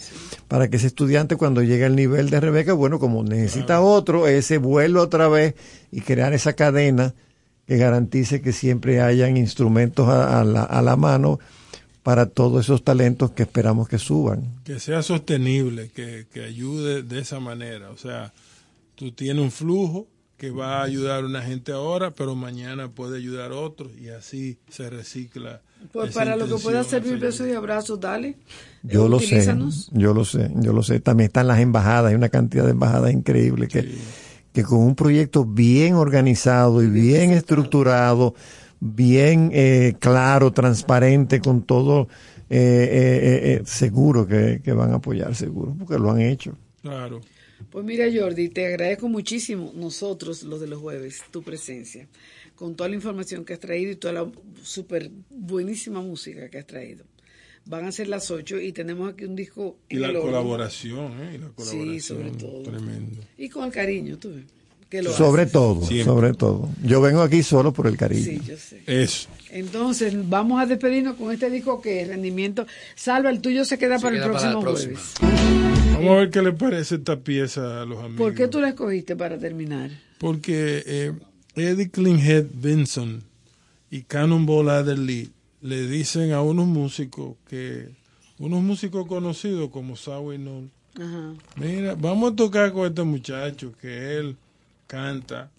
para 0.49 0.69
que 0.69 0.75
ese 0.75 0.87
estudiante 0.87 1.37
cuando 1.37 1.63
llegue 1.63 1.85
al 1.85 1.95
nivel 1.95 2.29
de 2.29 2.41
Rebeca, 2.41 2.73
bueno, 2.73 2.99
como 2.99 3.23
necesita 3.23 3.79
otro, 3.79 4.27
ese 4.27 4.57
vuelva 4.57 5.01
otra 5.01 5.29
vez 5.29 5.55
y 5.91 6.01
crear 6.01 6.33
esa 6.33 6.53
cadena 6.53 7.13
que 7.65 7.77
garantice 7.77 8.41
que 8.41 8.51
siempre 8.51 9.01
hayan 9.01 9.37
instrumentos 9.37 10.09
a, 10.09 10.41
a, 10.41 10.43
la, 10.43 10.63
a 10.63 10.81
la 10.81 10.97
mano 10.97 11.39
para 12.05 12.27
todos 12.27 12.63
esos 12.63 12.83
talentos 12.83 13.31
que 13.31 13.41
esperamos 13.41 13.89
que 13.89 13.97
suban. 13.97 14.43
Que 14.63 14.79
sea 14.79 15.01
sostenible, 15.01 15.89
que, 15.89 16.27
que 16.31 16.43
ayude 16.43 17.01
de 17.01 17.19
esa 17.19 17.39
manera. 17.39 17.89
O 17.89 17.97
sea, 17.97 18.31
tú 18.93 19.11
tienes 19.11 19.41
un 19.41 19.49
flujo 19.49 20.05
que 20.37 20.51
va 20.51 20.81
a 20.81 20.83
ayudar 20.83 21.23
a 21.23 21.25
una 21.25 21.41
gente 21.41 21.71
ahora, 21.71 22.11
pero 22.11 22.35
mañana 22.35 22.89
puede 22.89 23.17
ayudar 23.17 23.53
a 23.53 23.55
otros 23.55 23.91
y 23.99 24.09
así 24.09 24.59
se 24.69 24.87
recicla. 24.91 25.61
Pues 25.91 26.13
para 26.13 26.35
lo 26.35 26.45
que 26.45 26.61
pueda 26.61 26.83
servir 26.83 27.17
besos 27.17 27.47
y 27.47 27.53
abrazos, 27.53 27.99
dale. 27.99 28.37
Yo 28.83 29.09
lo 29.09 29.19
sé, 29.19 29.43
yo 29.91 30.13
lo 30.13 30.25
sé, 30.25 30.51
yo 30.57 30.73
lo 30.73 30.83
sé. 30.83 30.99
También 30.99 31.29
están 31.29 31.47
las 31.47 31.59
embajadas, 31.59 32.11
hay 32.11 32.15
una 32.15 32.29
cantidad 32.29 32.65
de 32.65 32.71
embajadas 32.71 33.13
increíble 33.13 33.67
que, 33.67 33.81
sí. 33.81 33.97
que 34.53 34.61
con 34.61 34.77
un 34.77 34.93
proyecto 34.93 35.43
bien 35.43 35.95
organizado 35.95 36.83
y 36.83 36.87
bien 36.87 37.31
estructurado, 37.31 38.35
bien 38.79 39.51
eh, 39.53 39.95
claro, 39.99 40.51
transparente, 40.51 41.39
con 41.39 41.63
todo 41.63 42.07
eh, 42.49 42.57
eh, 42.57 43.53
eh, 43.53 43.61
seguro 43.65 44.27
que, 44.27 44.61
que 44.63 44.71
van 44.71 44.91
a 44.91 44.95
apoyar, 44.95 45.33
seguro, 45.35 45.75
porque 45.77 45.97
lo 45.97 46.11
han 46.11 46.21
hecho. 46.21 46.55
Claro. 46.81 47.21
Pues 47.71 47.83
mira 47.83 48.05
Jordi, 48.13 48.49
te 48.49 48.67
agradezco 48.67 49.09
muchísimo 49.09 49.71
nosotros, 49.75 50.43
los 50.43 50.61
de 50.61 50.67
los 50.67 50.79
jueves, 50.79 51.23
tu 51.31 51.41
presencia, 51.41 52.07
con 52.55 52.75
toda 52.75 52.89
la 52.89 52.95
información 52.95 53.45
que 53.45 53.53
has 53.53 53.59
traído 53.59 53.91
y 53.91 53.95
toda 53.95 54.13
la 54.13 54.31
súper 54.61 55.09
buenísima 55.29 56.01
música 56.01 56.49
que 56.49 56.59
has 56.59 56.67
traído. 56.67 57.05
Van 57.65 57.85
a 57.85 57.91
ser 57.91 58.09
las 58.09 58.29
8 58.29 58.61
y 58.61 58.71
tenemos 58.73 59.11
aquí 59.11 59.25
un 59.25 59.35
disco. 59.35 59.79
Y 59.89 59.95
la 59.95 60.13
colaboración, 60.13 61.19
¿eh? 61.19 61.31
Y 61.33 61.37
la 61.39 61.49
colaboración. 61.49 61.93
Sí, 61.93 61.99
sobre 61.99 62.29
todo. 62.31 62.61
Tremendo. 62.61 63.21
Y 63.39 63.49
con 63.49 63.63
el 63.63 63.71
cariño, 63.71 64.19
tú 64.19 64.29
ves. 64.35 64.45
Que 64.95 65.01
lo 65.03 65.13
sobre 65.13 65.41
haces. 65.43 65.51
todo, 65.53 65.81
Siempre. 65.85 66.05
sobre 66.05 66.33
todo. 66.33 66.69
Yo 66.83 67.01
vengo 67.01 67.21
aquí 67.21 67.43
solo 67.43 67.73
por 67.73 67.87
el 67.87 67.97
cariño. 67.97 68.23
Sí, 68.23 68.41
yo 68.45 68.55
sé. 68.57 68.81
Eso. 68.87 69.29
Entonces, 69.51 70.13
vamos 70.29 70.61
a 70.61 70.65
despedirnos 70.65 71.15
con 71.15 71.31
este 71.31 71.49
disco 71.49 71.81
que 71.81 72.01
es 72.01 72.07
rendimiento. 72.07 72.65
Salva, 72.95 73.29
el 73.29 73.41
tuyo 73.41 73.65
se 73.65 73.77
queda, 73.77 73.97
Se 73.97 74.03
para, 74.03 74.15
queda 74.15 74.25
el 74.25 74.31
próximo 74.31 74.61
jueves. 74.61 75.13
Vamos 75.93 76.09
a 76.11 76.15
ver 76.15 76.29
qué 76.29 76.41
le 76.41 76.51
parece 76.53 76.95
esta 76.95 77.17
pieza 77.17 77.81
a 77.81 77.85
los 77.85 77.99
amigos. 77.99 78.17
¿Por 78.17 78.33
qué 78.35 78.47
tú 78.47 78.59
la 78.59 78.69
escogiste 78.69 79.15
para 79.15 79.37
terminar? 79.37 79.91
Porque 80.17 80.83
eh, 80.85 81.13
Eddie 81.55 81.89
Klinghead 81.89 82.45
Vinson 82.53 83.23
y 83.89 84.01
Cannonball 84.03 84.69
Adderley 84.69 85.31
le 85.61 85.87
dicen 85.87 86.31
a 86.33 86.41
unos 86.41 86.67
músicos 86.67 87.35
que 87.49 87.89
unos 88.39 88.61
músicos 88.61 89.07
conocidos 89.07 89.69
como 89.69 89.95
Sawi 89.95 90.37
Null, 90.37 90.69
Ajá. 90.99 91.33
mira, 91.55 91.95
vamos 91.95 92.33
a 92.33 92.35
tocar 92.35 92.73
con 92.73 92.85
este 92.87 93.03
muchacho 93.03 93.73
que 93.81 94.17
él 94.17 94.35
canta. 94.87 95.51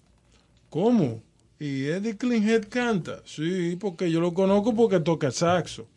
¿Cómo? 0.69 1.21
Y 1.59 1.85
Eddie 1.85 2.17
Klinghead 2.17 2.67
canta. 2.69 3.21
Sí, 3.25 3.77
porque 3.79 4.11
yo 4.11 4.19
lo 4.19 4.33
conozco 4.33 4.75
porque 4.75 4.99
toca 4.99 5.31
saxo. 5.31 5.87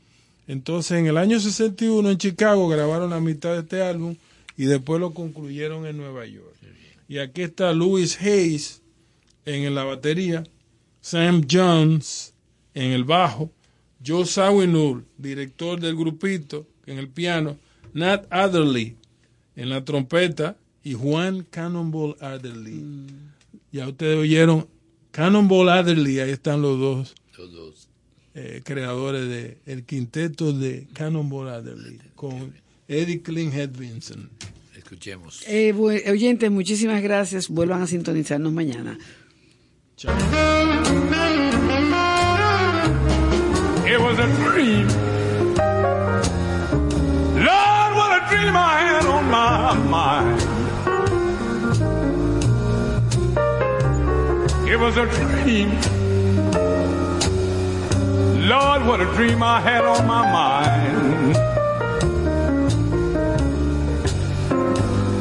Entonces, 0.47 0.99
en 0.99 1.07
el 1.07 1.17
año 1.17 1.39
61 1.39 2.11
en 2.11 2.19
Chicago 2.19 2.69
grabaron 2.69 3.11
la 3.11 3.21
mitad 3.21 3.53
de 3.53 3.61
este 3.61 3.83
álbum 3.83 4.17
y 4.57 4.65
después 4.65 5.01
lo 5.01 5.13
concluyeron 5.13 5.87
en 5.87 5.97
Nueva 5.97 6.27
York. 6.27 6.55
Y 7.09 7.19
aquí 7.19 7.43
está 7.43 7.73
Louis 7.73 8.21
Hayes 8.21 8.83
en 9.45 9.75
la 9.75 9.85
batería, 9.85 10.45
Sam 11.01 11.47
Jones 11.51 12.35
en 12.75 12.93
el 12.93 13.05
bajo, 13.05 13.51
Joe 14.05 14.25
Sawinul, 14.25 15.05
director 15.19 15.81
del 15.81 15.97
grupito, 15.97 16.67
en 16.87 16.99
el 16.99 17.09
piano, 17.09 17.59
Nat 17.93 18.27
Adderley 18.31 18.97
en 19.57 19.69
la 19.69 19.85
trompeta 19.85 20.57
y 20.83 20.95
Juan 20.95 21.47
Cannonball 21.51 22.17
Adderley. 22.21 22.75
Mm. 22.75 23.07
Ya 23.73 23.89
ustedes 23.89 24.19
oyeron 24.19 24.67
Cannonball 25.11 25.69
Adderley, 25.69 26.21
ahí 26.21 26.31
están 26.31 26.63
los 26.63 26.79
dos. 26.79 27.15
Los 27.39 27.53
dos. 27.53 27.89
Eh, 28.35 28.63
creadores 28.65 29.29
de 29.29 29.59
el 29.67 29.85
quinteto 29.85 30.53
de 30.53 30.87
Cannonball 30.93 31.49
Adderley 31.49 31.99
con 32.15 32.55
Eddie 32.87 33.23
Klinghead 33.23 33.71
Vincent. 33.71 34.31
Escuchemos. 34.77 35.43
Eh, 35.47 35.73
oyentes, 36.11 36.51
muchísimas 36.51 37.03
gracias. 37.03 37.49
Vuelvan 37.49 37.83
a 37.83 37.87
sintonizarnos 37.87 38.53
mañana. 38.53 38.99
Chao. 39.97 40.17
It 43.87 43.99
was 43.99 44.19
a 44.19 44.27
dream. 44.45 44.87
Lord, 47.37 47.95
what 47.97 48.23
a 48.23 48.27
dream 48.29 48.57
I 48.57 48.81
had 48.87 49.07
on 49.07 49.31
my 49.31 49.75
mind. 49.89 50.50
It 54.71 54.79
was 54.79 54.97
a 54.97 55.05
dream. 55.05 55.71
Lord, 58.49 58.87
what 58.87 59.01
a 59.01 59.07
dream 59.17 59.43
I 59.43 59.61
had 59.61 59.85
on 59.85 60.07
my 60.07 60.23
mind. 60.31 61.35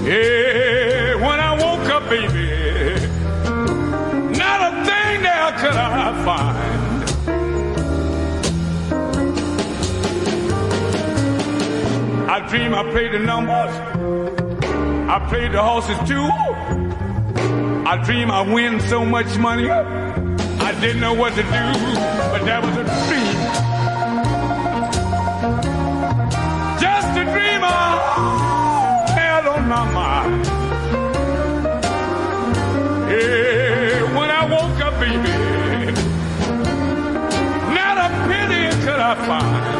Yeah, 0.05 1.15
when 1.15 1.39
I 1.39 1.53
woke 1.63 1.89
up, 1.89 2.07
baby, 2.11 2.45
not 4.37 4.59
a 4.69 4.71
thing 4.85 5.23
there 5.23 5.51
could 5.61 5.77
I 5.77 6.23
find. 6.27 6.69
I 12.29 12.39
dream 12.49 12.75
I 12.75 12.83
played 12.91 13.13
the 13.13 13.19
numbers. 13.19 13.73
I 15.09 15.17
played 15.27 15.53
the 15.53 15.63
horses 15.63 15.97
too. 16.07 16.29
I 17.89 17.97
dream 18.03 18.29
I 18.29 18.41
win 18.41 18.79
so 18.81 19.03
much 19.03 19.35
money. 19.39 19.67
I 19.67 20.79
didn't 20.79 21.01
know 21.01 21.15
what 21.15 21.33
to 21.33 21.41
do, 21.41 21.49
but 21.49 22.45
that 22.45 22.61
was 22.63 22.77
a 22.77 22.83
dream. 23.07 23.33
Just 26.79 27.17
a 27.17 27.23
dream 27.33 27.61
I 27.63 29.07
had 29.17 29.47
on 29.47 29.67
my 29.67 29.91
mind. 29.91 30.45
Yeah, 33.09 34.03
when 34.15 34.29
I 34.29 34.45
woke 34.45 34.79
up, 34.85 34.93
baby, 34.99 35.33
not 37.73 37.97
a 37.97 38.09
penny 38.29 38.69
could 38.85 38.99
I 38.99 39.15
find. 39.25 39.79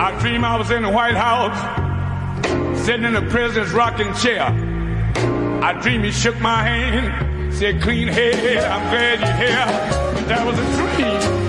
I 0.00 0.20
dream 0.20 0.44
I 0.44 0.56
was 0.56 0.70
in 0.70 0.82
the 0.82 0.90
White 0.90 1.16
House, 1.16 1.81
sitting 2.84 3.04
in 3.04 3.12
the 3.12 3.22
president's 3.30 3.72
rocking 3.72 4.12
chair. 4.14 4.42
I 5.62 5.72
dream 5.80 6.02
he 6.02 6.10
shook 6.10 6.38
my 6.40 6.64
hand, 6.64 7.54
said, 7.54 7.80
clean 7.80 8.08
head, 8.08 8.64
I'm 8.64 8.90
glad 8.90 9.20
you're 9.20 9.36
here. 9.36 10.26
That 10.26 10.44
was 10.44 10.58
a 10.58 10.64
dream. 10.76 11.41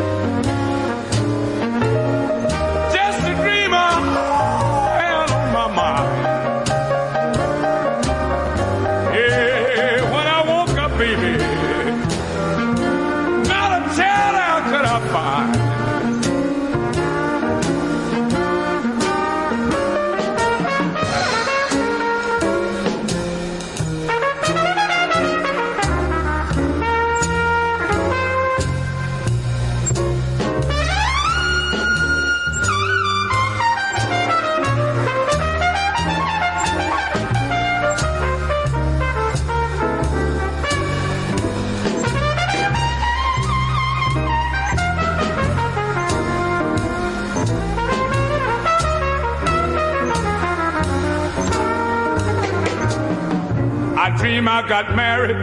I 54.53 54.61
got 54.69 54.95
married, 54.95 55.35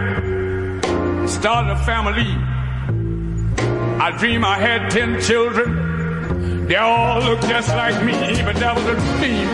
started 1.28 1.73
a 1.73 1.77
family. 1.78 2.31
I 4.01 4.16
dream 4.16 4.45
I 4.45 4.57
had 4.57 4.89
ten 4.89 5.20
children. 5.20 6.69
They 6.69 6.77
all 6.77 7.20
look 7.20 7.41
just 7.41 7.70
like 7.70 8.05
me, 8.05 8.12
but 8.45 8.55
that 8.62 8.73
was 8.77 8.87
a 8.87 8.95
dream. 9.19 9.49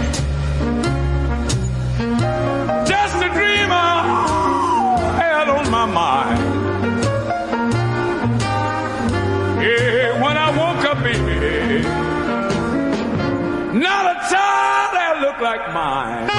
Just 2.85 3.16
a 3.16 3.31
dream 3.33 3.69
I 3.73 3.97
had 5.23 5.49
on 5.49 5.70
my 5.70 5.87
mind. 5.87 6.39
Yeah, 9.65 10.23
when 10.23 10.37
I 10.37 10.51
woke 10.51 10.85
up, 10.85 10.99
baby, 11.03 11.81
not 13.78 14.05
a 14.05 14.16
child 14.28 14.89
that 14.93 15.19
looked 15.23 15.41
like 15.41 15.73
mine. 15.73 16.36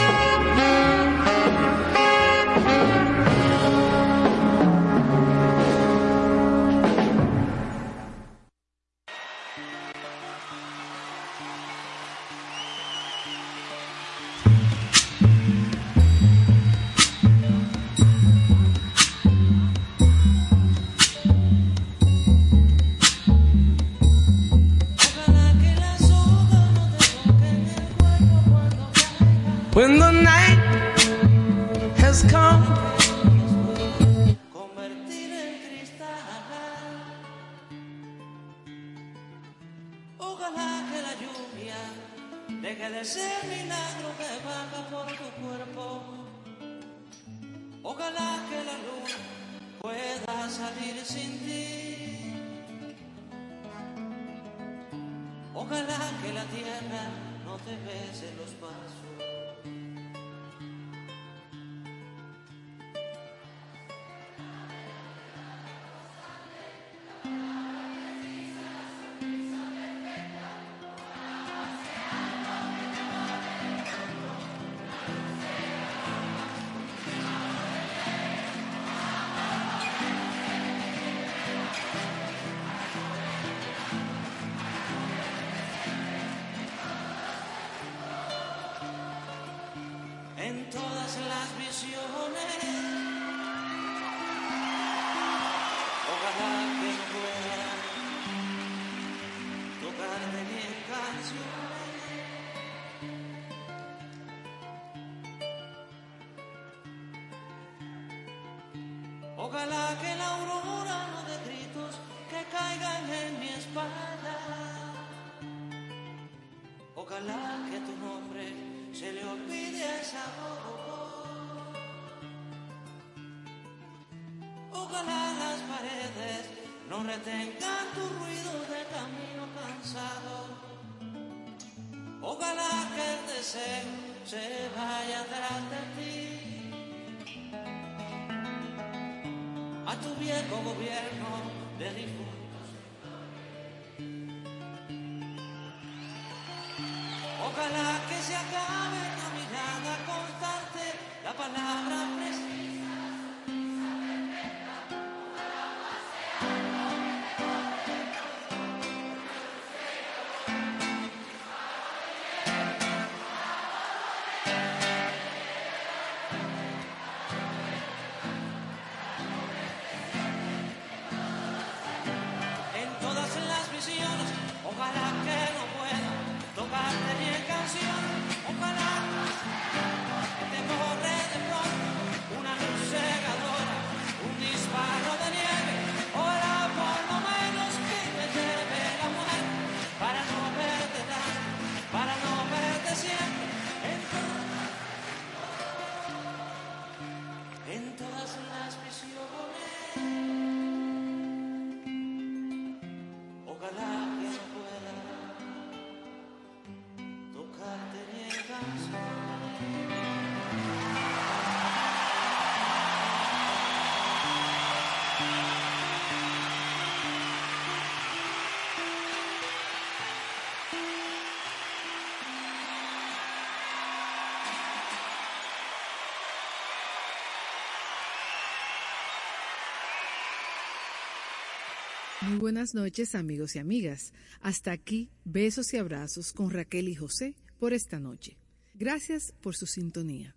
Muy 232.27 232.37
buenas 232.39 232.73
noches 232.73 233.13
amigos 233.15 233.55
y 233.55 233.59
amigas. 233.59 234.11
Hasta 234.41 234.73
aquí 234.73 235.09
besos 235.23 235.73
y 235.73 235.77
abrazos 235.77 236.33
con 236.33 236.51
Raquel 236.51 236.89
y 236.89 236.95
José 236.95 237.35
por 237.57 237.71
esta 237.71 237.99
noche. 237.99 238.37
Gracias 238.73 239.33
por 239.41 239.55
su 239.55 239.65
sintonía. 239.65 240.35